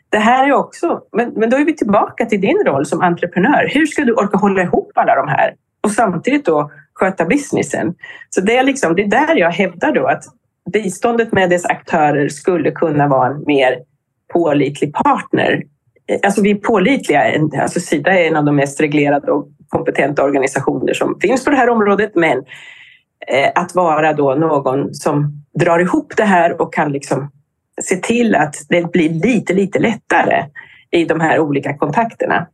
det 0.10 0.18
här 0.18 0.48
är 0.48 0.54
också, 0.54 1.02
men, 1.12 1.34
men 1.36 1.50
då 1.50 1.58
är 1.58 1.66
vi 1.66 1.76
tillbaka 1.76 2.26
till 2.26 2.42
din 2.42 2.64
roll 2.66 2.86
som 2.86 3.02
entreprenör. 3.02 3.70
Hur 3.74 3.86
ska 3.86 4.06
du 4.06 4.14
orka 4.14 4.38
hålla 4.38 4.62
ihop 4.62 4.92
alla 4.96 5.16
de 5.16 5.28
här 5.28 5.56
och 5.84 5.92
samtidigt 5.92 6.46
då 6.46 6.72
sköta 6.94 7.26
businessen? 7.26 7.96
Så 8.30 8.42
det 8.42 8.58
är, 8.58 8.64
liksom, 8.64 8.96
det 8.96 9.04
är 9.04 9.08
där 9.08 9.36
jag 9.36 9.52
hävdar 9.52 9.92
då 9.92 10.08
att 10.08 10.24
biståndet 10.74 11.32
med 11.32 11.50
dess 11.50 11.66
aktörer 11.66 12.30
skulle 12.30 12.72
kunna 12.72 13.08
vara 13.08 13.28
en 13.28 13.44
mer 13.48 13.80
pålitlig 14.34 14.94
partner. 14.94 15.64
Alltså 16.24 16.42
vi 16.42 16.52
är 16.52 16.56
pålitliga, 16.56 17.22
alltså 17.62 17.80
Sida 17.80 18.12
är 18.12 18.28
en 18.28 18.36
av 18.36 18.46
de 18.46 18.56
mest 18.56 18.82
reglerade 18.82 19.32
och 19.32 19.48
kompetenta 19.70 20.24
organisationer 20.24 20.94
som 20.94 21.20
finns 21.22 21.44
på 21.44 21.50
det 21.50 21.56
här 21.58 21.70
området, 21.70 22.12
men 22.16 22.38
eh, 23.28 23.52
att 23.56 23.76
vara 23.76 24.14
då 24.14 24.36
någon 24.36 24.94
som 24.94 25.44
drar 25.60 25.80
ihop 25.80 26.14
det 26.18 26.24
här 26.24 26.62
och 26.62 26.74
kan 26.74 26.92
liksom 26.92 27.32
se 27.84 27.96
till 27.96 28.36
att 28.36 28.56
det 28.70 28.92
blir 28.92 29.10
lite, 29.10 29.54
lite 29.54 29.80
lättare 29.80 30.46
i 30.92 31.06
de 31.06 31.20
här 31.20 31.40
olika 31.40 31.78
kontakterna. 31.78 32.48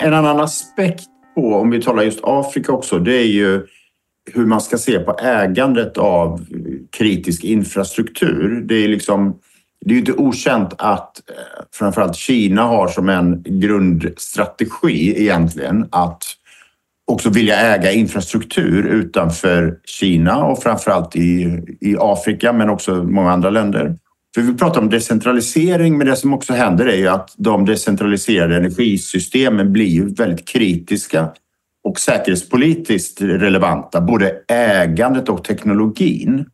En 0.00 0.14
annan 0.14 0.40
aspekt 0.40 1.04
på, 1.34 1.54
om 1.54 1.70
vi 1.70 1.82
talar 1.82 2.02
just 2.02 2.20
Afrika 2.22 2.72
också, 2.72 2.98
det 2.98 3.14
är 3.14 3.26
ju 3.26 3.66
hur 4.34 4.46
man 4.46 4.60
ska 4.60 4.78
se 4.78 4.98
på 4.98 5.16
ägandet 5.18 5.98
av 5.98 6.46
kritisk 6.90 7.44
infrastruktur. 7.44 8.62
Det 8.64 8.74
är 8.74 8.88
liksom 8.88 9.40
det 9.80 9.94
är 9.94 9.98
inte 9.98 10.12
okänt 10.12 10.74
att 10.78 11.30
eh, 11.30 11.64
framförallt 11.72 12.16
Kina 12.16 12.62
har 12.62 12.88
som 12.88 13.08
en 13.08 13.42
grundstrategi 13.46 15.22
egentligen 15.22 15.88
att 15.92 16.22
också 17.08 17.30
vilja 17.30 17.56
äga 17.56 17.92
infrastruktur 17.92 18.86
utanför 18.86 19.78
Kina 19.84 20.44
och 20.44 20.62
framförallt 20.62 21.16
i, 21.16 21.62
i 21.80 21.96
Afrika 21.98 22.52
men 22.52 22.70
också 22.70 22.94
många 22.94 23.32
andra 23.32 23.50
länder. 23.50 23.96
För 24.34 24.42
vi 24.42 24.54
pratar 24.54 24.80
om 24.80 24.90
decentralisering 24.90 25.98
men 25.98 26.06
det 26.06 26.16
som 26.16 26.34
också 26.34 26.52
händer 26.52 26.86
är 26.86 26.96
ju 26.96 27.08
att 27.08 27.34
de 27.36 27.64
decentraliserade 27.64 28.56
energisystemen 28.56 29.72
blir 29.72 29.86
ju 29.86 30.14
väldigt 30.14 30.48
kritiska 30.48 31.28
och 31.84 31.98
säkerhetspolitiskt 31.98 33.22
relevanta, 33.22 34.00
både 34.00 34.32
ägandet 34.48 35.28
och 35.28 35.44
teknologin. 35.44 36.46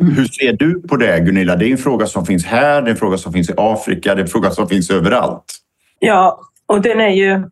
Mm. 0.00 0.14
Hur 0.14 0.24
ser 0.24 0.52
du 0.52 0.82
på 0.82 0.96
det 0.96 1.20
Gunilla? 1.20 1.56
Det 1.56 1.66
är 1.66 1.70
en 1.70 1.78
fråga 1.78 2.06
som 2.06 2.26
finns 2.26 2.46
här, 2.46 2.82
det 2.82 2.88
är 2.88 2.90
en 2.90 2.96
fråga 2.96 3.18
som 3.18 3.32
finns 3.32 3.50
i 3.50 3.54
Afrika, 3.56 4.14
det 4.14 4.20
är 4.20 4.24
en 4.24 4.28
fråga 4.28 4.50
som 4.50 4.68
finns 4.68 4.90
överallt. 4.90 5.44
Ja, 5.98 6.40
och 6.66 6.82
den 6.82 7.00
är 7.00 7.10
ju 7.10 7.42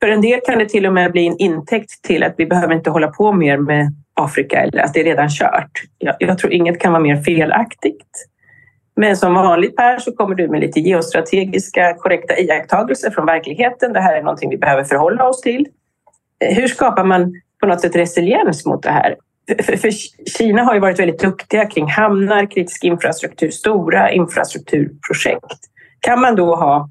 för 0.00 0.08
en 0.08 0.20
del 0.20 0.40
kan 0.46 0.58
det 0.58 0.68
till 0.68 0.86
och 0.86 0.92
med 0.92 1.12
bli 1.12 1.26
en 1.26 1.38
intäkt 1.38 2.02
till 2.02 2.22
att 2.22 2.34
vi 2.38 2.46
behöver 2.46 2.74
inte 2.74 2.90
hålla 2.90 3.08
på 3.08 3.32
mer 3.32 3.58
med 3.58 3.92
Afrika 4.14 4.60
eller 4.60 4.82
att 4.82 4.94
det 4.94 5.00
är 5.00 5.04
redan 5.04 5.28
kört. 5.30 5.70
Jag, 5.98 6.14
jag 6.18 6.38
tror 6.38 6.52
inget 6.52 6.80
kan 6.80 6.92
vara 6.92 7.02
mer 7.02 7.16
felaktigt. 7.16 8.28
Men 8.96 9.16
som 9.16 9.34
vanligt 9.34 9.76
Per 9.76 9.98
så 9.98 10.12
kommer 10.12 10.34
du 10.34 10.48
med 10.48 10.60
lite 10.60 10.80
geostrategiska 10.80 11.94
korrekta 11.94 12.38
iakttagelser 12.38 13.10
från 13.10 13.26
verkligheten. 13.26 13.92
Det 13.92 14.00
här 14.00 14.16
är 14.16 14.22
någonting 14.22 14.50
vi 14.50 14.58
behöver 14.58 14.84
förhålla 14.84 15.28
oss 15.28 15.40
till. 15.40 15.66
Eh, 16.40 16.54
hur 16.54 16.68
skapar 16.68 17.04
man 17.04 17.32
på 17.60 17.66
något 17.66 17.80
sätt 17.80 17.96
resiliens 17.96 18.66
mot 18.66 18.82
det 18.82 18.90
här? 18.90 19.16
För, 19.62 19.76
för 19.76 19.90
Kina 20.38 20.62
har 20.62 20.74
ju 20.74 20.80
varit 20.80 20.98
väldigt 20.98 21.20
duktiga 21.20 21.66
kring 21.66 21.86
hamnar, 21.86 22.50
kritisk 22.50 22.84
infrastruktur, 22.84 23.50
stora 23.50 24.10
infrastrukturprojekt. 24.10 25.58
Kan 26.00 26.20
man 26.20 26.36
då 26.36 26.54
ha 26.54 26.90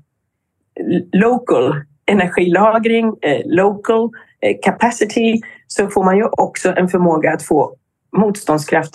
local 1.13 1.75
energilagring, 2.05 3.15
eh, 3.21 3.41
local 3.45 4.09
eh, 4.41 4.57
capacity, 4.63 5.41
så 5.67 5.87
får 5.87 6.03
man 6.03 6.17
ju 6.17 6.23
också 6.23 6.73
en 6.77 6.87
förmåga 6.87 7.33
att 7.33 7.43
få 7.43 7.75
motståndskraft 8.17 8.93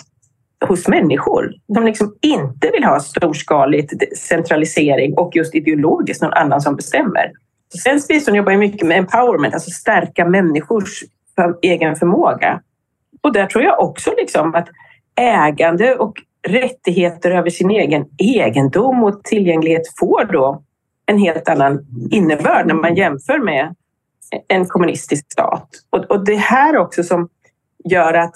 hos 0.67 0.87
människor. 0.87 1.53
De 1.67 1.85
liksom 1.85 2.15
inte 2.21 2.71
vill 2.71 2.83
ha 2.83 2.99
storskaligt 2.99 4.17
centralisering 4.17 5.13
och 5.17 5.35
just 5.35 5.55
ideologiskt 5.55 6.21
någon 6.21 6.33
annan 6.33 6.61
som 6.61 6.75
bestämmer. 6.75 7.31
Svenskt 7.83 8.07
bistånd 8.07 8.37
jobbar 8.37 8.57
mycket 8.57 8.87
med 8.87 8.97
empowerment, 8.97 9.53
alltså 9.53 9.71
stärka 9.71 10.25
människors 10.25 11.03
egen 11.61 11.95
förmåga. 11.95 12.61
Och 13.21 13.33
där 13.33 13.45
tror 13.45 13.63
jag 13.63 13.79
också 13.79 14.13
liksom 14.17 14.55
att 14.55 14.67
ägande 15.15 15.95
och 15.95 16.13
rättigheter 16.47 17.31
över 17.31 17.49
sin 17.49 17.71
egen 17.71 18.05
egendom 18.17 19.03
och 19.03 19.23
tillgänglighet 19.23 19.81
får 19.99 20.25
då 20.25 20.63
en 21.11 21.17
helt 21.17 21.49
annan 21.49 21.85
innebörd 22.11 22.67
när 22.67 22.73
man 22.73 22.95
jämför 22.95 23.39
med 23.39 23.75
en 24.47 24.65
kommunistisk 24.65 25.31
stat. 25.31 25.69
Och, 25.89 26.11
och 26.11 26.25
det 26.25 26.35
här 26.35 26.77
också 26.77 27.03
som 27.03 27.29
gör 27.83 28.13
att 28.13 28.35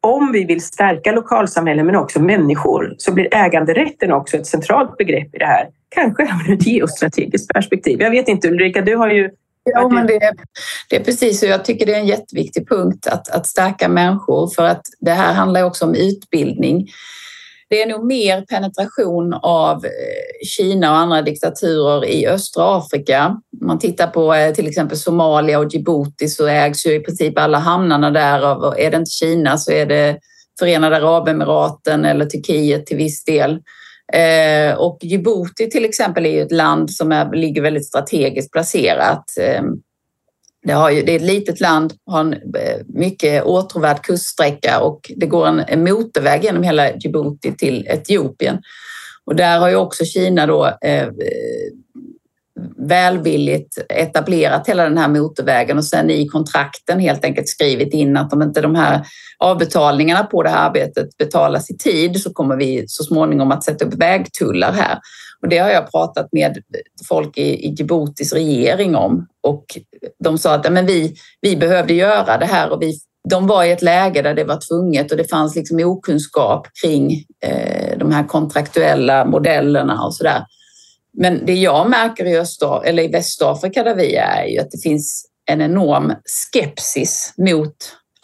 om 0.00 0.32
vi 0.32 0.44
vill 0.44 0.64
stärka 0.64 1.12
lokalsamhällen 1.12 1.86
men 1.86 1.96
också 1.96 2.20
människor 2.20 2.94
så 2.98 3.12
blir 3.12 3.34
äganderätten 3.34 4.12
också 4.12 4.36
ett 4.36 4.46
centralt 4.46 4.96
begrepp 4.96 5.34
i 5.34 5.38
det 5.38 5.46
här. 5.46 5.68
Kanske 5.88 6.22
ur 6.22 6.52
ett 6.52 6.66
geostrategiskt 6.66 7.52
perspektiv. 7.52 8.00
Jag 8.00 8.10
vet 8.10 8.28
inte 8.28 8.48
Ulrika, 8.48 8.80
du 8.80 8.96
har 8.96 9.10
ju 9.10 9.30
Ja, 9.64 9.88
men 9.88 10.06
det, 10.06 10.16
är, 10.16 10.34
det 10.90 10.96
är 10.96 11.04
precis 11.04 11.40
så. 11.40 11.46
Jag 11.46 11.64
tycker 11.64 11.86
det 11.86 11.94
är 11.94 12.00
en 12.00 12.06
jätteviktig 12.06 12.68
punkt 12.68 13.06
att, 13.06 13.28
att 13.28 13.46
stärka 13.46 13.88
människor 13.88 14.48
för 14.54 14.64
att 14.64 14.82
det 15.00 15.10
här 15.10 15.32
handlar 15.32 15.64
också 15.64 15.84
om 15.84 15.94
utbildning. 15.94 16.88
Det 17.70 17.82
är 17.82 17.86
nog 17.86 18.04
mer 18.04 18.42
penetration 18.42 19.34
av 19.42 19.84
eh, 19.84 20.46
Kina 20.46 20.90
och 20.90 20.96
andra 20.96 21.22
diktaturer 21.22 22.04
i 22.04 22.26
östra 22.26 22.76
Afrika. 22.76 23.26
Om 23.60 23.66
man 23.66 23.78
tittar 23.78 24.06
på 24.06 24.34
eh, 24.34 24.54
till 24.54 24.66
exempel 24.66 24.98
Somalia 24.98 25.58
och 25.58 25.74
Djibouti 25.74 26.28
så 26.28 26.46
ägs 26.46 26.86
ju 26.86 26.94
i 26.94 27.00
princip 27.00 27.38
alla 27.38 27.58
hamnarna 27.58 28.10
där 28.10 28.42
av, 28.42 28.74
är 28.78 28.90
det 28.90 28.96
inte 28.96 29.10
Kina 29.10 29.58
så 29.58 29.72
är 29.72 29.86
det 29.86 30.18
Förenade 30.58 30.96
Arabemiraten 30.96 32.04
eller 32.04 32.26
Turkiet 32.26 32.86
till 32.86 32.96
viss 32.96 33.24
del. 33.24 33.58
Eh, 34.12 34.74
och 34.74 34.98
Djibouti 35.02 35.70
till 35.70 35.84
exempel 35.84 36.26
är 36.26 36.30
ju 36.30 36.42
ett 36.42 36.52
land 36.52 36.90
som 36.90 37.12
är, 37.12 37.32
ligger 37.36 37.62
väldigt 37.62 37.86
strategiskt 37.86 38.52
placerat. 38.52 39.24
Ehm, 39.40 39.66
det, 40.62 40.72
har 40.72 40.90
ju, 40.90 41.02
det 41.02 41.12
är 41.12 41.16
ett 41.16 41.22
litet 41.22 41.60
land, 41.60 41.92
har 42.06 42.20
en 42.20 42.32
eh, 42.32 42.80
mycket 42.86 43.44
åtråvärd 43.44 44.02
kuststräcka 44.02 44.80
och 44.80 45.12
det 45.16 45.26
går 45.26 45.46
en, 45.46 45.60
en 45.60 45.84
motorväg 45.84 46.44
genom 46.44 46.62
hela 46.62 46.96
Djibouti 46.96 47.52
till 47.56 47.86
Etiopien. 47.88 48.58
Och 49.24 49.36
där 49.36 49.58
har 49.58 49.68
ju 49.68 49.76
också 49.76 50.04
Kina 50.04 50.46
då 50.46 50.66
eh, 50.66 51.08
välvilligt 52.76 53.78
etablerat 53.88 54.68
hela 54.68 54.82
den 54.82 54.98
här 54.98 55.08
motorvägen 55.08 55.78
och 55.78 55.84
sen 55.84 56.10
i 56.10 56.28
kontrakten 56.28 57.00
helt 57.00 57.24
enkelt 57.24 57.48
skrivit 57.48 57.94
in 57.94 58.16
att 58.16 58.32
om 58.32 58.42
inte 58.42 58.60
de 58.60 58.74
här 58.74 59.06
avbetalningarna 59.38 60.24
på 60.24 60.42
det 60.42 60.50
här 60.50 60.68
arbetet 60.68 61.16
betalas 61.16 61.70
i 61.70 61.78
tid 61.78 62.20
så 62.20 62.32
kommer 62.32 62.56
vi 62.56 62.84
så 62.88 63.04
småningom 63.04 63.50
att 63.50 63.64
sätta 63.64 63.84
upp 63.84 63.94
vägtullar 63.94 64.72
här. 64.72 64.98
Och 65.42 65.48
det 65.48 65.58
har 65.58 65.70
jag 65.70 65.90
pratat 65.90 66.28
med 66.32 66.58
folk 67.08 67.38
i, 67.38 67.66
i 67.66 67.74
Djiboutis 67.74 68.32
regering 68.32 68.96
om 68.96 69.26
och 69.42 69.64
de 70.24 70.38
sa 70.38 70.54
att 70.54 70.72
men 70.72 70.86
vi, 70.86 71.16
vi 71.40 71.56
behövde 71.56 71.94
göra 71.94 72.38
det 72.38 72.46
här 72.46 72.70
och 72.70 72.82
vi, 72.82 72.98
de 73.28 73.46
var 73.46 73.64
i 73.64 73.70
ett 73.70 73.82
läge 73.82 74.22
där 74.22 74.34
det 74.34 74.44
var 74.44 74.60
tvunget 74.68 75.10
och 75.10 75.16
det 75.16 75.30
fanns 75.30 75.56
liksom 75.56 75.80
okunskap 75.80 76.66
kring 76.82 77.24
eh, 77.44 77.98
de 77.98 78.12
här 78.12 78.24
kontraktuella 78.24 79.24
modellerna 79.24 80.02
och 80.02 80.14
sådär. 80.14 80.44
Men 81.12 81.46
det 81.46 81.54
jag 81.54 81.90
märker 81.90 82.24
i, 82.24 82.38
Östra, 82.38 82.82
eller 82.84 83.02
i 83.02 83.08
Västafrika 83.08 83.82
där 83.82 83.94
vi 83.94 84.16
är, 84.16 84.42
är 84.42 84.46
ju 84.46 84.58
att 84.58 84.70
det 84.70 84.78
finns 84.82 85.26
en 85.46 85.60
enorm 85.60 86.12
skepsis 86.24 87.34
mot 87.36 87.76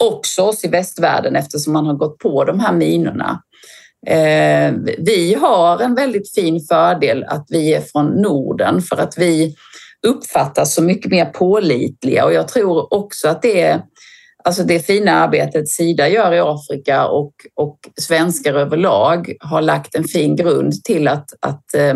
också 0.03 0.41
oss 0.41 0.65
i 0.65 0.67
västvärlden 0.67 1.35
eftersom 1.35 1.73
man 1.73 1.85
har 1.85 1.93
gått 1.93 2.17
på 2.17 2.43
de 2.43 2.59
här 2.59 2.73
minorna. 2.73 3.41
Eh, 4.07 4.73
vi 4.97 5.33
har 5.41 5.81
en 5.81 5.95
väldigt 5.95 6.33
fin 6.33 6.59
fördel 6.69 7.23
att 7.23 7.45
vi 7.49 7.73
är 7.73 7.81
från 7.81 8.21
Norden 8.21 8.81
för 8.81 8.97
att 8.97 9.17
vi 9.17 9.55
uppfattas 10.07 10.73
som 10.73 10.85
mycket 10.85 11.11
mer 11.11 11.25
pålitliga 11.25 12.25
och 12.25 12.33
jag 12.33 12.47
tror 12.47 12.93
också 12.93 13.27
att 13.27 13.41
det 13.41 13.61
är 13.61 13.81
alltså 14.43 14.63
det 14.63 14.79
fina 14.79 15.11
arbetet 15.11 15.69
Sida 15.69 16.09
gör 16.09 16.33
i 16.33 16.39
Afrika 16.39 17.07
och, 17.07 17.33
och 17.55 17.79
svenskar 18.01 18.53
överlag 18.53 19.33
har 19.39 19.61
lagt 19.61 19.95
en 19.95 20.03
fin 20.03 20.35
grund 20.35 20.83
till 20.83 21.07
att, 21.07 21.29
att 21.39 21.73
eh, 21.73 21.95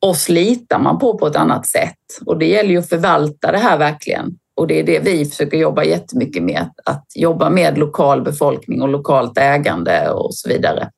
oss 0.00 0.28
litar 0.28 0.78
man 0.78 0.98
på 0.98 1.18
på 1.18 1.26
ett 1.26 1.36
annat 1.36 1.66
sätt 1.66 1.98
och 2.26 2.38
det 2.38 2.46
gäller 2.46 2.70
ju 2.70 2.78
att 2.78 2.88
förvalta 2.88 3.52
det 3.52 3.58
här 3.58 3.78
verkligen. 3.78 4.38
Och 4.56 4.66
det 4.66 4.80
är 4.80 4.84
det 4.84 4.98
vi 4.98 5.24
försöker 5.24 5.56
jobba 5.56 5.84
jättemycket 5.84 6.42
med, 6.42 6.70
att 6.84 7.06
jobba 7.14 7.50
med 7.50 7.78
lokal 7.78 8.22
befolkning 8.22 8.82
och 8.82 8.88
lokalt 8.88 9.38
ägande 9.38 10.10
och 10.10 10.34
så 10.34 10.48
vidare. 10.48 10.90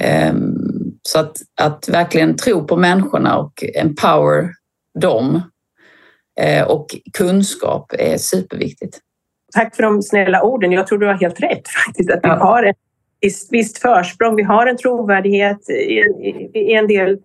Ehm, 0.00 0.54
så 1.02 1.18
att, 1.18 1.36
att 1.60 1.88
verkligen 1.88 2.36
tro 2.36 2.66
på 2.66 2.76
människorna 2.76 3.38
och 3.38 3.64
empower 3.74 4.50
dem 5.00 5.42
eh, 6.40 6.66
och 6.66 6.86
kunskap 7.18 7.92
är 7.98 8.16
superviktigt. 8.16 8.98
Tack 9.54 9.76
för 9.76 9.82
de 9.82 10.02
snälla 10.02 10.42
orden. 10.42 10.72
Jag 10.72 10.86
tror 10.86 10.98
du 10.98 11.06
har 11.06 11.14
helt 11.14 11.40
rätt 11.40 11.68
faktiskt, 11.68 12.10
att 12.10 12.20
vi 12.22 12.28
har 12.28 12.62
ett 12.62 12.76
visst, 13.20 13.52
visst 13.52 13.78
försprång. 13.78 14.36
Vi 14.36 14.42
har 14.42 14.66
en 14.66 14.76
trovärdighet 14.76 15.70
i 15.70 16.00
en, 16.00 16.20
i 16.54 16.72
en 16.72 16.86
del 16.86 17.18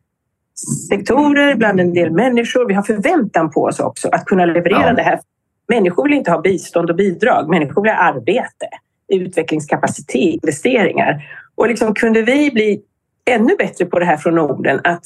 sektorer, 0.89 1.55
bland 1.55 1.79
en 1.79 1.93
del 1.93 2.11
människor. 2.11 2.67
Vi 2.67 2.73
har 2.73 2.83
förväntan 2.83 3.51
på 3.51 3.63
oss 3.63 3.79
också 3.79 4.09
att 4.09 4.25
kunna 4.25 4.45
leverera 4.45 4.87
ja. 4.87 4.93
det 4.93 5.01
här. 5.01 5.19
Människor 5.67 6.03
vill 6.03 6.13
inte 6.13 6.31
ha 6.31 6.41
bistånd 6.41 6.89
och 6.89 6.95
bidrag. 6.95 7.49
Människor 7.49 7.81
vill 7.81 7.91
ha 7.91 7.97
arbete, 7.97 8.69
utvecklingskapacitet, 9.07 10.15
investeringar. 10.15 11.23
Och 11.55 11.67
liksom 11.67 11.93
kunde 11.93 12.21
vi 12.21 12.51
bli 12.51 12.81
ännu 13.25 13.55
bättre 13.55 13.85
på 13.85 13.99
det 13.99 14.05
här 14.05 14.17
från 14.17 14.35
Norden, 14.35 14.81
att 14.83 15.03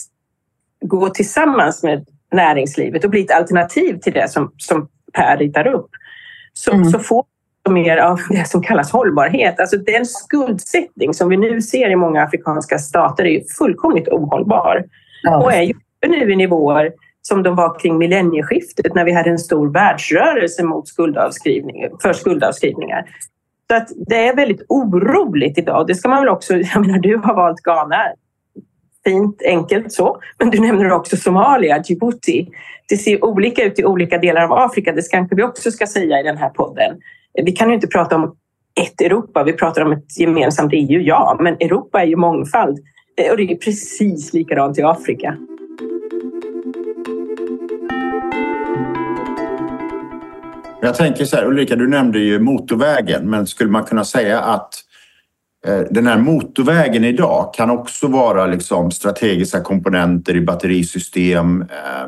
gå 0.81 1.09
tillsammans 1.09 1.83
med 1.83 2.05
näringslivet 2.31 3.03
och 3.03 3.09
bli 3.09 3.21
ett 3.21 3.31
alternativ 3.31 3.99
till 3.99 4.13
det 4.13 4.31
som, 4.31 4.51
som 4.57 4.87
Per 5.13 5.37
ritar 5.37 5.67
upp, 5.67 5.89
så, 6.53 6.71
mm. 6.71 6.85
så 6.85 6.99
får 6.99 7.25
vi 7.65 7.73
mer 7.73 7.97
av 7.97 8.19
det 8.29 8.47
som 8.47 8.63
kallas 8.63 8.91
hållbarhet. 8.91 9.59
Alltså 9.59 9.77
den 9.77 10.05
skuldsättning 10.05 11.13
som 11.13 11.29
vi 11.29 11.37
nu 11.37 11.61
ser 11.61 11.89
i 11.89 11.95
många 11.95 12.23
afrikanska 12.23 12.77
stater 12.77 13.25
är 13.25 13.43
fullkomligt 13.57 14.07
ohållbar. 14.07 14.83
Ja. 15.23 15.43
Och 15.43 15.53
är 15.53 15.61
ju 15.61 15.73
nu 16.07 16.31
i 16.31 16.35
nivåer 16.35 16.91
som 17.21 17.43
de 17.43 17.55
var 17.55 17.79
kring 17.79 17.97
millennieskiftet 17.97 18.95
när 18.95 19.05
vi 19.05 19.11
hade 19.11 19.29
en 19.29 19.39
stor 19.39 19.73
världsrörelse 19.73 20.63
mot 20.63 20.87
skuldavskrivning, 20.87 21.89
för 22.01 22.13
skuldavskrivningar. 22.13 23.05
Så 23.67 23.75
att 23.75 23.89
det 24.07 24.27
är 24.27 24.35
väldigt 24.35 24.65
oroligt 24.69 25.57
idag. 25.57 25.87
Det 25.87 25.95
ska 25.95 26.09
man 26.09 26.19
väl 26.19 26.29
också, 26.29 26.53
jag 26.73 26.87
menar 26.87 26.99
du 26.99 27.17
har 27.17 27.35
valt 27.35 27.61
Ghana, 27.61 27.97
fint, 29.05 29.41
enkelt 29.45 29.91
så. 29.91 30.21
Men 30.39 30.49
du 30.49 30.59
nämner 30.59 30.91
också 30.91 31.17
Somalia, 31.17 31.83
Djibouti. 31.85 32.47
Det 32.89 32.97
ser 32.97 33.25
olika 33.25 33.63
ut 33.63 33.79
i 33.79 33.85
olika 33.85 34.17
delar 34.17 34.43
av 34.43 34.53
Afrika, 34.53 34.91
det 34.91 35.11
kanske 35.11 35.35
vi 35.35 35.43
också 35.43 35.71
ska 35.71 35.87
säga 35.87 36.19
i 36.19 36.23
den 36.23 36.37
här 36.37 36.49
podden. 36.49 36.97
Vi 37.43 37.51
kan 37.51 37.67
ju 37.69 37.75
inte 37.75 37.87
prata 37.87 38.15
om 38.15 38.35
ett 38.81 39.01
Europa, 39.01 39.43
vi 39.43 39.53
pratar 39.53 39.81
om 39.81 39.91
ett 39.91 40.19
gemensamt 40.19 40.73
EU, 40.73 41.01
ja, 41.01 41.37
men 41.39 41.53
Europa 41.53 42.01
är 42.01 42.05
ju 42.05 42.15
mångfald. 42.15 42.79
Eh, 43.21 43.31
och 43.31 43.37
det 43.37 43.43
är 43.43 43.55
precis 43.55 44.33
likadant 44.33 44.79
i 44.79 44.81
Afrika. 44.81 45.37
Jag 50.81 50.95
tänker 50.95 51.25
så 51.25 51.35
här, 51.35 51.45
Ulrika, 51.45 51.75
du 51.75 51.87
nämnde 51.87 52.19
ju 52.19 52.39
motorvägen, 52.39 53.29
men 53.29 53.47
skulle 53.47 53.69
man 53.69 53.83
kunna 53.83 54.05
säga 54.05 54.41
att 54.41 54.73
eh, 55.67 55.79
den 55.91 56.07
här 56.07 56.17
motorvägen 56.17 57.03
idag 57.03 57.53
kan 57.53 57.69
också 57.69 58.07
vara 58.07 58.45
liksom 58.45 58.91
strategiska 58.91 59.61
komponenter 59.61 60.35
i 60.35 60.41
batterisystem, 60.41 61.61
eh, 61.61 62.07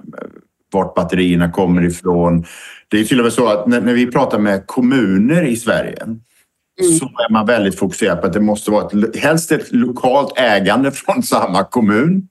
vart 0.72 0.96
batterierna 0.96 1.52
kommer 1.52 1.86
ifrån. 1.86 2.46
Det 2.88 3.00
är 3.00 3.04
till 3.04 3.20
och 3.20 3.24
med 3.24 3.34
så 3.34 3.48
att 3.48 3.68
när 3.68 3.94
vi 3.94 4.12
pratar 4.12 4.40
med 4.40 4.68
kommuner 4.68 5.44
i 5.44 5.56
Sverige 5.56 6.06
Mm. 6.80 7.00
så 7.00 7.06
är 7.06 7.32
man 7.32 7.46
väldigt 7.46 7.80
fokuserad 7.80 8.22
på 8.22 8.28
att 8.28 8.34
det 8.34 8.40
måste 8.40 8.72
vara 8.72 8.86
ett, 8.86 9.16
helst 9.16 9.52
ett 9.52 9.72
lokalt 9.72 10.34
ägande 10.38 10.92
från 10.92 11.24
samma 11.24 11.64
kommun. 11.64 12.28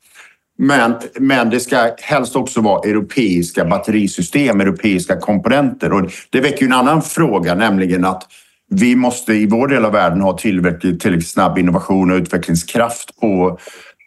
Men, 0.58 0.94
men 1.18 1.50
det 1.50 1.60
ska 1.60 1.90
helst 2.00 2.36
också 2.36 2.60
vara 2.60 2.88
europeiska 2.88 3.64
batterisystem, 3.64 4.60
europeiska 4.60 5.16
komponenter. 5.16 5.92
Och 5.92 6.10
det 6.30 6.40
väcker 6.40 6.60
ju 6.60 6.66
en 6.66 6.72
annan 6.72 7.02
fråga, 7.02 7.54
nämligen 7.54 8.04
att 8.04 8.22
vi 8.70 8.96
måste 8.96 9.34
i 9.34 9.46
vår 9.46 9.68
del 9.68 9.84
av 9.84 9.92
världen 9.92 10.20
ha 10.20 10.38
tillräckligt, 10.38 11.00
tillräckligt 11.00 11.28
snabb 11.28 11.58
innovation 11.58 12.10
och 12.10 12.16
utvecklingskraft 12.16 13.20
på 13.20 13.58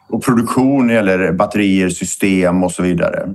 och 0.10 0.24
produktion 0.24 0.88
när 0.88 0.93
det 0.93 1.12
gäller 1.12 1.32
batterier, 1.32 1.89
system 1.89 2.64
och 2.64 2.72
så 2.72 2.84
vidare. 2.84 3.30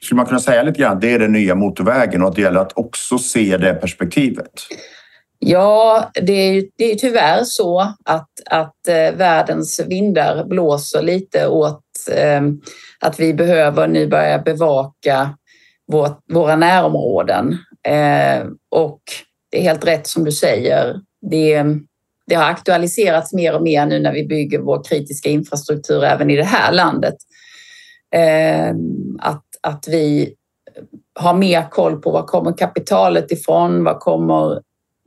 Skulle 0.00 0.16
man 0.16 0.26
kunna 0.26 0.40
säga 0.40 0.62
lite 0.62 0.80
grann, 0.80 1.00
det 1.00 1.12
är 1.12 1.18
den 1.18 1.32
nya 1.32 1.54
motorvägen 1.54 2.22
och 2.22 2.28
att 2.28 2.34
det 2.34 2.42
gäller 2.42 2.60
att 2.60 2.72
också 2.78 3.18
se 3.18 3.56
det 3.56 3.74
perspektivet? 3.74 4.52
Ja, 5.38 6.10
det 6.14 6.32
är 6.32 6.52
ju 6.52 6.68
det 6.76 6.92
är 6.92 6.96
tyvärr 6.96 7.44
så 7.44 7.80
att, 8.04 8.30
att 8.50 8.88
eh, 8.88 9.12
världens 9.16 9.80
vindar 9.86 10.44
blåser 10.44 11.02
lite 11.02 11.48
åt 11.48 11.82
eh, 12.10 12.42
att 13.00 13.20
vi 13.20 13.34
behöver 13.34 13.88
nu 13.88 14.06
börja 14.06 14.38
bevaka 14.38 15.30
vårt, 15.92 16.18
våra 16.32 16.56
närområden. 16.56 17.58
Eh, 17.88 18.46
och 18.70 19.00
det 19.50 19.58
är 19.58 19.62
helt 19.62 19.86
rätt 19.86 20.06
som 20.06 20.24
du 20.24 20.32
säger. 20.32 21.00
Det, 21.30 21.64
det 22.26 22.34
har 22.34 22.44
aktualiserats 22.44 23.32
mer 23.32 23.54
och 23.54 23.62
mer 23.62 23.86
nu 23.86 24.00
när 24.00 24.12
vi 24.12 24.26
bygger 24.26 24.58
vår 24.58 24.84
kritiska 24.84 25.28
infrastruktur 25.28 26.04
även 26.04 26.30
i 26.30 26.36
det 26.36 26.44
här 26.44 26.72
landet. 26.72 27.16
Eh, 28.14 28.74
att, 29.18 29.44
att 29.62 29.88
vi 29.88 30.34
har 31.20 31.34
mer 31.34 31.70
koll 31.70 32.02
på 32.02 32.10
var 32.10 32.22
kommer 32.22 32.52
kapitalet 32.52 33.32
ifrån? 33.32 33.84
Var 33.84 33.98
kommer 33.98 34.62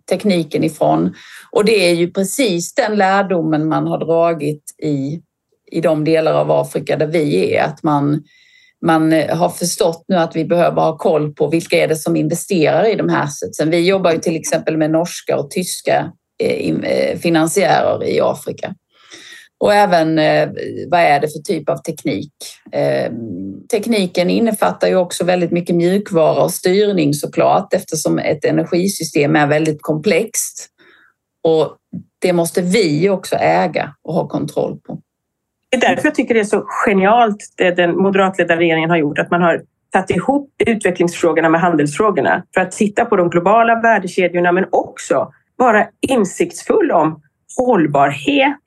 tekniken 0.10 0.64
ifrån. 0.64 1.16
Och 1.52 1.66
det 1.66 1.90
är 1.90 1.94
ju 1.94 2.12
precis 2.12 2.74
den 2.74 2.96
lärdomen 2.96 3.68
man 3.68 3.88
har 3.88 3.98
dragit 3.98 4.64
i, 4.84 5.22
i 5.72 5.82
de 5.82 6.04
delar 6.04 6.34
av 6.34 6.52
Afrika 6.52 6.98
där 6.98 7.08
vi 7.08 7.56
är. 7.56 7.64
Att 7.64 7.84
man, 7.84 8.24
man 8.86 9.14
eh, 9.14 9.38
har 9.38 9.50
förstått 9.50 10.06
nu 10.08 10.16
att 10.16 10.36
vi 10.36 10.46
behöver 10.46 10.82
ha 10.82 10.98
koll 10.98 11.34
på 11.34 11.48
vilka 11.48 11.78
är 11.78 11.88
det 11.88 11.96
som 11.96 12.16
investerar 12.16 12.90
i 12.90 12.96
de 12.96 13.10
här 13.10 13.24
assetsen. 13.24 13.70
Vi 13.70 13.88
jobbar 13.88 14.12
ju 14.12 14.18
till 14.18 14.36
exempel 14.36 14.78
med 14.78 14.92
norska 14.92 15.38
och 15.38 15.52
tyska 15.52 16.12
eh, 16.44 16.76
eh, 16.84 17.18
finansiärer 17.20 18.04
i 18.04 18.22
Afrika. 18.22 18.76
Och 19.62 19.74
även 19.74 20.20
eh, 20.20 20.50
vad 20.88 21.00
är 21.00 21.20
det 21.20 21.28
för 21.28 21.40
typ 21.40 21.70
av 21.70 21.78
teknik? 21.78 22.34
Ehm, 22.72 23.68
tekniken 23.72 24.30
innefattar 24.30 24.88
ju 24.88 24.96
också 24.96 25.24
väldigt 25.24 25.52
mycket 25.52 25.76
mjukvara 25.76 26.44
och 26.44 26.52
styrning 26.52 27.14
såklart 27.14 27.74
eftersom 27.74 28.20
ett 28.20 28.46
energisystem 28.46 29.36
är 29.36 29.48
väldigt 29.48 29.82
komplext. 29.82 30.68
Och 31.44 31.78
det 32.20 32.34
måste 32.34 32.62
vi 32.62 33.10
också 33.10 33.36
äga 33.36 33.96
och 34.04 34.14
ha 34.14 34.28
kontroll 34.28 34.80
på. 34.80 35.00
Det 35.70 35.78
är 35.78 35.82
därför 35.82 36.08
jag 36.08 36.16
tycker 36.16 36.34
det 36.34 36.40
är 36.40 36.44
så 36.44 36.66
genialt 36.86 37.54
det 37.58 37.72
den 37.72 37.98
moderatledda 37.98 38.58
regeringen 38.58 38.90
har 38.90 38.98
gjort, 38.98 39.20
att 39.20 39.32
man 39.32 39.42
har 39.42 39.62
tagit 39.92 40.10
ihop 40.10 40.50
utvecklingsfrågorna 40.66 41.50
med 41.50 41.62
handelsfrågorna 41.62 42.44
för 42.54 42.62
att 42.62 42.72
titta 42.72 43.06
på 43.06 43.16
de 43.16 43.30
globala 43.30 43.82
värdekedjorna 43.82 44.52
men 44.52 44.66
också 44.72 45.34
vara 45.56 45.88
insiktsfull 46.02 46.92
om 46.92 47.22
hållbarhet, 47.58 48.64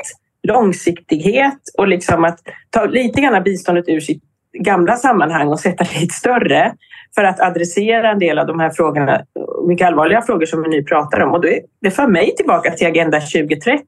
långsiktighet 0.49 1.59
och 1.79 1.89
liksom 1.89 2.25
att 2.25 2.39
ta 2.71 2.85
lite 2.85 3.21
grann 3.21 3.43
biståndet 3.43 3.89
ur 3.89 4.01
sitt 4.01 4.23
gamla 4.59 4.97
sammanhang 4.97 5.49
och 5.49 5.61
sätta 5.61 5.85
det 5.85 6.01
lite 6.01 6.15
större 6.15 6.75
för 7.15 7.25
att 7.25 7.41
adressera 7.41 8.11
en 8.11 8.19
del 8.19 8.39
av 8.39 8.47
de 8.47 8.61
här 8.61 8.71
frågorna, 8.71 9.25
mycket 9.67 9.87
allvarliga 9.87 10.23
frågor 10.23 10.47
som 10.47 10.63
vi 10.63 10.69
nu 10.69 10.83
pratar 10.83 11.21
om. 11.21 11.33
Och 11.33 11.45
det 11.81 11.91
för 11.91 12.07
mig 12.07 12.35
tillbaka 12.37 12.71
till 12.71 12.87
Agenda 12.87 13.21
2030 13.21 13.87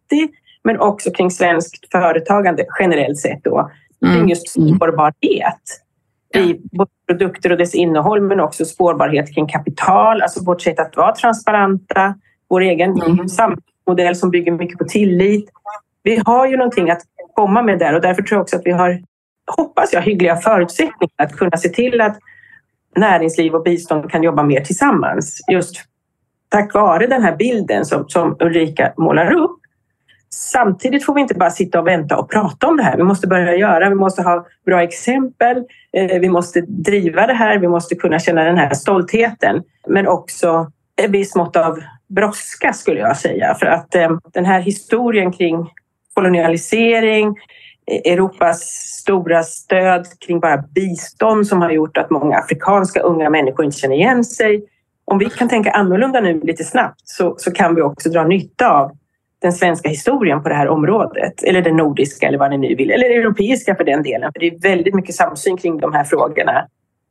men 0.65 0.81
också 0.81 1.11
kring 1.11 1.31
svenskt 1.31 1.93
företagande 1.93 2.67
generellt 2.79 3.19
sett 3.19 3.45
då. 3.45 3.71
Mm. 4.03 4.17
Kring 4.17 4.29
just 4.29 4.49
spårbarhet 4.49 5.63
i 6.35 6.61
både 6.73 6.91
produkter 7.09 7.53
och 7.53 7.59
dess 7.59 7.75
innehåll 7.75 8.21
men 8.21 8.41
också 8.41 8.65
spårbarhet 8.65 9.35
kring 9.35 9.47
kapital, 9.47 10.23
alltså 10.23 10.45
vårt 10.45 10.63
sätt 10.63 10.81
att 10.81 10.97
vara 10.97 11.15
transparenta, 11.15 12.15
vår 12.49 12.61
egen 12.61 13.01
mm. 13.01 13.29
samhällsmodell 13.29 14.17
som 14.17 14.31
bygger 14.31 14.53
mycket 14.53 14.79
på 14.79 14.85
tillit. 14.85 15.51
Vi 16.07 16.23
har 16.27 16.47
ju 16.47 16.57
någonting 16.57 16.91
att 16.91 17.03
komma 17.35 17.63
med 17.63 17.79
där 17.79 17.95
och 17.95 18.01
därför 18.01 18.23
tror 18.23 18.37
jag 18.37 18.43
också 18.43 18.57
att 18.57 18.63
vi 18.67 18.71
har, 18.71 19.03
hoppas 19.57 19.93
jag, 19.93 20.03
hyggliga 20.03 20.37
förutsättningar 20.37 21.15
att 21.17 21.37
kunna 21.37 21.57
se 21.57 21.69
till 21.69 22.01
att 22.01 22.19
näringsliv 22.97 23.55
och 23.55 23.63
bistånd 23.63 24.11
kan 24.11 24.23
jobba 24.23 24.43
mer 24.43 24.61
tillsammans. 24.61 25.41
Just 25.53 25.77
tack 26.49 26.75
vare 26.75 27.07
den 27.07 27.23
här 27.23 27.37
bilden 27.37 27.85
som, 27.85 28.09
som 28.09 28.37
Ulrika 28.41 28.93
målar 28.97 29.33
upp. 29.33 29.61
Samtidigt 30.31 31.05
får 31.05 31.15
vi 31.15 31.21
inte 31.21 31.35
bara 31.35 31.51
sitta 31.51 31.81
och 31.81 31.87
vänta 31.87 32.17
och 32.17 32.31
prata 32.31 32.67
om 32.67 32.77
det 32.77 32.83
här. 32.83 32.97
Vi 32.97 33.03
måste 33.03 33.27
börja 33.27 33.57
göra, 33.57 33.89
vi 33.89 33.95
måste 33.95 34.23
ha 34.23 34.47
bra 34.67 34.83
exempel, 34.83 35.57
eh, 35.93 36.21
vi 36.21 36.29
måste 36.29 36.61
driva 36.61 37.27
det 37.27 37.35
här, 37.35 37.59
vi 37.59 37.69
måste 37.69 37.95
kunna 37.95 38.19
känna 38.19 38.45
den 38.45 38.59
här 38.59 38.75
stoltheten. 38.75 39.63
Men 39.89 40.09
också 40.09 40.71
ett 41.03 41.11
visst 41.11 41.37
mått 41.37 41.57
av 41.57 41.79
brådska 42.09 42.73
skulle 42.73 43.01
jag 43.01 43.17
säga. 43.17 43.55
För 43.55 43.67
att 43.67 43.95
eh, 43.95 44.19
den 44.33 44.45
här 44.45 44.61
historien 44.61 45.33
kring 45.33 45.71
kolonialisering, 46.17 47.37
Europas 48.05 48.61
stora 49.01 49.43
stöd 49.43 50.07
kring 50.27 50.41
bara 50.41 50.57
bistånd 50.57 51.47
som 51.47 51.63
har 51.63 51.71
gjort 51.71 51.97
att 51.97 52.11
många 52.11 52.37
afrikanska 52.37 53.01
unga 53.01 53.31
människor 53.31 53.65
inte 53.65 53.77
känner 53.77 53.97
igen 53.97 54.25
sig. 54.25 54.65
Om 55.05 55.19
vi 55.19 55.31
kan 55.31 55.49
tänka 55.49 55.71
annorlunda 55.71 56.21
nu 56.21 56.41
lite 56.41 56.65
snabbt 56.65 57.01
så, 57.05 57.35
så 57.39 57.53
kan 57.53 57.75
vi 57.75 57.83
också 57.83 58.11
dra 58.11 58.25
nytta 58.25 58.71
av 58.71 58.93
den 59.43 59.53
svenska 59.53 59.89
historien 59.89 60.43
på 60.43 60.49
det 60.49 60.55
här 60.55 60.69
området. 60.69 61.43
Eller 61.43 61.63
den 61.63 61.77
nordiska 61.77 62.29
eller 62.29 62.39
vad 62.39 62.51
ni 62.51 62.59
nu 62.59 62.75
vill. 62.75 62.91
Eller 62.91 63.11
europeiska 63.11 63.75
för 63.75 63.85
den 63.85 64.03
delen. 64.03 64.33
För 64.33 64.41
det 64.41 64.47
är 64.47 64.59
väldigt 64.59 64.95
mycket 64.95 65.15
samsyn 65.15 65.57
kring 65.57 65.79
de 65.79 65.93
här 65.93 66.05
frågorna. 66.05 66.67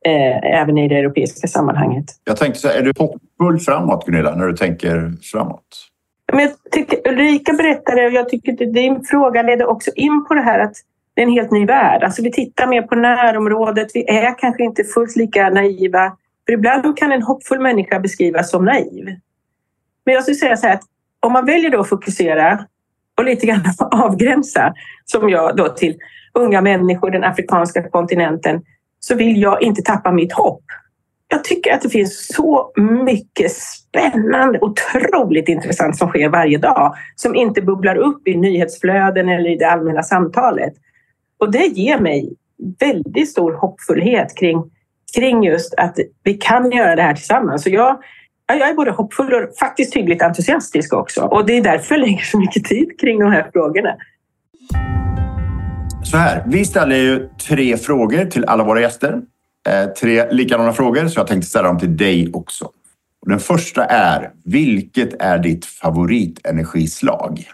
Eh, 0.06 0.62
även 0.62 0.78
i 0.78 0.88
det 0.88 0.96
europeiska 0.96 1.48
sammanhanget. 1.48 2.06
Jag 2.24 2.38
tänkte 2.38 2.60
så 2.60 2.68
här, 2.68 2.76
är 2.76 2.82
du 2.82 2.94
hoppfull 2.98 3.60
framåt 3.60 4.06
Gunilla, 4.06 4.36
när 4.36 4.48
du 4.48 4.54
tänker 4.54 5.14
framåt? 5.32 5.62
Men 6.34 6.42
jag 6.42 6.52
tycker, 6.72 7.12
Ulrika 7.12 7.54
berättade 7.54 8.06
och 8.06 8.12
jag 8.12 8.30
tycker 8.30 8.54
att 8.54 8.74
din 8.74 9.04
fråga 9.04 9.42
leder 9.42 9.66
också 9.66 9.92
in 9.96 10.26
på 10.28 10.34
det 10.34 10.42
här 10.42 10.60
att 10.60 10.76
det 11.14 11.22
är 11.22 11.26
en 11.26 11.32
helt 11.32 11.52
ny 11.52 11.66
värld. 11.66 12.04
Alltså 12.04 12.22
vi 12.22 12.32
tittar 12.32 12.68
mer 12.68 12.82
på 12.82 12.96
närområdet. 12.96 13.88
Vi 13.94 14.10
är 14.10 14.38
kanske 14.38 14.64
inte 14.64 14.84
fullt 14.84 15.16
lika 15.16 15.50
naiva. 15.50 16.18
För 16.46 16.54
ibland 16.54 16.98
kan 16.98 17.12
en 17.12 17.24
hoppfull 17.24 17.60
människa 17.60 18.00
beskrivas 18.00 18.52
som 18.52 18.66
naiv. 18.66 19.06
Men 20.06 20.14
jag 20.14 20.24
skulle 20.24 20.36
säga 20.36 20.58
så 20.58 20.68
här 20.68 20.74
att 20.74 20.84
om 21.20 21.34
man 21.34 21.46
väljer 21.46 21.70
då 21.70 21.80
att 21.80 21.90
fokusera 21.90 22.66
och 23.18 23.26
lite 23.26 23.46
grann 23.46 23.62
avgränsa, 23.92 24.74
som 25.06 25.30
jag 25.30 25.56
då 25.56 25.70
till 25.70 25.98
unga 26.34 26.62
människor, 26.62 27.12
den 27.12 27.24
afrikanska 27.24 27.90
kontinenten, 27.90 28.62
så 29.00 29.16
vill 29.16 29.42
jag 29.42 29.62
inte 29.62 29.82
tappa 29.82 30.12
mitt 30.12 30.34
hopp 30.34 30.64
jag 31.28 31.44
tycker 31.44 31.74
att 31.74 31.82
det 31.82 31.90
finns 31.90 32.28
så 32.36 32.72
mycket 33.06 33.52
spännande, 33.52 34.60
otroligt 34.62 35.50
intressant 35.50 35.98
som 35.98 36.10
sker 36.10 36.30
varje 36.30 36.58
dag 36.58 36.96
som 37.16 37.36
inte 37.36 37.62
bubblar 37.62 37.96
upp 37.96 38.28
i 38.28 38.38
nyhetsflöden 38.38 39.30
eller 39.30 39.50
i 39.50 39.56
det 39.56 39.70
allmänna 39.70 40.04
samtalet. 40.04 40.74
Och 41.40 41.52
det 41.52 41.66
ger 41.66 42.00
mig 42.00 42.34
väldigt 42.80 43.30
stor 43.30 43.54
hoppfullhet 43.54 44.38
kring, 44.38 44.64
kring 45.16 45.44
just 45.44 45.74
att 45.78 45.98
vi 46.24 46.34
kan 46.34 46.72
göra 46.72 46.96
det 46.96 47.02
här 47.02 47.14
tillsammans. 47.14 47.64
Så 47.64 47.70
jag, 47.70 48.00
jag 48.48 48.70
är 48.70 48.74
både 48.74 48.92
hoppfull 48.92 49.34
och 49.34 49.58
faktiskt 49.60 49.94
tydligt 49.94 50.22
entusiastisk 50.22 50.94
också. 50.94 51.22
Och 51.22 51.46
det 51.46 51.58
är 51.58 51.64
därför 51.64 51.96
jag 51.96 52.02
lägger 52.02 52.24
så 52.24 52.40
mycket 52.40 52.64
tid 52.64 53.00
kring 53.00 53.20
de 53.20 53.32
här 53.32 53.50
frågorna. 53.54 53.96
Så 56.04 56.18
här, 56.18 56.44
vi 56.48 56.66
ställer 56.66 56.96
ju 56.96 57.30
tre 57.48 57.78
frågor 57.78 58.26
till 58.26 58.46
alla 58.46 58.64
våra 58.64 58.82
gäster. 58.82 59.22
Eh, 59.70 59.86
tre 59.86 60.32
likadana 60.32 60.74
frågor, 60.74 61.08
så 61.08 61.20
jag 61.20 61.28
tänkte 61.28 61.50
ställa 61.50 61.68
dem 61.68 61.80
till 61.80 61.98
dig 61.98 62.32
också. 62.34 62.70
Den 63.26 63.40
första 63.40 63.86
är, 63.86 64.32
vilket 64.46 65.22
är 65.22 65.38
ditt 65.38 65.66
favoritenergislag? 65.66 67.50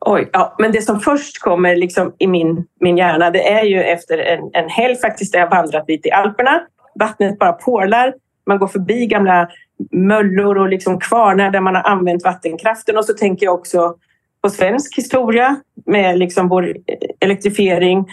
Oj, 0.00 0.30
ja, 0.32 0.56
men 0.58 0.72
det 0.72 0.82
som 0.82 1.00
först 1.00 1.38
kommer 1.38 1.76
liksom 1.76 2.14
i 2.18 2.26
min, 2.26 2.64
min 2.80 2.96
hjärna, 2.96 3.30
det 3.30 3.52
är 3.52 3.64
ju 3.64 3.82
efter 3.82 4.18
en, 4.18 4.50
en 4.52 4.68
helg 4.68 4.96
faktiskt 4.96 5.32
där 5.32 5.40
jag 5.40 5.50
vandrat 5.50 5.84
lite 5.88 6.08
i 6.08 6.10
Alperna. 6.10 6.60
Vattnet 6.94 7.38
bara 7.38 7.52
porlar. 7.52 8.14
Man 8.46 8.58
går 8.58 8.68
förbi 8.68 9.06
gamla 9.06 9.48
möllor 9.90 10.58
och 10.58 10.68
liksom 10.68 11.00
kvarnar 11.00 11.50
där 11.50 11.60
man 11.60 11.74
har 11.74 11.82
använt 11.82 12.24
vattenkraften 12.24 12.96
och 12.96 13.04
så 13.04 13.12
tänker 13.12 13.46
jag 13.46 13.54
också 13.54 13.94
på 14.42 14.50
svensk 14.50 14.98
historia 14.98 15.56
med 15.86 16.18
liksom 16.18 16.48
vår 16.48 16.76
elektrifiering. 17.20 18.06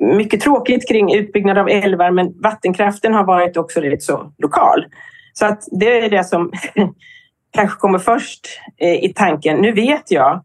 Mycket 0.00 0.40
tråkigt 0.40 0.88
kring 0.88 1.14
utbyggnad 1.14 1.58
av 1.58 1.68
älvar 1.68 2.10
men 2.10 2.40
vattenkraften 2.40 3.14
har 3.14 3.24
varit 3.24 3.56
också 3.56 3.80
rätt 3.80 4.02
så 4.02 4.32
lokal. 4.38 4.84
Så 5.32 5.46
att 5.46 5.64
det 5.70 6.00
är 6.00 6.10
det 6.10 6.24
som 6.24 6.52
kanske 7.54 7.78
kommer 7.78 7.98
först 7.98 8.60
eh, 8.76 9.04
i 9.04 9.12
tanken. 9.16 9.56
Nu 9.56 9.72
vet 9.72 10.10
jag 10.10 10.44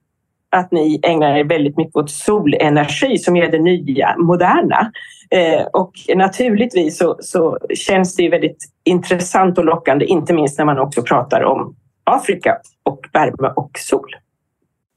att 0.52 0.72
ni 0.72 1.00
ägnar 1.04 1.38
er 1.38 1.44
väldigt 1.44 1.78
mycket 1.78 1.96
åt 1.96 2.12
solenergi 2.12 3.18
som 3.18 3.36
är 3.36 3.52
det 3.52 3.60
nya, 3.60 4.16
moderna. 4.18 4.92
Eh, 5.32 5.66
och 5.74 5.92
naturligtvis 6.16 6.98
så, 6.98 7.18
så 7.20 7.58
känns 7.76 8.16
det 8.16 8.30
väldigt 8.30 8.66
intressant 8.84 9.58
och 9.58 9.66
lockande, 9.66 10.06
inte 10.06 10.34
minst 10.34 10.58
när 10.58 10.66
man 10.66 10.80
också 10.80 11.02
pratar 11.02 11.44
om 11.44 11.76
Afrika 12.04 12.58
och 12.84 13.00
värme 13.14 13.54
och 13.56 13.72
sol. 13.78 14.16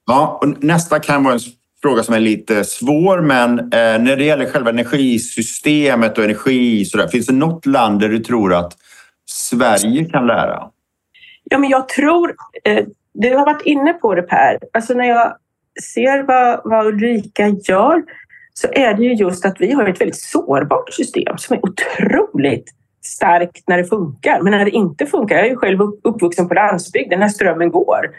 Ja, 0.07 0.39
och 0.43 0.65
nästa 0.65 0.99
kan 0.99 1.25
vara 1.25 1.35
en 1.35 1.41
fråga 1.83 2.03
som 2.03 2.15
är 2.15 2.21
lite 2.21 2.65
svår, 2.65 3.21
men 3.21 3.59
eh, 3.59 4.03
när 4.03 4.17
det 4.17 4.25
gäller 4.25 4.47
själva 4.47 4.71
energisystemet 4.71 6.19
och 6.19 6.25
energi, 6.25 6.85
så 6.85 6.99
där, 6.99 7.09
finns 7.09 7.27
det 7.27 7.33
något 7.33 7.67
land 7.67 8.01
där 8.01 8.09
du 8.09 8.19
tror 8.19 8.55
att 8.55 8.73
Sverige 9.27 10.05
kan 10.05 10.27
lära? 10.27 10.71
Ja, 11.45 11.59
men 11.59 11.71
jag 11.71 11.89
tror... 11.89 12.35
Eh, 12.65 12.85
du 13.15 13.37
har 13.37 13.47
varit 13.47 13.67
inne 13.67 13.93
på 13.93 14.15
det 14.15 14.23
Per. 14.23 14.59
Alltså 14.73 14.95
när 14.95 15.09
jag 15.09 15.37
ser 15.95 16.23
vad, 16.23 16.61
vad 16.65 16.87
Ulrika 16.87 17.49
gör 17.49 18.03
så 18.55 18.69
är 18.73 18.95
det 18.95 19.03
ju 19.03 19.15
just 19.15 19.45
att 19.45 19.61
vi 19.61 19.73
har 19.73 19.87
ett 19.87 20.01
väldigt 20.01 20.21
sårbart 20.21 20.93
system 20.93 21.39
som 21.39 21.57
är 21.57 21.61
otroligt 21.65 22.71
starkt 23.05 23.69
när 23.69 23.79
det 23.79 23.85
funkar. 23.85 24.41
Men 24.43 24.51
när 24.51 24.65
det 24.65 24.71
inte 24.71 25.07
funkar, 25.07 25.37
jag 25.37 25.47
är 25.47 25.51
ju 25.51 25.57
själv 25.57 25.81
uppvuxen 25.81 26.49
på 26.49 26.55
landsbygden 26.55 27.21
när 27.21 27.29
strömmen 27.29 27.71
går, 27.71 28.11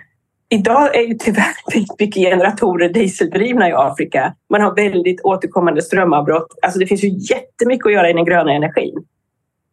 Idag 0.53 0.95
är 0.95 1.01
ju 1.01 1.13
tyvärr 1.13 1.55
mycket 1.99 2.23
generatorer 2.23 2.89
dieseldrivna 2.89 3.69
i 3.69 3.73
Afrika. 3.73 4.35
Man 4.49 4.61
har 4.61 4.75
väldigt 4.75 5.21
återkommande 5.21 5.81
strömavbrott. 5.81 6.47
Alltså 6.61 6.79
det 6.79 6.87
finns 6.87 7.03
ju 7.03 7.09
jättemycket 7.09 7.85
att 7.85 7.93
göra 7.93 8.09
i 8.09 8.13
den 8.13 8.25
gröna 8.25 8.53
energin. 8.53 9.05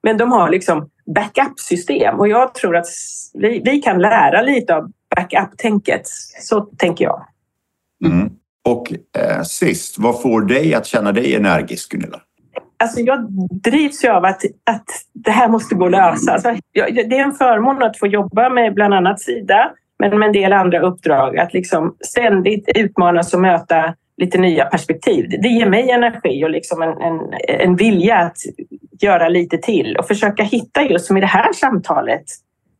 Men 0.02 0.16
de 0.16 0.32
har 0.32 0.50
liksom 0.50 0.90
backup-system 1.14 2.20
och 2.20 2.28
jag 2.28 2.54
tror 2.54 2.76
att 2.76 2.86
vi, 3.34 3.62
vi 3.64 3.82
kan 3.82 3.98
lära 3.98 4.42
lite 4.42 4.76
av 4.76 4.92
backup-tänket. 5.16 6.02
Så 6.40 6.60
tänker 6.60 7.04
jag. 7.04 7.24
Mm. 8.04 8.30
Och 8.64 8.92
eh, 9.18 9.42
sist, 9.42 9.98
vad 9.98 10.22
får 10.22 10.40
dig 10.40 10.74
att 10.74 10.86
känna 10.86 11.12
dig 11.12 11.34
energisk, 11.34 11.92
Gunilla? 11.92 12.20
Alltså 12.76 13.00
jag 13.00 13.26
drivs 13.50 14.04
ju 14.04 14.08
av 14.08 14.24
att, 14.24 14.42
att 14.70 14.86
det 15.12 15.30
här 15.30 15.48
måste 15.48 15.74
gå 15.74 15.84
att 15.84 15.90
lösa. 15.90 16.32
Alltså, 16.32 16.54
det 16.72 17.18
är 17.18 17.22
en 17.22 17.32
förmån 17.32 17.82
att 17.82 17.98
få 17.98 18.06
jobba 18.06 18.50
med 18.50 18.74
bland 18.74 18.94
annat 18.94 19.20
Sida 19.20 19.72
men 20.01 20.18
med 20.18 20.26
en 20.26 20.32
del 20.32 20.53
andra 20.53 20.80
uppdrag. 20.80 21.38
Att 21.38 21.55
liksom 21.55 21.96
ständigt 22.01 22.68
utmanas 22.74 23.34
och 23.34 23.40
möta 23.40 23.94
lite 24.16 24.38
nya 24.38 24.64
perspektiv. 24.64 25.28
Det 25.42 25.48
ger 25.48 25.66
mig 25.66 25.90
energi 25.90 26.44
och 26.44 26.51
liksom 26.51 26.82
en, 26.82 27.01
en, 27.01 27.20
en 27.48 27.76
vilja 27.76 28.16
att 28.16 28.36
göra 29.01 29.28
lite 29.28 29.59
till 29.59 29.96
och 29.96 30.07
försöka 30.07 30.42
hitta 30.42 30.82
just 30.82 31.07
som 31.07 31.16
i 31.16 31.20
det 31.20 31.26
här 31.26 31.53
samtalet 31.53 32.24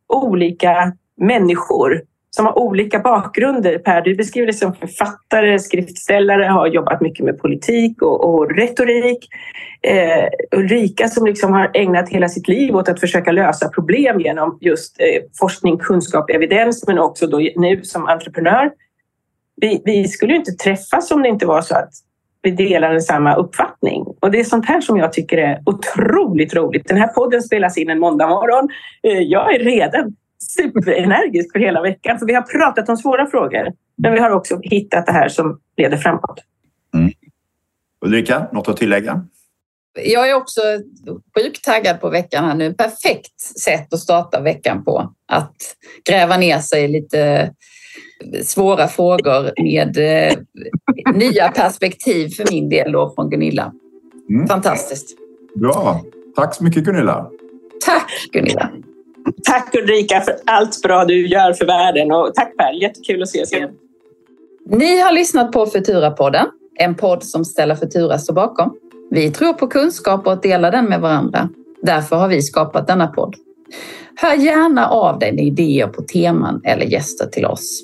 olika 0.07 0.93
människor 1.17 2.01
som 2.35 2.45
har 2.45 2.59
olika 2.59 2.99
bakgrunder. 2.99 3.77
Per, 3.77 4.01
du 4.01 4.15
beskriver 4.15 4.47
dig 4.47 4.53
som 4.53 4.73
författare, 4.73 5.59
skriftställare, 5.59 6.43
har 6.43 6.67
jobbat 6.67 7.01
mycket 7.01 7.25
med 7.25 7.39
politik 7.39 8.01
och, 8.01 8.29
och 8.29 8.55
retorik. 8.55 9.29
Eh, 9.81 10.59
Ulrika 10.59 11.07
som 11.07 11.25
liksom 11.25 11.53
har 11.53 11.71
ägnat 11.73 12.09
hela 12.09 12.29
sitt 12.29 12.47
liv 12.47 12.75
åt 12.75 12.89
att 12.89 12.99
försöka 12.99 13.31
lösa 13.31 13.69
problem 13.69 14.19
genom 14.19 14.57
just 14.61 14.99
eh, 14.99 15.23
forskning, 15.39 15.77
kunskap, 15.77 16.29
evidens, 16.29 16.87
men 16.87 16.99
också 16.99 17.27
då 17.27 17.37
nu 17.55 17.83
som 17.83 18.05
entreprenör. 18.07 18.71
Vi, 19.55 19.81
vi 19.85 20.07
skulle 20.07 20.33
ju 20.33 20.39
inte 20.39 20.51
träffas 20.51 21.11
om 21.11 21.21
det 21.21 21.29
inte 21.29 21.45
var 21.45 21.61
så 21.61 21.75
att 21.75 21.93
vi 22.41 22.51
delar 22.51 22.99
samma 22.99 23.35
uppfattning. 23.35 24.05
Och 24.19 24.31
det 24.31 24.39
är 24.39 24.43
sånt 24.43 24.65
här 24.65 24.81
som 24.81 24.97
jag 24.97 25.13
tycker 25.13 25.37
är 25.37 25.61
otroligt 25.65 26.53
roligt. 26.53 26.87
Den 26.87 26.97
här 26.97 27.07
podden 27.07 27.41
spelas 27.41 27.77
in 27.77 27.89
en 27.89 27.99
måndag 27.99 28.27
morgon. 28.27 28.69
Eh, 29.03 29.19
jag 29.19 29.55
är 29.55 29.59
redan 29.59 30.15
superenergisk 30.41 31.51
för 31.51 31.59
hela 31.59 31.81
veckan. 31.81 32.19
För 32.19 32.25
vi 32.25 32.33
har 32.33 32.41
pratat 32.41 32.89
om 32.89 32.97
svåra 32.97 33.27
frågor. 33.27 33.67
Men 33.97 34.13
vi 34.13 34.19
har 34.19 34.29
också 34.29 34.59
hittat 34.61 35.05
det 35.05 35.11
här 35.11 35.29
som 35.29 35.59
leder 35.77 35.97
framåt. 35.97 36.43
Mm. 36.93 37.11
Ulrika, 38.05 38.47
något 38.51 38.67
att 38.67 38.77
tillägga? 38.77 39.25
Jag 40.05 40.29
är 40.29 40.33
också 40.33 40.61
sjukt 41.37 41.63
taggad 41.63 42.01
på 42.01 42.09
veckan 42.09 42.45
här 42.45 42.55
nu. 42.55 42.73
Perfekt 42.73 43.41
sätt 43.41 43.93
att 43.93 43.99
starta 43.99 44.39
veckan 44.39 44.83
på. 44.83 45.13
Att 45.27 45.55
gräva 46.09 46.37
ner 46.37 46.59
sig 46.59 46.83
i 46.83 46.87
lite 46.87 47.51
svåra 48.43 48.87
frågor 48.87 49.63
med 49.63 49.97
eh, 49.97 50.37
nya 51.15 51.51
perspektiv 51.51 52.29
för 52.29 52.51
min 52.51 52.69
del 52.69 52.91
då 52.91 53.13
från 53.15 53.29
Gunilla. 53.29 53.73
Mm. 54.29 54.47
Fantastiskt. 54.47 55.17
Bra. 55.55 56.01
Tack 56.35 56.55
så 56.55 56.63
mycket 56.63 56.83
Gunilla. 56.83 57.29
Tack 57.85 58.11
Gunilla. 58.31 58.71
Tack 59.43 59.75
Ulrika 59.75 60.21
för 60.21 60.35
allt 60.45 60.81
bra 60.81 61.05
du 61.05 61.27
gör 61.27 61.53
för 61.53 61.65
världen 61.65 62.11
och 62.11 62.35
tack 62.35 62.57
Per, 62.57 62.81
jättekul 62.81 63.21
att 63.21 63.27
ses 63.27 63.53
igen. 63.53 63.69
Ni 64.65 64.99
har 64.99 65.11
lyssnat 65.11 65.51
på 65.51 65.65
Futura-podden, 65.65 66.45
en 66.75 66.95
podd 66.95 67.23
som 67.23 67.45
Stella 67.45 67.75
Futura 67.75 68.17
står 68.17 68.33
bakom. 68.33 68.75
Vi 69.11 69.31
tror 69.31 69.53
på 69.53 69.67
kunskap 69.67 70.27
och 70.27 70.33
att 70.33 70.43
dela 70.43 70.71
den 70.71 70.85
med 70.85 71.01
varandra. 71.01 71.49
Därför 71.81 72.15
har 72.15 72.27
vi 72.27 72.41
skapat 72.41 72.87
denna 72.87 73.07
podd. 73.07 73.35
Hör 74.15 74.35
gärna 74.35 74.87
av 74.87 75.19
dig 75.19 75.33
med 75.33 75.45
idéer 75.45 75.87
på 75.87 76.01
teman 76.01 76.61
eller 76.65 76.85
gäster 76.85 77.25
till 77.25 77.45
oss. 77.45 77.81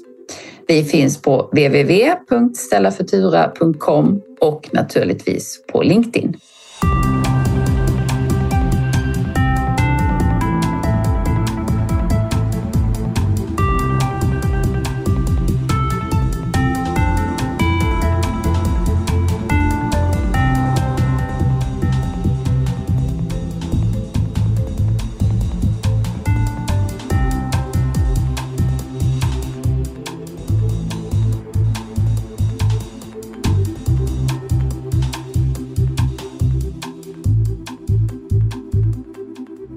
Vi 0.67 0.83
finns 0.83 1.21
på 1.21 1.41
www.stellafutura.com 1.41 4.21
och 4.41 4.69
naturligtvis 4.71 5.63
på 5.71 5.81
LinkedIn. 5.81 6.37